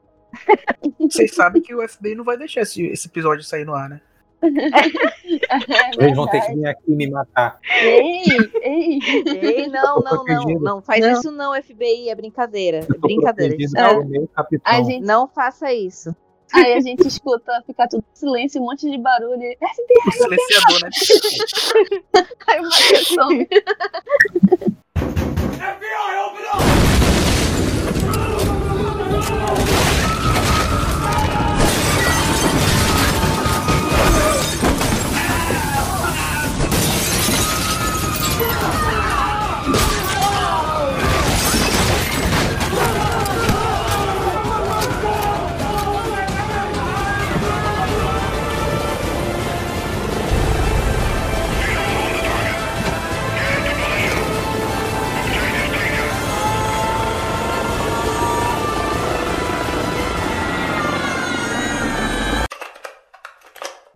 Vocês 0.99 1.36
sabem 1.36 1.61
que 1.61 1.75
o 1.75 1.88
FBI 1.88 2.15
não 2.15 2.23
vai 2.23 2.38
deixar 2.38 2.61
esse, 2.61 2.86
esse 2.86 3.07
episódio 3.07 3.43
sair 3.43 3.65
no 3.65 3.73
ar, 3.73 3.89
né? 3.89 4.01
É 4.41 6.03
Eles 6.03 6.15
vão 6.15 6.27
ter 6.27 6.41
que 6.41 6.53
vir 6.55 6.65
aqui 6.65 6.91
me 6.95 7.09
matar. 7.09 7.59
Ei, 7.81 8.23
ei. 8.63 8.99
Ei, 9.41 9.67
não, 9.67 9.99
não, 9.99 10.23
não. 10.25 10.43
Não 10.59 10.81
faz 10.81 10.99
Não. 11.01 11.11
isso, 11.13 11.31
não, 11.31 11.53
FBI. 11.61 12.09
É 12.09 12.15
brincadeira. 12.15 12.79
É 12.79 12.97
brincadeira. 12.97 13.55
É. 13.55 14.27
capitão. 14.35 14.73
A 14.73 14.81
gente, 14.83 15.05
Não 15.05 15.27
faça 15.27 15.71
isso. 15.73 16.15
aí 16.53 16.73
a 16.73 16.81
gente 16.81 17.07
escuta 17.07 17.61
ficar 17.65 17.87
tudo 17.87 18.03
em 18.11 18.15
silêncio, 18.15 18.61
um 18.61 18.65
monte 18.65 18.89
de 18.89 18.97
barulho. 18.97 19.41
e- 19.41 19.57
O 20.07 20.11
silenciador, 20.11 20.81
né? 20.81 20.89
Aí 22.47 22.59
o 22.59 22.63
Michael 22.63 23.05
some. 23.05 23.47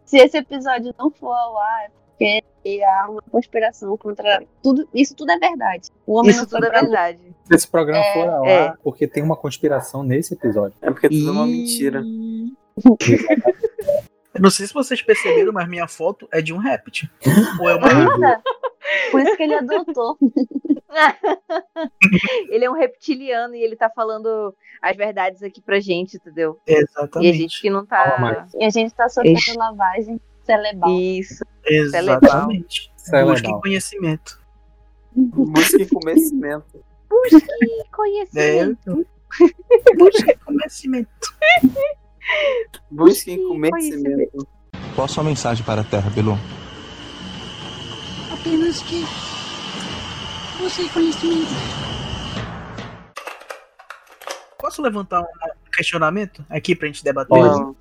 Se 0.06 0.18
esse 0.18 0.38
episódio 0.38 0.94
não 0.98 1.10
for 1.12 1.34
ao 1.34 1.58
ar, 1.60 1.92
é 2.22 2.42
porque 2.42 2.82
há 2.84 3.10
uma 3.10 3.22
conspiração 3.24 3.98
contra 3.98 4.44
tudo. 4.64 4.88
Isso 4.94 5.16
tudo 5.16 5.32
é 5.32 5.38
verdade. 5.38 5.90
O 6.06 6.18
homem 6.18 6.32
Isso 6.32 6.42
não 6.42 6.48
tudo 6.48 6.66
é 6.66 6.70
verdade. 6.70 7.20
Se 7.44 7.56
esse 7.56 7.68
programa 7.68 8.04
É, 8.04 8.14
for 8.14 8.30
ao 8.30 8.46
é. 8.46 8.68
ar, 8.68 8.78
porque 8.84 9.08
tem 9.08 9.22
uma 9.24 9.36
conspiração 9.36 10.04
nesse 10.04 10.34
episódio. 10.34 10.78
É 10.82 10.90
porque 10.92 11.10
tudo 11.10 11.28
é 11.28 11.32
uma 11.32 11.46
mentira. 11.46 12.02
Não 14.40 14.50
sei 14.50 14.68
se 14.68 14.74
vocês 14.74 15.02
perceberam, 15.02 15.54
mas 15.54 15.68
minha 15.68 15.88
foto 15.88 16.28
é 16.32 16.42
de 16.42 16.54
um 16.54 16.58
réptil. 16.58 17.08
Ou 17.60 17.70
é 17.70 17.76
uma! 17.76 18.42
Por 19.12 19.22
isso 19.22 19.38
que 19.38 19.44
ele 19.44 19.56
adotou. 19.56 20.18
Ele 22.50 22.64
é 22.64 22.70
um 22.70 22.74
reptiliano 22.74 23.54
e 23.54 23.62
ele 23.62 23.76
tá 23.76 23.90
falando 23.90 24.56
as 24.82 24.96
verdades 24.96 25.44
aqui 25.44 25.62
pra 25.62 25.80
gente, 25.80 26.16
entendeu? 26.16 26.58
E 26.66 26.74
a 26.74 26.80
Exatamente. 26.80 27.38
gente 27.38 27.62
que 27.62 27.70
não 27.70 27.86
tá. 27.86 28.48
E 28.58 28.64
a 28.64 28.70
gente 28.70 28.94
tá 28.94 29.10
sofrendo 29.10 29.38
Ixi. 29.38 29.58
lavagem 29.58 30.22
cerebral. 30.44 30.90
Isso. 30.92 31.44
Exatamente. 31.66 32.92
É 33.12 33.24
Busquem 33.24 33.48
legal. 33.48 33.62
conhecimento. 33.62 34.40
Busquem 35.14 35.88
conhecimento. 35.88 36.78
É, 36.78 37.90
Conhecimento. 37.92 39.08
busquem 39.98 40.38
conhecimento. 40.46 41.36
Busquem 42.90 43.48
conhecimento. 43.50 44.48
Qual 44.96 45.06
a 45.06 45.08
sua 45.08 45.24
mensagem 45.24 45.64
para 45.66 45.82
a 45.82 45.84
Terra, 45.84 46.10
Bilu? 46.10 46.38
Apenas 48.46 48.80
que 48.84 49.02
busque 50.60 50.88
conhecimento. 50.94 51.50
Posso 54.60 54.84
levantar 54.84 55.22
um 55.22 55.72
questionamento 55.76 56.46
aqui 56.48 56.76
pra 56.76 56.86
gente 56.88 57.04
debater? 57.04 57.30
Pode. 57.30 57.60
Não. 57.60 57.76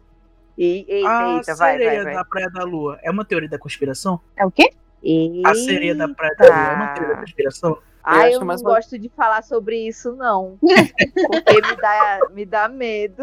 E, 0.56 0.86
eita, 0.88 1.08
A 1.08 1.34
eita, 1.36 1.54
sereia 1.54 1.94
vai, 1.96 2.04
vai. 2.04 2.14
da 2.14 2.24
Praia 2.24 2.50
da 2.50 2.64
Lua 2.64 2.98
é 3.02 3.10
uma 3.10 3.26
teoria 3.26 3.48
da 3.48 3.58
conspiração? 3.58 4.18
É 4.38 4.46
o 4.46 4.50
quê? 4.50 4.70
A 5.44 5.54
sereia 5.54 5.94
da 5.94 6.08
Praia 6.08 6.34
da 6.38 6.46
Lua 6.46 6.56
é 6.56 6.74
uma 6.76 6.86
teoria 6.94 7.14
da 7.14 7.20
conspiração? 7.20 7.78
Ah, 8.02 8.20
acho 8.22 8.36
eu 8.36 8.44
não 8.46 8.56
gosto 8.56 8.98
de 8.98 9.10
falar 9.10 9.42
sobre 9.42 9.86
isso, 9.86 10.14
não. 10.16 10.58
Porque 10.62 11.54
me 11.60 11.76
dá, 11.76 12.20
me 12.32 12.46
dá 12.46 12.68
medo. 12.68 13.22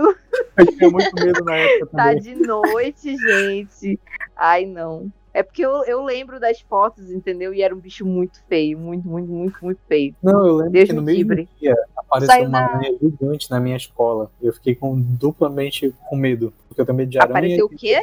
Eu 0.57 0.65
tinha 0.77 0.89
muito 0.91 1.15
medo 1.15 1.43
na 1.43 1.55
época 1.55 1.87
Tá 1.97 2.03
também. 2.09 2.19
de 2.21 2.35
noite, 2.35 3.17
gente. 3.17 3.99
Ai, 4.35 4.65
não. 4.67 5.11
É 5.33 5.41
porque 5.41 5.65
eu, 5.65 5.83
eu 5.85 6.03
lembro 6.03 6.39
das 6.39 6.59
fotos, 6.61 7.09
entendeu? 7.09 7.53
E 7.53 7.61
era 7.61 7.73
um 7.73 7.79
bicho 7.79 8.05
muito 8.05 8.41
feio. 8.49 8.77
Muito, 8.77 9.07
muito, 9.07 9.31
muito, 9.31 9.57
muito 9.63 9.79
feio. 9.87 10.13
Não, 10.21 10.45
eu 10.45 10.55
lembro 10.57 10.71
Deus 10.73 10.89
que 10.89 10.93
no 10.95 11.01
me 11.01 11.13
mesmo 11.13 11.29
livre. 11.33 11.49
dia 11.59 11.75
apareceu 11.95 12.33
Saiu 12.35 12.47
uma 12.49 12.59
na- 12.61 12.65
aranha 12.75 12.97
gigante 13.01 13.49
na 13.49 13.59
minha 13.59 13.77
escola. 13.77 14.29
Eu 14.41 14.51
fiquei 14.53 14.75
com 14.75 14.99
duplamente 14.99 15.95
com 16.09 16.15
medo. 16.17 16.53
Porque 16.67 16.81
eu 16.81 16.85
tenho 16.85 16.97
medo 16.97 17.09
de 17.09 17.17
aranha. 17.17 17.31
Apareceu 17.37 17.65
o 17.65 17.69
quê? 17.69 17.99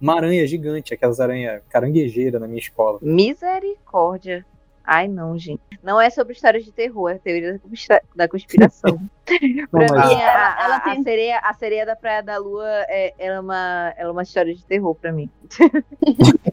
Uma 0.00 0.14
aranha 0.16 0.46
gigante, 0.46 0.94
aquelas 0.94 1.20
aranhas 1.20 1.62
caranguejeiras 1.68 2.40
na 2.40 2.46
minha 2.48 2.60
escola. 2.60 2.98
Misericórdia. 3.02 4.44
Ai, 4.90 5.06
não, 5.06 5.38
gente. 5.38 5.60
Não 5.82 6.00
é 6.00 6.08
sobre 6.08 6.32
histórias 6.32 6.64
de 6.64 6.72
terror, 6.72 7.10
é 7.10 7.18
teoria 7.18 7.52
da 7.52 7.58
conspira- 7.58 8.02
da 8.16 8.26
conspiração. 8.28 8.98
pra 9.70 9.80
mim, 9.80 10.14
a, 10.14 10.22
Ela- 10.22 10.64
ela 10.64 10.74
a- 10.74 10.76
a 10.76 10.80
tem- 10.80 11.02
sereia, 11.02 11.38
a 11.40 11.52
sereia 11.52 11.84
da 11.84 11.94
Praia 11.94 12.22
da 12.22 12.38
Lua 12.38 12.66
é, 12.88 13.12
ela 13.18 13.36
é, 13.36 13.40
uma, 13.40 13.94
ela 13.98 14.08
é 14.08 14.12
uma 14.12 14.22
história 14.22 14.54
de 14.54 14.64
terror 14.64 14.94
pra 14.94 15.12
mim. 15.12 15.28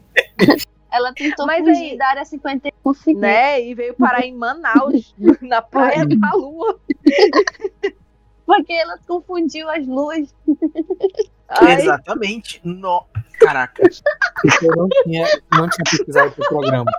Ela 0.92 1.14
tentou 1.14 1.46
Mas 1.46 1.60
fugir 1.60 1.92
aí- 1.92 1.98
da 1.98 2.08
área 2.08 2.24
51 2.24 2.70
e 2.70 2.74
conseguiu. 2.82 3.20
Né? 3.20 3.62
E 3.62 3.74
veio 3.76 3.94
parar 3.96 4.22
em 4.26 4.34
Manaus, 4.34 5.14
na 5.42 5.62
Praia 5.62 6.06
da 6.06 6.32
Lua. 6.34 6.80
Porque 8.46 8.72
ela 8.72 8.98
confundiu 9.06 9.70
as 9.70 9.86
luzes. 9.86 10.34
Ai, 11.50 11.82
Exatamente. 11.82 12.62
No... 12.64 13.06
Caraca. 13.40 13.84
Eu 14.62 14.76
não 14.76 14.88
tinha, 15.04 15.26
não 15.52 15.70
tinha 15.70 15.84
pesquisado 15.90 16.32
pro 16.32 16.48
programa. 16.48 16.92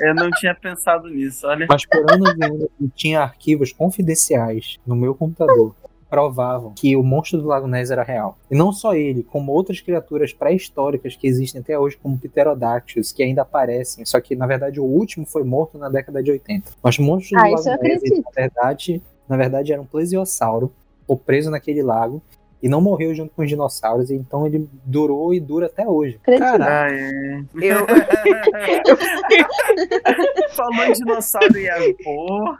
Eu 0.00 0.14
não 0.14 0.30
tinha 0.30 0.54
pensado 0.54 1.08
nisso, 1.08 1.46
olha. 1.46 1.66
Mas 1.68 1.86
por 1.86 2.10
anos 2.10 2.34
e 2.36 2.44
anos 2.44 2.68
eu 2.80 2.90
tinha 2.94 3.20
arquivos 3.22 3.72
confidenciais 3.72 4.78
no 4.86 4.96
meu 4.96 5.14
computador 5.14 5.74
que 5.74 5.88
provavam 6.10 6.72
que 6.74 6.96
o 6.96 7.02
monstro 7.02 7.40
do 7.40 7.48
Lago 7.48 7.66
Ness 7.66 7.90
era 7.90 8.02
real. 8.02 8.36
E 8.50 8.56
não 8.56 8.72
só 8.72 8.94
ele, 8.94 9.22
como 9.22 9.52
outras 9.52 9.80
criaturas 9.80 10.32
pré-históricas 10.32 11.16
que 11.16 11.26
existem 11.26 11.60
até 11.60 11.78
hoje, 11.78 11.96
como 11.96 12.18
pterodáctilos, 12.18 13.12
que 13.12 13.22
ainda 13.22 13.42
aparecem. 13.42 14.04
Só 14.04 14.20
que, 14.20 14.34
na 14.34 14.46
verdade, 14.46 14.80
o 14.80 14.84
último 14.84 15.24
foi 15.24 15.44
morto 15.44 15.78
na 15.78 15.88
década 15.88 16.22
de 16.22 16.30
80. 16.30 16.72
Mas 16.82 16.98
monstros 16.98 17.40
Ah, 17.40 17.46
do 17.46 17.54
Lago 17.54 17.82
Ness, 17.82 18.02
na 18.02 18.30
verdade, 18.34 19.02
na 19.28 19.36
verdade, 19.36 19.72
era 19.72 19.80
um 19.82 19.86
plesiosauro, 19.86 20.72
ficou 21.00 21.16
preso 21.16 21.50
naquele 21.50 21.82
lago 21.82 22.22
e 22.62 22.68
não 22.68 22.80
morreu 22.80 23.14
junto 23.14 23.34
com 23.34 23.42
os 23.42 23.48
dinossauros. 23.48 24.10
Então 24.10 24.46
ele 24.46 24.68
durou 24.84 25.34
e 25.34 25.40
dura 25.40 25.66
até 25.66 25.86
hoje. 25.86 26.18
Caraca. 26.22 26.84
Ah, 26.84 26.90
é. 26.90 27.40
eu, 27.60 27.86
Falou 30.54 30.84
em 30.84 30.92
dinossauro 30.92 31.58
e 31.58 31.68
água, 31.68 31.94
pô. 32.02 32.56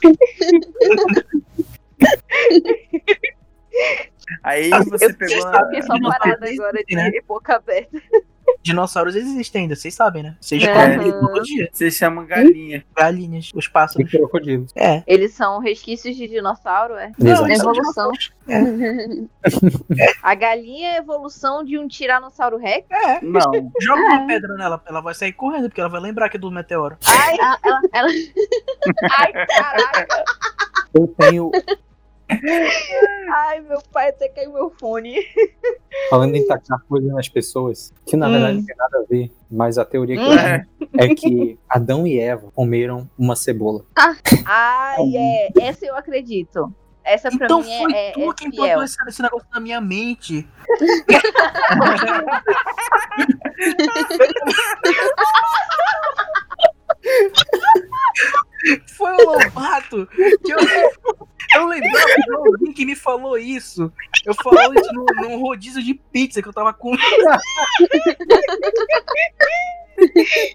Aí 4.42 4.70
você 4.88 5.12
pegou 5.12 5.36
Eu- 5.36 5.46
a... 5.48 5.64
fiquei 5.66 5.82
só 5.82 5.94
parada 6.00 6.48
agora 6.50 6.84
de 6.84 6.94
né? 6.94 7.10
boca 7.26 7.56
aberta. 7.56 8.00
Dinossauros 8.66 9.14
existem 9.14 9.62
ainda, 9.62 9.76
vocês 9.76 9.94
sabem, 9.94 10.24
né? 10.24 10.36
Vocês 10.40 10.62
Aham. 10.64 10.96
comem 10.98 11.12
todo 11.12 11.42
dia. 11.44 11.68
Você 11.72 11.88
chama 11.90 12.24
galinha. 12.24 12.84
Galinhas, 12.96 13.52
os 13.54 13.66
E 13.66 13.70
pássaros. 13.70 14.10
crocodilos. 14.10 14.72
É. 14.74 15.04
Eles 15.06 15.32
são 15.34 15.60
resquícios 15.60 16.16
de 16.16 16.26
dinossauro, 16.26 16.94
é? 16.96 17.12
São 17.18 17.48
Evolução. 17.48 17.72
dinossauros. 17.72 18.32
A 20.22 20.34
galinha 20.34 20.90
é 20.94 20.96
evolução 20.98 21.64
de 21.64 21.78
um 21.78 21.86
tiranossauro 21.86 22.56
rex? 22.56 22.86
É. 22.90 23.20
Não. 23.22 23.40
Joga 23.80 24.00
uma 24.02 24.26
pedra 24.26 24.54
nela, 24.56 24.82
ela 24.86 25.00
vai 25.00 25.14
sair 25.14 25.32
correndo, 25.32 25.68
porque 25.68 25.80
ela 25.80 25.90
vai 25.90 26.00
lembrar 26.00 26.28
que 26.28 26.36
é 26.36 26.40
do 26.40 26.50
meteoro. 26.50 26.96
Ai, 27.06 27.36
Ela, 27.38 27.58
ela, 27.64 27.80
ela- 27.92 28.08
ai, 29.18 29.32
caraca. 29.46 30.24
Eu 30.92 31.06
tenho, 31.18 31.50
Ai, 33.34 33.60
meu 33.60 33.80
pai 33.92 34.08
até 34.10 34.28
caiu 34.28 34.52
meu 34.52 34.70
fone. 34.78 35.14
falando 36.10 36.34
em 36.34 36.46
tacar 36.46 36.80
coisas 36.88 37.10
nas 37.12 37.28
pessoas, 37.28 37.92
que 38.04 38.16
na 38.16 38.28
verdade 38.28 38.54
Hum. 38.54 38.58
não 38.60 38.66
tem 38.66 38.76
nada 38.76 38.98
a 38.98 39.02
ver, 39.08 39.30
mas 39.50 39.78
a 39.78 39.84
teoria 39.84 40.16
que 40.16 40.22
eu 40.22 40.36
tenho 40.36 40.66
é 40.98 41.14
que 41.14 41.58
Adão 41.68 42.06
e 42.06 42.18
Eva 42.18 42.50
comeram 42.54 43.08
uma 43.18 43.36
cebola. 43.36 43.84
Ai, 44.44 45.16
é. 45.16 45.48
Essa 45.60 45.86
eu 45.86 45.96
acredito. 45.96 46.72
Essa 47.04 47.30
pra 47.30 47.46
Então 47.46 47.62
mim 47.62 47.70
é, 47.72 47.78
foi 47.82 47.92
é, 47.94 48.10
tu 48.12 48.30
é 48.30 48.34
quem 48.34 48.50
fiel. 48.50 48.66
botou 48.66 48.82
esse, 48.82 48.96
esse 49.08 49.22
negócio 49.22 49.46
na 49.52 49.60
minha 49.60 49.80
mente. 49.80 50.46
Foi 58.96 59.12
o 59.12 59.30
Lobato. 59.32 60.06
Que 60.44 60.52
eu, 60.52 60.58
eu 61.56 61.66
lembrava 61.66 62.06
de 62.06 62.34
alguém 62.34 62.72
que 62.72 62.84
me 62.86 62.94
falou 62.96 63.36
isso. 63.38 63.92
Eu 64.24 64.34
falou 64.34 64.72
isso 64.74 64.92
num, 64.92 65.04
num 65.22 65.40
rodízio 65.40 65.82
de 65.82 65.94
pizza 65.94 66.40
que 66.42 66.48
eu 66.48 66.52
tava 66.52 66.72
com. 66.72 66.92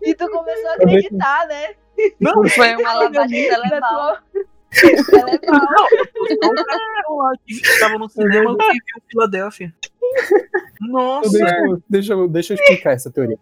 E 0.04 0.14
tu 0.14 0.30
começou 0.30 0.70
a 0.70 0.74
acreditar, 0.76 1.48
né? 1.48 1.74
Não, 2.20 2.48
foi 2.48 2.76
uma 2.76 2.94
lavagem 2.94 3.44
cerebral. 3.50 4.18
Não, 5.52 7.34
tava 7.80 7.98
no 7.98 8.08
cinema 8.10 8.56
viu 8.56 9.02
Filadélfia. 9.10 9.74
Nossa! 10.82 11.30
Deixa, 11.32 11.56
eu- 11.58 11.84
deixa, 11.90 12.14
eu- 12.14 12.28
deixa 12.28 12.54
eu 12.54 12.56
explicar 12.56 12.92
essa 12.92 13.10
teoria. 13.12 13.38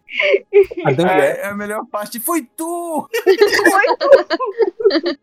E 0.51 0.81
Eva, 0.87 1.11
É, 1.11 1.41
é 1.41 1.45
a 1.47 1.55
melhor 1.55 1.85
parte. 1.85 2.19
Foi 2.19 2.43
tu! 2.55 3.07
Adão 3.25 3.37
e 5.05 5.19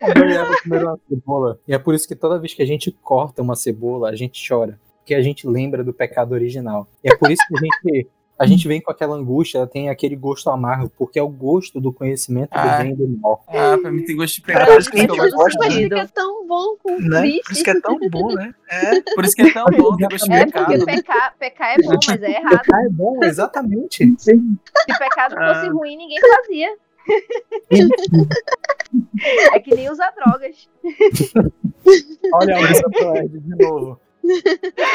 Uma 0.00 0.98
cebola. 1.08 1.58
E 1.66 1.74
é 1.74 1.78
por 1.78 1.94
isso 1.94 2.06
que 2.06 2.14
toda 2.14 2.38
vez 2.38 2.54
que 2.54 2.62
a 2.62 2.66
gente 2.66 2.90
corta 3.02 3.42
uma 3.42 3.56
cebola, 3.56 4.10
a 4.10 4.14
gente 4.14 4.40
chora. 4.46 4.78
Porque 4.98 5.14
a 5.14 5.22
gente 5.22 5.46
lembra 5.46 5.82
do 5.82 5.92
pecado 5.92 6.32
original. 6.32 6.86
E 7.02 7.10
é 7.10 7.16
por 7.16 7.30
isso 7.30 7.42
que 7.48 7.56
a 7.56 7.60
gente, 7.60 8.08
a 8.38 8.46
gente 8.46 8.68
vem 8.68 8.80
com 8.80 8.90
aquela 8.90 9.16
angústia, 9.16 9.66
tem 9.66 9.88
aquele 9.88 10.14
gosto 10.14 10.50
amargo, 10.50 10.92
porque 10.98 11.18
é 11.18 11.22
o 11.22 11.28
gosto 11.28 11.80
do 11.80 11.92
conhecimento 11.92 12.50
do 12.50 12.58
Ah. 12.58 12.78
bem 12.82 12.92
e 12.92 12.94
do 12.94 13.08
mal. 13.08 13.42
Ah, 13.48 13.78
pra 13.80 13.90
mim 13.90 14.04
tem 14.04 14.14
gosto 14.16 14.34
de 14.36 14.42
pecado. 14.42 14.66
por 14.66 14.78
isso 14.80 14.90
que 14.90 15.00
É 15.00 16.06
tão 16.08 16.46
bom 16.46 16.76
com 16.82 16.98
né? 17.00 17.20
triste. 17.20 17.42
Por 17.44 17.52
isso 17.52 17.64
que 17.64 17.70
é 17.70 17.80
tão 17.80 17.98
bom, 18.10 18.34
né? 18.34 18.54
É. 18.70 19.00
Por 19.14 19.24
isso 19.24 19.34
que 19.34 19.42
é 19.42 19.52
tão 19.52 19.64
bom, 19.64 19.96
tem 19.96 20.08
gosto 20.08 20.26
de 20.28 20.32
É 20.34 20.44
pecado. 20.44 20.66
porque 20.66 20.84
pecar, 20.84 21.34
pecar 21.38 21.74
é 21.74 21.82
bom, 21.82 21.98
mas 22.06 22.22
é 22.22 22.30
errado. 22.30 22.60
Ah, 22.74 22.84
é 22.84 22.88
bom, 22.90 23.24
exatamente. 23.24 24.14
Se 24.18 24.36
pecado 24.98 25.34
fosse 25.34 25.66
Ah. 25.66 25.70
ruim, 25.72 25.96
ninguém 25.96 26.18
fazia. 26.20 26.76
É 29.52 29.60
que 29.60 29.74
nem 29.74 29.90
usar 29.90 30.10
drogas. 30.12 30.68
Olha 32.32 32.56
a 32.56 32.58
Amanda 32.58 32.90
Freud 32.98 33.38
de 33.38 33.56
novo. 33.56 34.00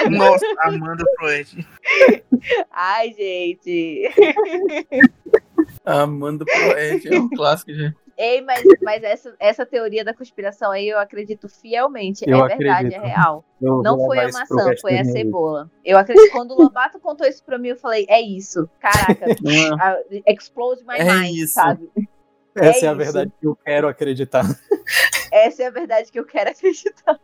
Nossa, 0.09 0.45
Amanda 0.61 1.03
Freud. 1.17 1.67
Ai, 2.71 3.13
gente. 3.13 4.09
Amanda 5.85 6.45
Proed, 6.45 7.07
é 7.07 7.19
um 7.19 7.29
clássico, 7.29 7.73
gente. 7.73 7.95
Ei, 8.17 8.41
mas, 8.41 8.63
mas 8.81 9.03
essa, 9.03 9.35
essa 9.39 9.65
teoria 9.65 10.03
da 10.05 10.13
conspiração 10.13 10.71
aí 10.71 10.87
eu 10.87 10.99
acredito 10.99 11.49
fielmente. 11.49 12.23
Eu 12.27 12.45
é 12.45 12.55
verdade, 12.55 12.87
acredito. 12.87 13.03
é 13.03 13.07
real. 13.07 13.43
Eu 13.61 13.81
Não 13.81 13.97
foi 14.05 14.19
a 14.19 14.29
maçã, 14.31 14.71
foi 14.79 14.99
a 14.99 15.03
cebola. 15.05 15.69
Eu 15.83 15.97
acredito. 15.97 16.31
Quando 16.31 16.51
o 16.51 16.61
Lobato 16.61 16.99
contou 16.99 17.25
isso 17.27 17.43
pra 17.43 17.57
mim, 17.57 17.69
eu 17.69 17.75
falei, 17.77 18.05
é 18.07 18.21
isso. 18.21 18.69
Caraca, 18.79 19.25
a- 19.81 19.99
explode 20.31 20.83
my 20.85 20.95
É 20.99 21.03
mind, 21.03 21.37
isso. 21.37 21.53
sabe? 21.53 21.89
Essa 22.55 22.85
é, 22.85 22.87
É 22.87 22.91
a 22.91 22.93
verdade 22.93 23.31
que 23.39 23.47
eu 23.47 23.55
quero 23.55 23.87
acreditar. 23.87 24.43
Essa 25.31 25.63
é 25.63 25.65
a 25.67 25.71
verdade 25.71 26.11
que 26.11 26.19
eu 26.19 26.25
quero 26.25 26.51
acreditar. 26.51 27.19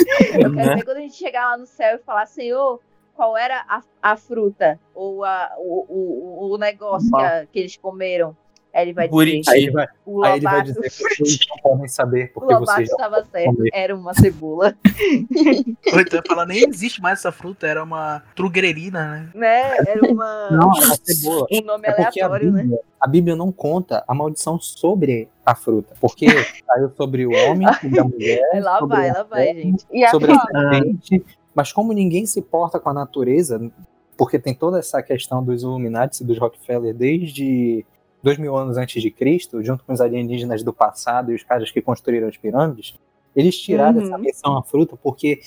Eu 0.00 0.30
quero 0.30 0.50
Né? 0.50 0.74
ver 0.76 0.84
quando 0.84 0.98
a 0.98 1.00
gente 1.00 1.16
chegar 1.16 1.50
lá 1.50 1.58
no 1.58 1.66
céu 1.66 1.96
e 1.96 1.98
falar, 1.98 2.26
Senhor, 2.26 2.80
qual 3.16 3.36
era 3.36 3.64
a, 3.68 3.82
a 4.00 4.16
fruta 4.16 4.78
ou 4.94 5.24
a, 5.24 5.52
o, 5.58 5.84
o, 5.88 6.54
o 6.54 6.58
negócio 6.58 7.10
que, 7.10 7.20
a- 7.22 7.46
que 7.46 7.58
eles 7.58 7.76
comeram? 7.76 8.36
Aí 8.78 8.84
ele 8.84 8.92
vai 8.92 9.08
dizer, 9.08 9.16
Buriti. 9.16 9.50
Aí 9.50 9.62
ele 9.64 9.70
vai, 9.72 9.88
o 10.06 10.22
aí 10.22 10.36
ele 10.36 10.44
vai 10.44 10.58
Lobato, 10.60 10.72
dizer 10.72 10.90
que 10.90 11.18
vocês 11.24 11.38
não 11.50 11.56
podem 11.58 11.88
saber 11.88 12.24
o 12.26 12.40
porque 12.40 12.54
Lobato 12.54 12.72
vocês 12.76 12.90
estava 12.90 13.24
certo, 13.24 13.56
comer. 13.56 13.70
era 13.74 13.96
uma 13.96 14.14
cebola. 14.14 14.74
Ou 15.92 16.00
então 16.00 16.22
falar, 16.24 16.46
nem 16.46 16.64
existe 16.68 17.02
mais 17.02 17.18
essa 17.18 17.32
fruta, 17.32 17.66
era 17.66 17.82
uma 17.82 18.22
trugrerina, 18.36 19.08
né? 19.08 19.30
Né? 19.34 19.76
Era 19.78 20.12
uma, 20.12 20.50
Não, 20.52 20.68
uma 20.68 20.96
cebola. 21.02 21.46
um 21.50 21.60
nome 21.62 21.88
É 21.88 21.92
porque 21.92 22.20
a 22.20 22.26
aleatório, 22.26 22.52
né? 22.52 22.62
Bíblia, 22.62 22.80
a 23.00 23.08
Bíblia 23.08 23.36
não 23.36 23.50
conta 23.50 24.04
a 24.06 24.14
maldição 24.14 24.60
sobre 24.60 25.28
a 25.44 25.56
fruta. 25.56 25.96
Porque 26.00 26.26
caiu 26.64 26.92
sobre 26.96 27.26
o 27.26 27.32
homem 27.32 27.66
e 27.92 27.98
a 27.98 28.04
mulher, 28.04 28.62
lá 28.62 28.78
sobre 28.78 28.96
vai, 28.96 29.08
a 29.08 29.12
lá 29.12 29.22
vai, 29.24 29.54
gente. 29.54 29.84
E 29.90 30.04
a 30.04 30.10
sobre 30.10 30.30
a 30.30 30.38
serpente. 30.38 31.24
Mas 31.52 31.72
como 31.72 31.92
ninguém 31.92 32.26
se 32.26 32.40
porta 32.40 32.78
com 32.78 32.90
a 32.90 32.94
natureza, 32.94 33.60
porque 34.16 34.38
tem 34.38 34.54
toda 34.54 34.78
essa 34.78 35.02
questão 35.02 35.42
dos 35.42 35.64
Illuminati 35.64 36.22
e 36.22 36.26
dos 36.26 36.38
Rockefeller 36.38 36.94
desde 36.94 37.84
dois 38.22 38.38
mil 38.38 38.56
anos 38.56 38.76
antes 38.76 39.00
de 39.02 39.10
Cristo, 39.10 39.62
junto 39.62 39.84
com 39.84 39.92
os 39.92 40.00
alienígenas 40.00 40.62
do 40.62 40.72
passado 40.72 41.32
e 41.32 41.34
os 41.34 41.42
caras 41.42 41.70
que 41.70 41.80
construíram 41.80 42.28
as 42.28 42.36
pirâmides, 42.36 42.94
eles 43.36 43.56
tiraram 43.58 43.98
Uhum. 44.00 44.06
essa 44.06 44.18
versão 44.18 44.56
à 44.56 44.62
fruta 44.62 44.96
porque 44.96 45.40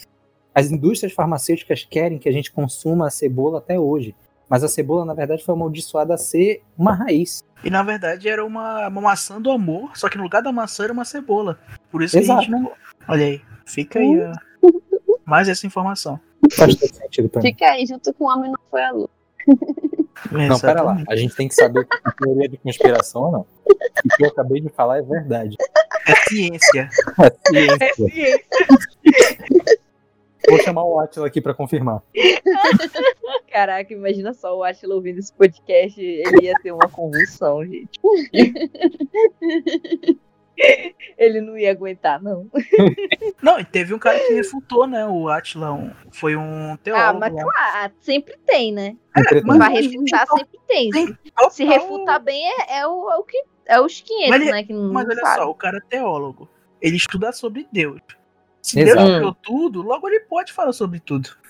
as 0.54 0.70
indústrias 0.72 1.14
farmacêuticas 1.14 1.84
querem 1.90 2.18
que 2.18 2.28
a 2.28 2.32
gente 2.32 2.52
consuma 2.52 3.08
a 3.08 3.10
cebola 3.10 3.58
até 3.60 3.80
hoje. 3.80 4.16
Mas 4.50 4.66
a 4.66 4.68
cebola, 4.68 5.06
na 5.06 5.14
verdade, 5.14 5.46
foi 5.46 5.56
amaldiçoada 5.56 6.14
a 6.14 6.18
ser 6.18 6.62
uma 6.78 6.94
raiz. 6.94 7.42
E 7.64 7.70
na 7.70 7.84
verdade 7.84 8.28
era 8.28 8.46
uma, 8.46 8.88
uma 8.90 9.02
maçã 9.02 9.40
do 9.42 9.50
amor, 9.50 9.96
só 9.98 10.10
que 10.10 10.18
no 10.18 10.24
lugar 10.24 10.42
da 10.42 10.52
maçã 10.52 10.84
era 10.84 10.92
uma 10.94 11.06
cebola. 11.06 11.58
Por 11.90 12.04
isso 12.04 12.14
que 12.14 12.18
a 12.20 12.22
Exato. 12.22 12.42
gente 12.42 12.52
não. 12.52 12.72
Olha 13.08 13.26
aí, 13.26 13.42
fica 13.66 14.00
aí 14.00 14.20
ó, 14.20 14.34
mais 15.26 15.48
essa 15.48 15.66
informação. 15.66 16.20
Faz 16.54 16.76
todo 16.76 16.94
sentido 16.94 17.30
pra 17.30 17.42
mim. 17.42 17.48
Fica 17.48 17.66
aí, 17.66 17.86
junto 17.86 18.14
com 18.14 18.26
o 18.26 18.28
homem 18.28 18.52
não 18.52 18.60
foi 18.70 18.84
a 18.84 18.92
lua. 18.92 19.10
Não, 20.30 20.60
pera 20.60 20.82
lá. 20.82 20.98
A 21.08 21.16
gente 21.16 21.36
tem 21.36 21.48
que 21.48 21.56
saber 21.56 21.88
se 21.92 22.00
é 22.06 22.12
teoria 22.20 22.50
de 22.50 22.58
conspiração 22.58 23.24
ou 23.24 23.32
não. 23.32 23.42
O 23.42 24.16
que 24.18 24.24
eu 24.24 24.28
acabei 24.28 24.62
de 24.62 24.70
falar 24.70 25.00
é 25.00 25.02
verdade. 25.02 25.56
É 26.08 26.16
ciência. 26.28 26.90
É 27.20 27.94
ciência. 27.94 28.46
Vou 30.50 30.60
chamar 30.60 30.84
o 30.84 31.00
Atila 31.00 31.28
aqui 31.28 31.40
pra 31.40 31.54
confirmar. 31.54 32.02
Caraca, 33.52 33.94
imagina 33.94 34.34
só 34.34 34.58
o 34.58 34.64
Atila 34.64 34.96
ouvindo 34.96 35.20
esse 35.20 35.32
podcast, 35.34 36.02
ele 36.02 36.46
ia 36.46 36.54
ter 36.62 36.72
uma 36.72 36.90
convulsão, 36.90 37.64
gente. 37.66 38.00
Ele 41.18 41.42
não 41.42 41.58
ia 41.58 41.72
aguentar, 41.72 42.22
não. 42.22 42.50
Não, 43.42 43.60
e 43.60 43.66
teve 43.66 43.94
um 43.94 44.00
cara 44.00 44.20
que 44.20 44.34
refutou, 44.34 44.86
né? 44.86 45.06
O 45.06 45.28
Atila 45.30 45.72
um- 45.74 45.92
foi 46.12 46.36
um 46.36 46.74
Ah, 46.74 46.78
teólogo. 46.84 47.20
mas 47.20 47.34
lá. 47.34 47.44
claro, 47.44 47.94
sempre 48.00 48.38
tem, 48.46 48.72
né? 48.72 48.96
Entretanto, 49.18 49.58
Pra 49.58 49.68
refutar, 49.68 50.28
sempre 50.28 50.60
tem. 50.68 50.92
Se, 50.92 51.18
se 51.52 51.64
refutar 51.66 52.20
bem, 52.22 52.44
é, 52.48 52.80
é 52.80 52.88
o, 52.88 53.10
é 53.12 53.16
o 53.18 53.24
que. 53.24 53.44
É 53.68 53.80
os 53.82 54.02
500, 54.02 54.30
Mas 54.30 54.42
ele- 54.42 54.52
né? 54.52 54.64
Que 54.64 54.74
não 54.74 54.92
Mas 54.94 55.08
olha 55.08 55.22
sabe. 55.22 55.36
só, 55.42 55.50
o 55.50 55.56
cara 55.56 55.78
é 55.78 55.82
teólogo. 55.90 56.50
Ele 56.82 56.98
estuda 56.98 57.32
sobre 57.32 57.68
Deus. 57.72 58.00
Se 58.62 58.76
Deus 58.76 58.90
Exato. 58.92 59.08
criou 59.16 59.34
tudo, 59.34 59.82
logo 59.82 60.08
ele 60.08 60.20
pode 60.22 60.54
falar 60.54 60.74
sobre 60.74 61.00
tudo. 61.00 61.30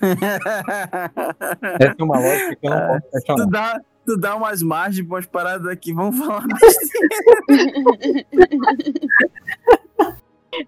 Essa 1.80 1.94
é 1.98 2.02
uma 2.02 2.18
lógica 2.18 2.56
que 2.56 2.66
eu 2.66 2.70
não 2.70 2.86
posso 2.88 3.00
Tu 3.00 3.10
questionar. 3.10 3.80
Dá, 4.06 4.12
tu 4.14 4.16
dá 4.18 4.36
umas 4.36 4.62
margens 4.62 5.06
pra 5.06 5.16
umas 5.16 5.26
paradas 5.26 5.66
aqui, 5.66 5.92
vamos 5.92 6.18
falar 6.18 6.44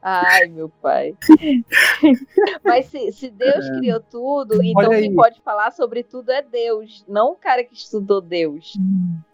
Ai, 0.01 0.47
meu 0.47 0.71
pai. 0.81 1.15
Mas 2.65 2.87
se, 2.87 3.13
se 3.13 3.31
Deus 3.31 3.69
criou 3.79 4.01
tudo, 4.01 4.63
então 4.63 4.89
quem 4.89 5.15
pode 5.15 5.43
falar 5.43 5.71
sobre 5.73 6.03
tudo 6.03 6.33
é 6.33 6.41
Deus, 6.41 7.05
não 7.07 7.33
o 7.33 7.37
cara 7.37 7.63
que 7.63 7.75
estudou 7.75 8.23
Deus. 8.23 8.73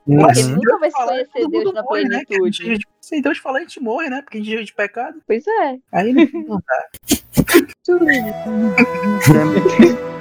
Porque 0.05 0.43
Uhum. 0.43 0.57
nunca 0.57 0.79
vai 0.79 0.91
se 0.91 0.97
conhecer 0.97 1.49
Deus 1.49 1.73
na 1.73 1.83
morre, 1.85 2.03
né? 2.09 2.23
Plenitude. 2.27 2.65
gente- 2.67 2.89
Se 3.01 3.23
Deus 3.23 3.39
falar, 3.39 3.59
a 3.59 3.61
gente 3.63 3.81
morre, 3.81 4.11
né? 4.11 4.23
Porque 4.23 4.39
a 4.39 4.41
gente 4.41 4.51
vive 4.51 4.65
de 4.65 4.75
pecado. 4.75 5.23
Pois 5.25 5.47
é. 5.47 5.79
Aí 5.93 6.13
não 6.13 6.25
não 6.49 6.61
dá. 6.67 6.89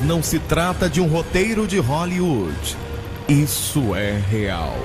não 0.00 0.22
se 0.22 0.38
trata 0.38 0.88
de 0.88 1.00
um 1.00 1.06
roteiro 1.06 1.66
de 1.66 1.78
Hollywood. 1.78 2.76
Isso 3.28 3.94
é 3.94 4.18
real. 4.30 4.76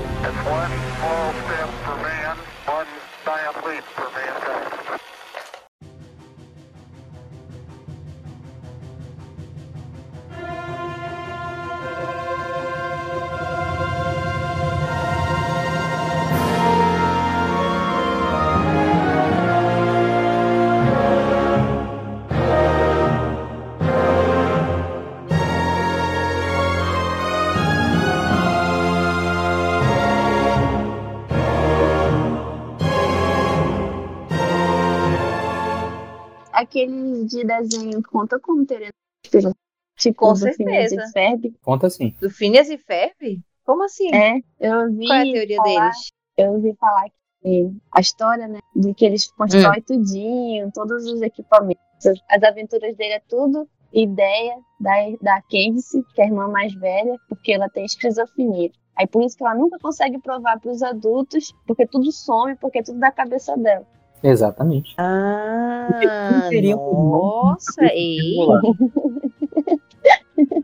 De 37.30 37.44
desenho 37.46 38.02
conta 38.04 38.40
como 38.40 38.66
ter 38.66 38.92
inspiração. 39.24 39.54
Tipo, 39.98 40.20
Com 40.28 40.34
do 40.34 40.54
Phineas 40.54 40.90
certeza. 40.90 41.10
e 41.10 41.12
Ferb. 41.12 41.56
Conta 41.62 41.88
assim. 41.88 42.16
Do 42.22 42.30
Phineas 42.30 42.70
e 42.70 42.78
Ferb? 42.78 43.42
Como 43.66 43.84
assim? 43.84 44.14
É, 44.16 44.40
eu 44.60 44.80
ouvi 44.80 45.06
Qual 45.08 45.20
é 45.20 45.22
a 45.22 45.34
teoria 45.34 45.58
falar, 45.58 45.80
deles? 45.90 46.12
Eu 46.38 46.52
ouvi 46.54 46.74
falar 46.80 47.06
que 47.42 47.72
a 47.94 48.00
história, 48.00 48.48
né, 48.48 48.60
de 48.76 48.94
que 48.94 49.06
eles 49.06 49.28
Hum. 49.28 49.34
constroem 49.38 49.82
tudinho, 49.82 50.72
todos 50.74 51.06
os 51.06 51.22
equipamentos. 51.22 51.84
As 52.30 52.44
aventuras 52.44 52.96
dele 52.96 53.14
é 53.16 53.22
tudo 53.28 53.68
ideia 53.92 54.56
da, 54.80 54.92
da 55.22 55.42
Candice, 55.42 56.02
que 56.16 56.22
é 56.22 56.26
a 56.26 56.28
irmã 56.28 56.48
mais 56.48 56.74
velha, 56.76 57.16
porque 57.28 57.52
ela 57.52 57.68
tem 57.70 57.84
esquizofrenia. 57.86 58.72
Aí 58.96 59.08
por 59.08 59.24
isso 59.24 59.36
que 59.38 59.44
ela 59.44 59.56
nunca 59.56 59.78
consegue 59.80 60.20
provar 60.20 60.60
para 60.60 60.72
os 60.72 60.82
adultos, 60.82 61.54
porque 61.66 61.86
tudo 61.88 62.12
some, 62.12 62.56
porque 62.58 62.80
é 62.80 62.84
tudo 62.84 63.00
da 63.00 63.12
cabeça 63.12 63.56
dela. 63.58 63.86
Exatamente. 64.24 64.96
Ah, 64.98 66.48
seria 66.50 66.76
um 66.76 67.12
nossa, 67.12 67.86
ei. 67.86 68.36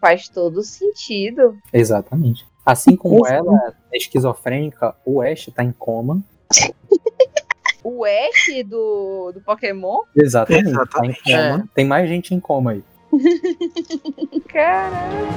Faz 0.00 0.28
todo 0.28 0.62
sentido. 0.62 1.56
Exatamente. 1.72 2.46
Assim 2.64 2.96
como 2.96 3.24
Isso. 3.24 3.32
ela 3.32 3.74
é 3.92 3.96
esquizofrênica, 3.96 4.94
o 5.04 5.22
Ash 5.22 5.48
tá 5.54 5.62
em 5.62 5.72
coma. 5.72 6.20
O 7.84 8.04
Ash 8.04 8.64
do, 8.66 9.32
do 9.32 9.40
Pokémon? 9.40 10.00
Exatamente. 10.14 10.68
Exatamente. 10.68 11.22
Tá 11.22 11.30
em 11.30 11.52
coma. 11.52 11.68
Tem 11.74 11.84
mais 11.84 12.08
gente 12.08 12.34
em 12.34 12.40
coma 12.40 12.72
aí. 12.72 12.82
Caramba. 14.48 15.36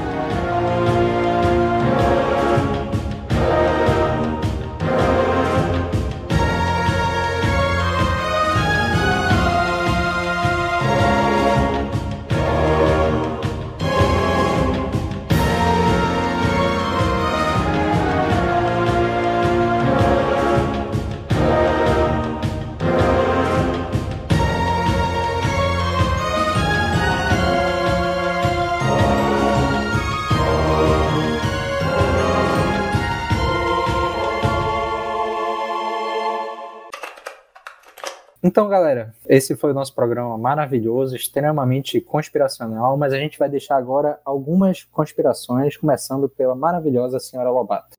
Então, 38.41 38.69
galera, 38.69 39.13
esse 39.27 39.55
foi 39.55 39.71
o 39.71 39.73
nosso 39.73 39.93
programa 39.93 40.37
maravilhoso, 40.37 41.13
extremamente 41.15 41.99
conspiracional, 41.99 42.97
mas 42.97 43.11
a 43.11 43.17
gente 43.17 43.37
vai 43.37 43.49
deixar 43.49 43.75
agora 43.75 44.19
algumas 44.23 44.83
conspirações, 44.85 45.75
começando 45.75 46.29
pela 46.29 46.55
maravilhosa 46.55 47.19
senhora 47.19 47.51
Lobato. 47.51 47.97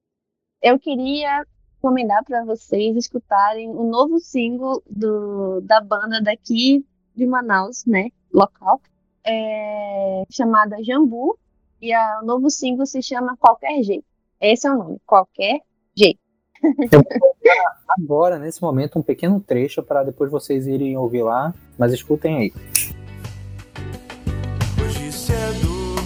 Eu 0.62 0.78
queria 0.78 1.44
recomendar 1.76 2.24
para 2.24 2.42
vocês 2.44 2.96
escutarem 2.96 3.68
o 3.70 3.84
novo 3.84 4.18
single 4.18 4.82
do, 4.88 5.60
da 5.60 5.80
banda 5.80 6.22
daqui 6.22 6.86
de 7.14 7.26
Manaus, 7.26 7.84
né, 7.86 8.08
local, 8.32 8.80
é, 9.26 10.22
chamada 10.30 10.82
Jambu, 10.82 11.38
e 11.82 11.92
a- 11.92 12.20
o 12.22 12.26
novo 12.26 12.48
single 12.48 12.86
se 12.86 13.02
chama 13.02 13.36
Qualquer 13.38 13.82
Jeito. 13.82 14.04
Esse 14.40 14.66
é 14.66 14.70
o 14.72 14.78
nome, 14.78 14.98
Qualquer 15.06 15.60
Jeito. 16.62 17.04
Agora, 17.88 18.38
nesse 18.38 18.62
momento, 18.62 18.98
um 18.98 19.02
pequeno 19.02 19.40
trecho 19.40 19.82
para 19.82 20.04
depois 20.04 20.30
vocês 20.30 20.66
irem 20.66 20.96
ouvir 20.96 21.22
lá, 21.22 21.54
mas 21.78 21.92
escutem 21.92 22.36
aí. 22.36 22.52
Hoje 24.82 25.12
cedo 25.12 25.96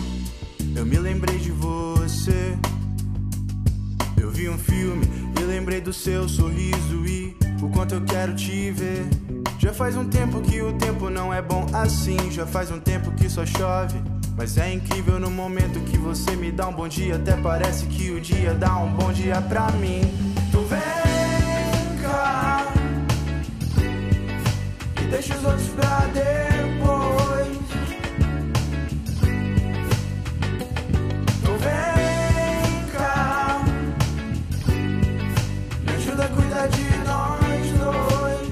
eu 0.77 0.87
me 0.87 0.99
lembrei 0.99 1.39
de 1.39 1.51
você. 1.51 2.57
Eu 4.21 4.31
vi 4.31 4.49
um 4.49 4.59
filme 4.59 5.07
e 5.39 5.45
lembrei 5.45 5.81
do 5.81 5.93
seu 5.93 6.29
sorriso 6.29 7.05
e 7.07 7.37
o 7.63 7.69
quanto 7.71 7.95
eu 7.95 8.05
quero 8.05 8.35
te 8.35 8.71
ver. 8.71 9.07
Já 9.59 9.73
faz 9.73 9.97
um 9.97 10.09
tempo 10.09 10.41
que 10.41 10.61
o 10.61 10.73
tempo 10.75 11.09
não 11.11 11.33
é 11.33 11.41
bom 11.43 11.67
assim. 11.73 12.31
Já 12.31 12.47
faz 12.47 12.71
um 12.71 12.81
tempo 12.81 13.13
que 13.13 13.29
só 13.29 13.45
chove. 13.45 13.99
Mas 14.37 14.59
é 14.59 14.73
incrível 14.73 15.21
no 15.21 15.31
momento 15.31 15.79
que 15.85 15.97
você 15.97 16.35
me 16.35 16.51
dá 16.51 16.67
um 16.69 16.73
bom 16.73 16.89
dia. 16.89 17.17
Até 17.17 17.37
parece 17.37 17.87
que 17.87 18.11
o 18.11 18.21
dia 18.21 18.53
dá 18.53 18.77
um 18.79 18.93
bom 18.93 19.13
dia 19.13 19.41
pra 19.43 19.71
mim. 19.73 20.34
Deixa 25.15 25.33
os 25.37 25.45
outros 25.45 25.69
pra 25.69 26.01
depois. 26.09 27.57
Tu 31.45 31.53
vem 31.63 32.87
cá, 32.93 33.63
me 35.85 35.93
ajuda 35.95 36.25
a 36.25 36.29
cuidar 36.29 36.67
de 36.67 36.83
nós 37.07 37.67
dois. 37.79 38.49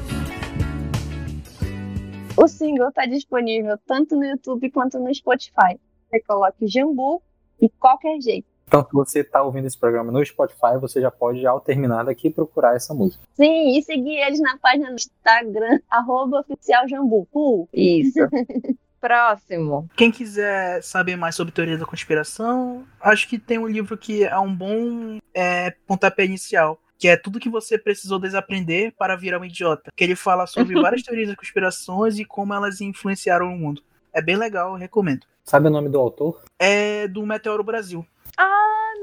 O 2.36 2.46
single 2.46 2.90
está 2.90 3.06
disponível 3.06 3.76
tanto 3.84 4.14
no 4.14 4.24
YouTube 4.24 4.70
quanto 4.70 5.00
no 5.00 5.12
Spotify. 5.12 5.80
Você 6.08 6.20
coloca 6.20 6.54
Jambu 6.62 7.20
e 7.60 7.68
Qualquer 7.68 8.20
Jeito. 8.20 8.51
Então, 8.72 8.86
se 8.86 8.92
você 8.94 9.20
está 9.20 9.42
ouvindo 9.42 9.66
esse 9.66 9.76
programa 9.76 10.10
no 10.10 10.24
Spotify, 10.24 10.78
você 10.80 10.98
já 10.98 11.10
pode, 11.10 11.46
ao 11.46 11.60
terminar 11.60 12.04
daqui, 12.04 12.30
procurar 12.30 12.74
essa 12.74 12.94
música. 12.94 13.22
Sim, 13.34 13.76
e 13.76 13.82
seguir 13.82 14.16
eles 14.16 14.40
na 14.40 14.56
página 14.56 14.88
do 14.88 14.94
Instagram, 14.94 15.78
arroba 15.90 16.40
oficial 16.40 16.88
Jambu. 16.88 17.28
Uh. 17.34 17.68
Isso. 17.70 18.18
Próximo. 18.98 19.90
Quem 19.94 20.10
quiser 20.10 20.82
saber 20.82 21.16
mais 21.16 21.34
sobre 21.34 21.52
teoria 21.52 21.76
da 21.76 21.84
conspiração, 21.84 22.84
acho 22.98 23.28
que 23.28 23.38
tem 23.38 23.58
um 23.58 23.66
livro 23.66 23.98
que 23.98 24.24
é 24.24 24.38
um 24.38 24.54
bom 24.54 25.18
é, 25.34 25.74
pontapé 25.86 26.24
inicial, 26.24 26.80
que 26.96 27.08
é 27.08 27.16
tudo 27.16 27.40
que 27.40 27.50
você 27.50 27.76
precisou 27.76 28.18
desaprender 28.18 28.94
para 28.96 29.16
virar 29.16 29.38
um 29.38 29.44
idiota. 29.44 29.90
Que 29.94 30.04
ele 30.04 30.16
fala 30.16 30.46
sobre 30.46 30.72
várias 30.80 31.02
teorias 31.02 31.28
da 31.28 31.36
conspirações 31.36 32.18
e 32.18 32.24
como 32.24 32.54
elas 32.54 32.80
influenciaram 32.80 33.52
o 33.52 33.58
mundo. 33.58 33.82
É 34.14 34.22
bem 34.22 34.36
legal, 34.36 34.70
eu 34.70 34.76
recomendo. 34.76 35.26
Sabe 35.44 35.66
o 35.66 35.70
nome 35.70 35.90
do 35.90 35.98
autor? 35.98 36.40
É 36.58 37.06
do 37.06 37.26
Meteoro 37.26 37.62
Brasil. 37.62 38.06
Ah, 38.36 38.61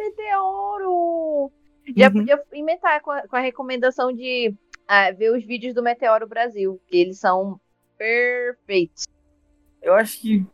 Meteoro! 0.09 1.51
Já 1.95 2.07
Uhum. 2.07 2.13
podia 2.13 2.43
inventar 2.53 3.01
com 3.01 3.11
a, 3.11 3.27
com 3.27 3.35
a 3.35 3.39
recomendação 3.39 4.11
de 4.13 4.53
ah, 4.87 5.11
ver 5.11 5.31
os 5.31 5.43
vídeos 5.43 5.73
do 5.73 5.81
Meteoro 5.83 6.27
Brasil, 6.27 6.79
que 6.87 6.97
eles 6.97 7.19
são 7.19 7.59
perfeitos. 7.97 9.07
Eu 9.81 9.93
acho 9.95 10.19
que 10.19 10.45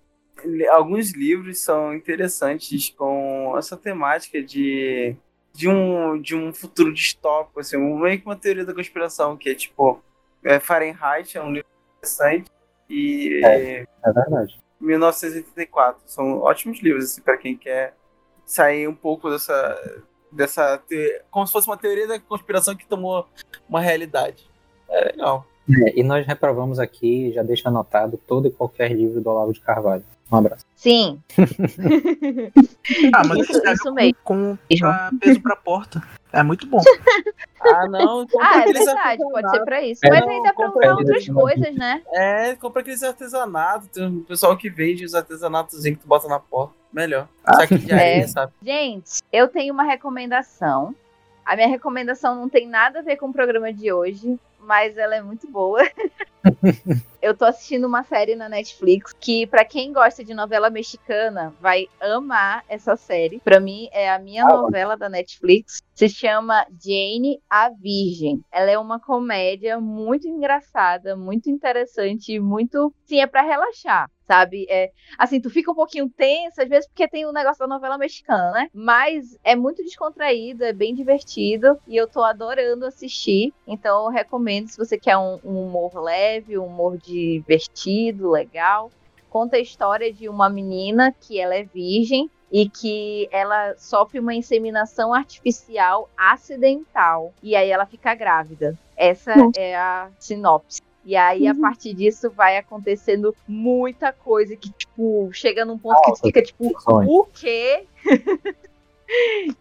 alguns 0.70 1.14
livros 1.14 1.60
são 1.60 1.94
interessantes 1.94 2.90
com 2.90 3.56
essa 3.58 3.76
temática 3.76 4.42
de, 4.42 5.16
de, 5.54 5.68
um, 5.68 6.22
de 6.22 6.36
um 6.36 6.54
futuro 6.54 6.94
distópico, 6.94 7.60
assim, 7.60 7.78
meio 7.78 8.20
que 8.20 8.26
uma 8.26 8.36
teoria 8.36 8.66
da 8.66 8.74
conspiração, 8.74 9.36
que 9.36 9.50
é 9.50 9.56
tipo 9.56 10.02
é, 10.44 10.60
Fahrenheit, 10.60 11.38
é 11.38 11.42
um 11.44 11.52
livro 11.52 11.68
interessante, 11.98 12.50
e 12.90 13.42
É 13.44 13.86
verdade. 14.14 14.58
1984. 14.80 16.02
São 16.06 16.40
ótimos 16.40 16.80
livros, 16.80 17.06
assim, 17.06 17.22
para 17.22 17.38
quem 17.38 17.58
quer 17.58 17.96
sair 18.46 18.88
um 18.88 18.96
pouco 18.96 19.30
dessa. 19.30 20.02
dessa 20.32 20.78
te- 20.78 21.22
como 21.32 21.46
se 21.48 21.54
fosse 21.54 21.68
uma 21.68 21.78
teoria 21.78 22.08
da 22.08 22.20
conspiração 22.20 22.76
que 22.76 22.86
tomou 22.86 23.26
uma 23.70 23.80
realidade. 23.82 24.50
É 24.90 25.06
legal. 25.12 25.46
É, 25.88 26.00
e 26.00 26.04
nós 26.04 26.26
reprovamos 26.28 26.78
aqui, 26.80 27.32
já 27.34 27.42
deixa 27.42 27.70
anotado, 27.70 28.20
todo 28.28 28.48
e 28.48 28.52
qualquer 28.52 28.92
livro 28.92 29.20
do 29.22 29.30
Olavo 29.30 29.52
de 29.54 29.60
Carvalho. 29.62 30.04
Um 30.32 30.36
abraço. 30.38 30.66
Sim. 30.76 31.22
Ah, 33.14 33.24
mas 33.28 33.40
Isso- 33.50 33.62
isso 33.68 33.94
mesmo. 33.94 34.16
com, 34.24 34.58
com 34.58 34.78
pra- 34.80 35.12
peso 35.20 35.42
pra 35.42 35.56
porta. 35.56 36.04
É 36.36 36.44
muito 36.44 36.68
bom. 36.68 36.80
Ah, 37.68 37.88
não. 37.88 38.28
compra 38.28 38.48
Ah, 38.48 38.60
é 38.62 38.72
verdade, 38.72 39.24
pode 39.24 39.50
ser 39.50 39.66
pra 39.66 39.82
isso. 39.82 40.00
É, 40.06 40.10
Mas 40.10 40.44
dá 40.44 40.54
pra 40.54 40.70
usar 40.70 40.96
outras 40.98 41.28
coisas, 41.28 41.76
né? 41.76 42.00
É, 42.14 42.56
compra 42.58 42.82
aqueles 42.82 43.02
artesanatos. 43.02 43.88
Tem 43.88 44.06
um 44.06 44.22
pessoal 44.22 44.56
que 44.56 44.70
vende 44.70 45.04
os 45.04 45.16
artesanatos 45.16 45.82
que 45.82 45.96
tu 45.96 46.08
bota 46.08 46.28
na 46.28 46.40
porta. 46.40 46.76
Melhor. 46.94 47.28
Ah, 47.44 47.66
de 47.66 47.92
areia, 47.92 48.22
é. 48.22 48.28
sabe? 48.28 48.54
Gente, 48.62 49.20
eu 49.34 49.48
tenho 49.48 49.74
uma 49.74 49.82
recomendação. 49.82 50.94
A 51.44 51.56
minha 51.56 51.68
recomendação 51.68 52.36
não 52.36 52.48
tem 52.48 52.68
nada 52.68 53.00
a 53.00 53.02
ver 53.02 53.16
com 53.18 53.30
o 53.30 53.34
programa 53.34 53.74
de 53.74 53.92
hoje, 53.92 54.40
mas 54.60 54.96
ela 54.96 55.16
é 55.16 55.22
muito 55.24 55.50
boa. 55.50 55.82
eu 57.26 57.36
tô 57.36 57.44
assistindo 57.44 57.88
uma 57.88 58.04
série 58.04 58.36
na 58.36 58.48
Netflix 58.48 59.12
que, 59.20 59.48
pra 59.48 59.66
quem 59.66 59.92
gosta 59.92 60.24
de 60.24 60.32
novela 60.32 60.70
mexicana, 60.70 61.52
vai 61.60 61.88
amar 62.00 62.64
essa 62.70 62.96
série. 62.96 63.40
Pra 63.40 63.60
mim, 63.60 63.90
é 63.92 64.12
a 64.12 64.20
minha 64.20 64.46
novela 64.46 64.96
da 64.96 65.10
Netflix. 65.10 65.82
Se 65.96 66.08
chama 66.08 66.68
Jane 66.80 67.42
a 67.50 67.70
Virgem. 67.70 68.44
Ela 68.52 68.70
é 68.70 68.78
uma 68.78 69.00
comédia 69.00 69.80
muito 69.80 70.28
engraçada, 70.28 71.16
muito 71.16 71.50
interessante, 71.50 72.40
muito. 72.40 72.94
Sim, 73.06 73.22
é 73.22 73.26
pra 73.26 73.42
relaxar. 73.42 74.08
Sabe? 74.28 74.66
É, 74.70 74.92
assim, 75.20 75.40
tu 75.40 75.52
fica 75.52 75.72
um 75.72 75.76
pouquinho 75.76 76.10
tensa, 76.10 76.64
às 76.64 76.70
vezes, 76.70 76.88
porque 76.88 77.08
tem 77.08 77.28
o 77.28 77.32
negócio 77.32 77.60
da 77.60 77.68
novela 77.68 77.96
mexicana, 77.96 78.52
né? 78.52 78.70
Mas 78.74 79.38
é 79.44 79.56
muito 79.56 79.84
descontraído, 79.84 80.64
é 80.64 80.74
bem 80.74 80.96
divertido 80.96 81.78
e 81.88 81.96
eu 81.96 82.08
tô 82.08 82.24
adorando 82.24 82.88
assistir. 82.88 83.54
Então 83.68 84.06
eu 84.06 84.10
recomendo 84.10 84.68
se 84.68 84.78
você 84.78 84.98
quer 84.98 85.16
um, 85.16 85.40
um 85.44 85.68
humor 85.68 85.94
leve, 86.02 86.58
um 86.58 86.66
humor 86.66 86.98
divertido, 87.16 88.32
legal. 88.32 88.92
Conta 89.30 89.58
a 89.58 89.60
história 89.60 90.12
de 90.12 90.28
uma 90.30 90.50
menina 90.50 91.14
que 91.20 91.40
ela 91.40 91.56
é 91.56 91.64
virgem 91.64 92.30
e 92.52 92.70
que 92.70 93.28
ela 93.32 93.76
sofre 93.78 94.20
uma 94.20 94.34
inseminação 94.34 95.14
artificial 95.14 96.10
acidental 96.18 97.34
e 97.42 97.56
aí 97.56 97.70
ela 97.70 97.86
fica 97.86 98.14
grávida. 98.16 98.78
Essa 98.96 99.36
Nossa. 99.36 99.60
é 99.60 99.76
a 99.76 100.10
sinopse. 100.20 100.82
E 101.08 101.16
aí, 101.16 101.48
a 101.48 101.52
Uhum. 101.52 101.62
partir 101.62 101.94
disso, 101.94 102.32
vai 102.32 102.58
acontecendo 102.58 103.36
muita 103.48 104.12
coisa 104.12 104.56
que, 104.56 104.72
tipo, 104.72 105.30
chega 105.32 105.64
num 105.64 105.78
ponto 105.78 105.98
que 105.98 106.06
tu 106.06 106.10
Nossa, 106.10 106.24
fica, 106.24 106.42
tipo, 106.42 106.72
o 106.88 107.26
quê? 107.26 107.86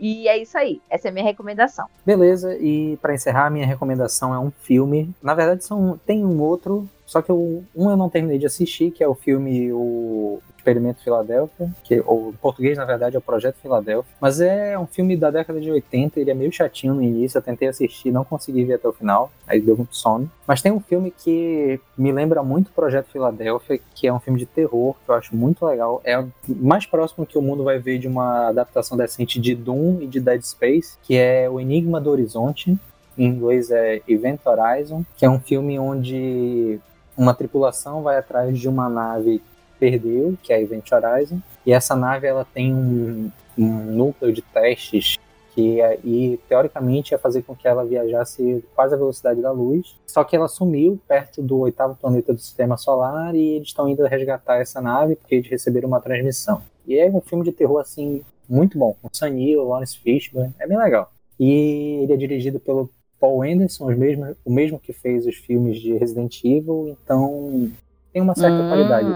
e 0.01 0.27
é 0.27 0.39
isso 0.39 0.57
aí. 0.57 0.81
Essa 0.89 1.09
é 1.09 1.11
a 1.11 1.13
minha 1.13 1.25
recomendação. 1.25 1.87
Beleza, 2.05 2.57
e 2.57 2.97
pra 2.97 3.13
encerrar, 3.15 3.51
minha 3.51 3.67
recomendação 3.67 4.33
é 4.33 4.39
um 4.39 4.51
filme. 4.51 5.15
Na 5.23 5.35
verdade, 5.35 5.65
são, 5.65 6.01
tem 6.07 6.25
um 6.25 6.41
outro, 6.41 6.89
só 7.07 7.21
que 7.23 7.33
um 7.33 7.65
eu 7.77 7.97
não 7.97 8.09
terminei 8.09 8.39
de 8.39 8.47
assistir, 8.47 8.91
que 8.91 9.03
é 9.03 9.09
o 9.09 9.15
filme 9.15 9.73
O 9.73 10.41
Experimento 10.57 11.03
Filadélfia, 11.05 11.71
que 11.85 12.01
o 12.07 12.31
em 12.31 12.37
português, 12.37 12.79
na 12.79 12.87
verdade, 12.87 13.17
é 13.17 13.19
o 13.19 13.23
Projeto 13.23 13.57
Filadélfia. 13.57 14.15
Mas 14.19 14.41
é 14.41 14.79
um 14.79 14.87
filme 14.87 15.15
da 15.15 15.31
década 15.31 15.61
de 15.61 15.71
80, 15.71 16.19
ele 16.19 16.31
é 16.31 16.35
meio 16.35 16.51
chatinho 16.51 16.95
no 16.95 17.03
início, 17.03 17.37
eu 17.37 17.43
tentei 17.43 17.69
assistir, 17.69 18.11
não 18.11 18.25
consegui 18.25 18.65
ver 18.65 18.75
até 18.75 18.89
o 18.89 18.93
final, 18.93 19.31
aí 19.47 19.61
deu 19.61 19.77
muito 19.77 19.95
sono. 19.95 20.31
Mas 20.47 20.63
tem 20.63 20.73
um 20.73 20.81
filme 20.81 21.11
que 21.11 21.79
me 21.97 22.11
lembra 22.11 22.43
muito 22.43 22.69
o 22.69 22.73
Projeto 22.73 23.11
Filadélfia, 23.13 23.79
que 23.95 24.07
é 24.07 24.13
um 24.13 24.19
filme 24.19 24.39
de 24.39 24.47
terror, 24.47 24.95
que 25.05 25.11
eu 25.11 25.15
acho 25.15 25.37
muito 25.37 25.67
legal. 25.67 26.01
É 26.03 26.19
o 26.19 26.33
mais 26.49 26.87
próximo 26.87 27.27
que 27.27 27.37
o 27.37 27.43
mundo 27.43 27.63
vai 27.63 27.79
ver 27.79 27.99
de 27.99 28.09
uma 28.09 28.49
adaptação 28.49 28.97
decente 28.97 29.39
de 29.39 29.55
Doom 29.55 30.01
e 30.01 30.07
de 30.07 30.19
Dead 30.19 30.43
Space, 30.43 30.97
que 31.03 31.17
é 31.17 31.49
O 31.49 31.61
Enigma 31.61 32.01
do 32.01 32.11
Horizonte. 32.11 32.77
Em 33.17 33.27
inglês 33.27 33.71
é 33.71 34.01
Event 34.09 34.41
Horizon, 34.45 35.05
que 35.17 35.25
é 35.25 35.31
um 35.31 35.39
filme 35.39 35.79
onde 35.79 36.81
uma 37.17 37.35
tripulação 37.35 38.03
vai 38.03 38.19
atrás 38.19 38.59
de 38.59 38.69
uma 38.69 38.89
nave 38.89 39.39
que 39.39 39.45
perdeu, 39.79 40.37
que 40.43 40.53
é 40.53 40.57
a 40.57 40.61
Event 40.61 40.91
Horizon, 40.91 41.41
e 41.65 41.73
essa 41.73 41.95
nave 41.95 42.27
ela 42.27 42.45
tem 42.45 42.75
um, 42.75 43.31
um 43.57 43.67
núcleo 43.67 44.33
de 44.33 44.43
testes 44.43 45.17
que 45.55 45.81
é- 45.81 46.01
e 46.03 46.39
teoricamente 46.49 47.13
ia 47.13 47.19
fazer 47.19 47.43
com 47.43 47.55
que 47.55 47.69
ela 47.69 47.85
viajasse 47.85 48.65
quase 48.75 48.95
a 48.95 48.99
velocidade 48.99 49.41
da 49.41 49.53
luz. 49.53 49.95
Só 50.05 50.25
que 50.25 50.35
ela 50.35 50.49
sumiu 50.49 51.01
perto 51.07 51.41
do 51.41 51.61
oitavo 51.61 51.95
planeta 51.95 52.35
do 52.35 52.41
Sistema 52.41 52.77
Solar 52.77 53.37
e 53.37 53.55
eles 53.57 53.69
estão 53.69 53.89
indo 53.89 54.05
resgatar 54.05 54.57
essa 54.57 54.81
nave 54.81 55.15
porque 55.15 55.37
eles 55.37 55.49
receberam 55.49 55.87
uma 55.89 56.01
transmissão. 56.01 56.61
E 56.85 56.99
é 56.99 57.09
um 57.09 57.21
filme 57.21 57.45
de 57.45 57.53
terror 57.53 57.81
assim 57.81 58.23
muito 58.49 58.77
bom, 58.77 58.97
com 59.01 59.09
Sam 59.13 59.31
Neill, 59.31 59.65
Lawrence 59.65 59.97
Fishburne, 59.97 60.53
é 60.59 60.67
bem 60.67 60.77
legal. 60.77 61.11
E 61.39 62.01
ele 62.03 62.13
é 62.13 62.17
dirigido 62.17 62.59
pelo 62.59 62.91
Paul 63.25 63.43
Anderson, 63.43 63.91
os 63.91 63.97
mesmos, 63.97 64.37
o 64.45 64.53
mesmo 64.53 64.79
que 64.79 64.93
fez 64.93 65.25
os 65.27 65.35
filmes 65.37 65.81
de 65.81 65.97
Resident 65.97 66.45
Evil, 66.45 66.91
então 67.03 67.71
tem 68.13 68.21
uma 68.21 68.35
certa 68.35 68.63
Hum, 68.63 68.69
qualidade. 68.69 69.09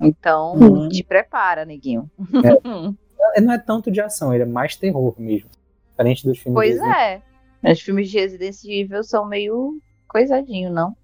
Então, 0.00 0.56
Hum. 0.56 0.88
te 0.88 1.04
prepara, 1.04 1.64
neguinho. 1.64 2.10
É, 2.42 2.58
Não 3.40 3.52
é 3.52 3.58
tanto 3.58 3.92
de 3.92 4.00
ação, 4.00 4.34
ele 4.34 4.42
é 4.42 4.46
mais 4.46 4.74
terror 4.74 5.14
mesmo. 5.16 5.48
Diferente 5.90 6.26
dos 6.26 6.36
filmes 6.40 6.56
pois 6.56 6.80
de 6.80 6.88
é. 6.88 7.22
Os 7.70 7.80
filmes 7.80 8.10
de 8.10 8.18
Resident 8.18 8.56
Evil 8.64 9.04
são 9.04 9.24
meio 9.24 9.78
coisadinho, 10.08 10.72
não? 10.72 10.96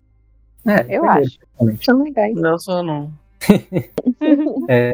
É, 0.67 0.85
Eu 0.89 1.05
acho. 1.09 1.39
São 1.85 2.03
legais. 2.03 2.35
Não 2.35 2.59
sou 2.59 2.83
não. 2.83 3.13
É, 4.69 4.91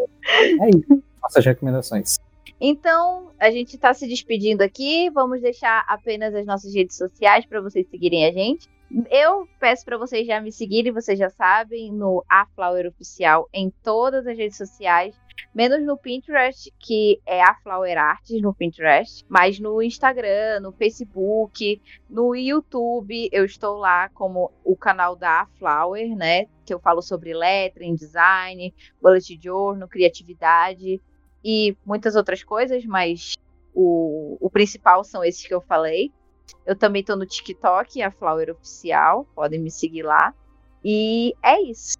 é 0.60 0.68
isso. 0.68 1.02
Nossas 1.22 1.44
recomendações. 1.44 2.18
Então, 2.60 3.32
a 3.38 3.50
gente 3.50 3.76
tá 3.76 3.92
se 3.92 4.08
despedindo 4.08 4.62
aqui. 4.62 5.10
Vamos 5.10 5.42
deixar 5.42 5.84
apenas 5.88 6.34
as 6.34 6.46
nossas 6.46 6.74
redes 6.74 6.96
sociais 6.96 7.44
para 7.44 7.60
vocês 7.60 7.86
seguirem 7.88 8.26
a 8.26 8.32
gente. 8.32 8.68
Eu 9.10 9.48
peço 9.58 9.84
para 9.84 9.98
vocês 9.98 10.26
já 10.26 10.40
me 10.40 10.52
seguirem, 10.52 10.92
vocês 10.92 11.18
já 11.18 11.28
sabem, 11.28 11.92
no 11.92 12.24
A 12.28 12.46
Flower 12.54 12.86
Oficial 12.86 13.48
em 13.52 13.70
todas 13.82 14.26
as 14.26 14.36
redes 14.38 14.56
sociais, 14.56 15.14
menos 15.52 15.84
no 15.84 15.98
Pinterest, 15.98 16.72
que 16.78 17.20
é 17.26 17.42
A 17.42 17.56
Flower 17.56 17.98
Arts 17.98 18.40
no 18.40 18.54
Pinterest, 18.54 19.24
mas 19.28 19.58
no 19.58 19.82
Instagram, 19.82 20.60
no 20.60 20.70
Facebook, 20.70 21.82
no 22.08 22.36
YouTube, 22.36 23.28
eu 23.32 23.44
estou 23.44 23.76
lá 23.76 24.08
como 24.10 24.52
o 24.64 24.76
canal 24.76 25.16
da 25.16 25.46
Flower, 25.58 26.16
né? 26.16 26.46
Que 26.64 26.72
eu 26.72 26.78
falo 26.78 27.02
sobre 27.02 27.34
lettering, 27.34 27.96
design, 27.96 28.72
bullet 29.02 29.36
journal, 29.42 29.88
criatividade 29.88 31.02
e 31.46 31.76
muitas 31.86 32.16
outras 32.16 32.42
coisas, 32.42 32.84
mas 32.84 33.36
o, 33.72 34.36
o 34.40 34.50
principal 34.50 35.04
são 35.04 35.22
esses 35.22 35.46
que 35.46 35.54
eu 35.54 35.60
falei. 35.60 36.10
Eu 36.66 36.74
também 36.74 37.04
tô 37.04 37.14
no 37.14 37.24
TikTok, 37.24 38.02
a 38.02 38.10
Flower 38.10 38.50
Oficial, 38.50 39.24
podem 39.32 39.60
me 39.60 39.70
seguir 39.70 40.02
lá. 40.02 40.34
E 40.84 41.36
é 41.40 41.62
isso. 41.62 41.96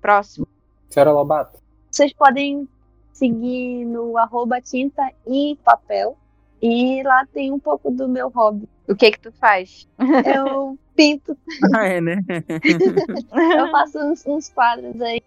Próximo. 0.00 0.48
Senhora 0.88 1.12
Lobato. 1.12 1.58
Vocês 1.90 2.10
podem 2.14 2.66
seguir 3.12 3.84
no 3.84 4.16
arroba 4.16 4.62
tinta 4.62 5.12
e 5.26 5.58
papel. 5.62 6.16
E 6.62 7.02
lá 7.02 7.26
tem 7.26 7.52
um 7.52 7.58
pouco 7.58 7.90
do 7.90 8.08
meu 8.08 8.30
hobby. 8.30 8.66
O 8.88 8.96
que 8.96 9.10
que 9.10 9.20
tu 9.20 9.32
faz? 9.32 9.86
Eu 10.24 10.78
pinto. 10.96 11.36
Ah, 11.74 11.86
é, 11.86 12.00
né? 12.00 12.16
Eu 13.58 13.70
faço 13.70 13.98
uns, 13.98 14.26
uns 14.26 14.48
quadros 14.48 14.98
aí 15.02 15.22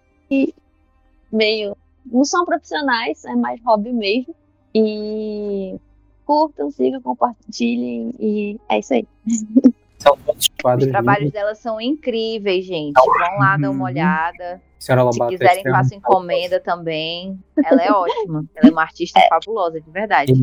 meio. 1.31 1.77
Não 2.05 2.23
são 2.23 2.45
profissionais, 2.45 3.23
é 3.25 3.35
mais 3.35 3.61
hobby 3.63 3.91
mesmo. 3.93 4.35
E 4.75 5.75
curtam, 6.25 6.71
sigam, 6.71 7.01
compartilhem 7.01 8.13
e 8.19 8.59
é 8.69 8.79
isso 8.79 8.93
aí. 8.93 9.07
São 9.99 10.17
quadros 10.61 10.85
Os 10.87 10.91
trabalhos 10.91 11.19
lindos. 11.21 11.33
dela 11.33 11.55
são 11.55 11.79
incríveis, 11.79 12.65
gente. 12.65 12.93
Vão 12.93 13.37
lá 13.39 13.55
dar 13.57 13.69
uma 13.69 13.85
olhada. 13.85 14.61
Senhora 14.79 15.01
Se 15.01 15.05
Lobato 15.19 15.33
é 15.33 15.37
quiserem, 15.37 15.57
extremamente 15.57 15.85
façam 15.89 15.97
encomenda 15.99 16.59
também. 16.59 17.39
Ela 17.63 17.81
é 17.83 17.91
ótima. 17.91 18.43
Ela 18.55 18.69
é 18.69 18.71
uma 18.71 18.81
artista 18.81 19.21
fabulosa, 19.29 19.79
de 19.79 19.89
verdade. 19.91 20.33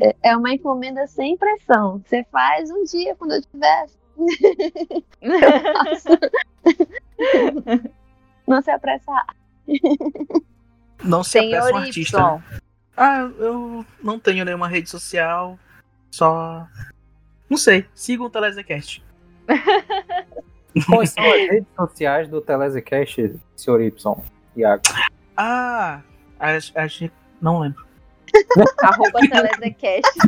É- 0.00 0.16
É 0.30 0.36
uma 0.36 0.52
encomenda 0.52 1.06
sem 1.06 1.36
pressão. 1.36 2.00
Você 2.04 2.24
faz 2.32 2.70
um 2.72 2.82
dia 2.84 3.14
quando 3.16 3.32
eu 3.34 3.42
tiver. 3.42 3.86
Eu 5.20 5.74
faço. 5.74 6.08
Não 8.48 8.60
se 8.60 8.70
apressar. 8.72 9.24
Não 11.04 11.22
se 11.24 11.30
Senhor 11.30 11.58
apressa 11.58 11.74
um 11.74 11.78
artista. 11.78 12.18
Y. 12.18 12.36
né? 12.36 12.60
Ah, 12.96 13.30
eu 13.38 13.86
não 14.02 14.18
tenho 14.18 14.44
nenhuma 14.44 14.68
rede 14.68 14.88
social. 14.88 15.58
Só. 16.10 16.66
Não 17.48 17.56
sei. 17.56 17.86
Sigam 17.94 18.26
o 18.26 18.30
Telezecast. 18.30 19.02
Quais 20.86 21.10
são 21.10 21.24
as 21.24 21.50
redes 21.50 21.66
sociais 21.76 22.28
do 22.28 22.40
Telezecast, 22.40 23.34
Sr. 23.56 23.80
Y? 23.82 24.16
Iago. 24.56 24.82
Ah, 25.36 26.00
acho, 26.38 26.72
acho 26.78 27.10
não 27.40 27.58
lembro. 27.58 27.84
arroba 28.80 29.20
Telezecast. 29.20 30.18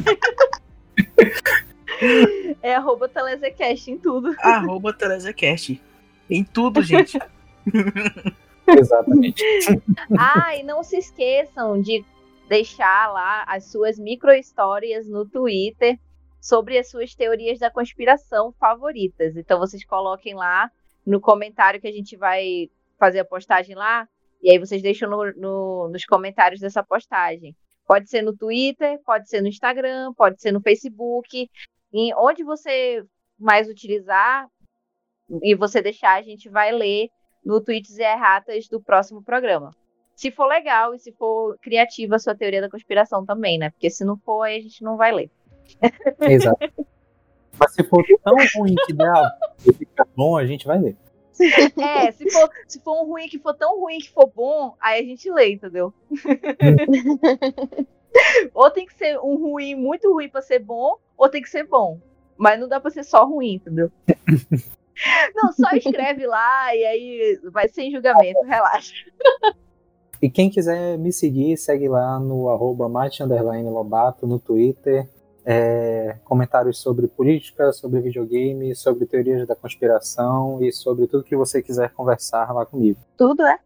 é 2.62 2.74
arroba 2.74 3.08
Telezecast 3.08 3.90
em 3.90 3.98
tudo. 3.98 4.34
Arroba 4.40 4.92
Telezecast. 4.92 5.80
Em 6.28 6.44
tudo, 6.44 6.82
gente. 6.82 7.18
Exatamente. 8.66 9.42
Ah, 10.18 10.56
e 10.56 10.62
não 10.62 10.82
se 10.82 10.96
esqueçam 10.98 11.80
de 11.80 12.04
deixar 12.48 13.12
lá 13.12 13.42
as 13.44 13.70
suas 13.70 13.98
micro-histórias 13.98 15.08
no 15.08 15.24
Twitter 15.26 15.98
sobre 16.40 16.76
as 16.78 16.90
suas 16.90 17.14
teorias 17.14 17.58
da 17.58 17.70
conspiração 17.70 18.52
favoritas. 18.60 19.36
Então 19.36 19.58
vocês 19.58 19.84
coloquem 19.84 20.34
lá 20.34 20.70
no 21.06 21.20
comentário 21.20 21.80
que 21.80 21.88
a 21.88 21.92
gente 21.92 22.16
vai 22.16 22.68
fazer 22.98 23.20
a 23.20 23.24
postagem 23.24 23.74
lá, 23.74 24.06
e 24.42 24.50
aí 24.50 24.58
vocês 24.58 24.82
deixam 24.82 25.08
no- 25.10 25.32
no- 25.36 25.88
nos 25.88 26.04
comentários 26.04 26.60
dessa 26.60 26.82
postagem. 26.82 27.54
Pode 27.86 28.08
ser 28.08 28.22
no 28.22 28.34
Twitter, 28.36 28.98
pode 29.04 29.28
ser 29.28 29.40
no 29.40 29.48
Instagram, 29.48 30.12
pode 30.14 30.40
ser 30.40 30.52
no 30.52 30.60
Facebook, 30.60 31.48
em 31.92 32.14
onde 32.14 32.42
você 32.44 33.02
mais 33.38 33.68
utilizar 33.68 34.46
e 35.42 35.54
você 35.54 35.80
deixar, 35.82 36.14
a 36.18 36.22
gente 36.22 36.48
vai 36.48 36.72
ler 36.72 37.08
no 37.44 37.60
Tweets 37.60 37.98
e 37.98 38.02
Erratas 38.02 38.68
do 38.68 38.80
próximo 38.80 39.22
programa. 39.22 39.70
Se 40.14 40.30
for 40.30 40.46
legal 40.46 40.94
e 40.94 40.98
se 40.98 41.12
for 41.12 41.58
criativa 41.60 42.16
a 42.16 42.18
sua 42.18 42.34
teoria 42.34 42.60
da 42.60 42.70
conspiração 42.70 43.24
também, 43.24 43.58
né? 43.58 43.70
Porque 43.70 43.90
se 43.90 44.04
não 44.04 44.16
for, 44.16 44.42
aí 44.42 44.58
a 44.58 44.62
gente 44.62 44.82
não 44.82 44.96
vai 44.96 45.12
ler. 45.12 45.30
Exato. 46.20 46.58
Mas 47.58 47.72
se 47.72 47.84
for 47.84 48.04
tão 48.22 48.36
ruim 48.56 48.74
que 48.86 48.94
e 49.66 49.72
fica 49.72 50.06
bom, 50.16 50.36
a 50.36 50.44
gente 50.44 50.66
vai 50.66 50.78
ler. 50.78 50.96
É, 51.80 52.12
se 52.12 52.30
for, 52.30 52.50
se 52.66 52.80
for 52.80 53.02
um 53.02 53.06
ruim 53.06 53.28
que 53.28 53.38
for 53.38 53.54
tão 53.54 53.80
ruim 53.80 53.98
que 53.98 54.10
for 54.10 54.30
bom, 54.34 54.74
aí 54.80 55.00
a 55.00 55.04
gente 55.04 55.30
lê, 55.30 55.52
entendeu? 55.52 55.92
ou 58.54 58.70
tem 58.70 58.86
que 58.86 58.94
ser 58.94 59.18
um 59.18 59.36
ruim 59.36 59.74
muito 59.74 60.12
ruim 60.12 60.28
pra 60.28 60.42
ser 60.42 60.60
bom, 60.60 60.96
ou 61.16 61.28
tem 61.28 61.42
que 61.42 61.50
ser 61.50 61.64
bom. 61.64 62.00
Mas 62.36 62.58
não 62.58 62.68
dá 62.68 62.80
pra 62.80 62.90
ser 62.90 63.04
só 63.04 63.24
ruim, 63.24 63.54
entendeu? 63.54 63.90
Não, 65.34 65.52
só 65.52 65.76
escreve 65.76 66.26
lá 66.26 66.74
e 66.74 66.84
aí 66.84 67.40
vai 67.52 67.68
sem 67.68 67.90
julgamento, 67.90 68.40
relaxa. 68.44 68.94
E 70.20 70.30
quem 70.30 70.48
quiser 70.48 70.96
me 70.98 71.12
seguir, 71.12 71.56
segue 71.56 71.88
lá 71.88 72.18
no 72.18 72.48
arroba 72.48 72.88
Mate 72.88 73.22
Lobato 73.22 74.26
no 74.26 74.38
Twitter. 74.38 75.08
É, 75.46 76.16
comentários 76.24 76.78
sobre 76.78 77.06
política, 77.06 77.70
sobre 77.72 78.00
videogame, 78.00 78.74
sobre 78.74 79.04
teorias 79.04 79.46
da 79.46 79.54
conspiração 79.54 80.58
e 80.62 80.72
sobre 80.72 81.06
tudo 81.06 81.22
que 81.22 81.36
você 81.36 81.60
quiser 81.60 81.90
conversar 81.92 82.50
lá 82.54 82.64
comigo. 82.64 82.98
Tudo 83.18 83.44
é. 83.44 83.58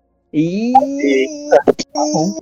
Tá 1.51 2.01
bom. 2.13 2.35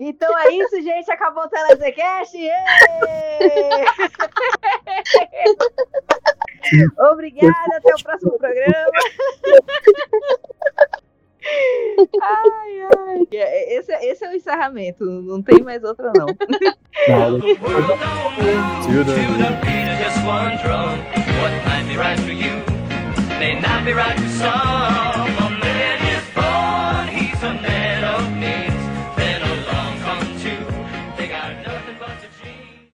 Então 0.00 0.38
é 0.38 0.50
isso, 0.54 0.80
gente. 0.82 1.10
Acabou 1.10 1.44
o 1.44 1.48
Telezecast. 1.48 2.36
Obrigada. 7.12 7.76
Até 7.76 7.94
o 7.94 8.02
próximo 8.02 8.38
programa. 8.38 8.90
Ai, 12.22 12.88
ai. 12.96 13.26
Esse, 13.30 13.92
é- 13.92 14.06
esse 14.06 14.24
é 14.24 14.30
o 14.30 14.34
encerramento. 14.34 15.04
Não 15.04 15.42
tem 15.42 15.62
mais 15.62 15.84
outro, 15.84 16.10
não. 16.16 16.26
just 22.34 22.73
may 23.38 23.60
not 23.60 23.84
be 23.84 23.92
right 23.92 24.18
for 24.18 24.28
some. 24.28 25.28
A 25.46 25.50
man 25.64 25.98
is 26.14 26.24
born, 26.34 27.08
he's 27.08 27.42
a 27.42 27.54
man 27.54 28.04
of 28.04 28.36
need. 28.36 28.73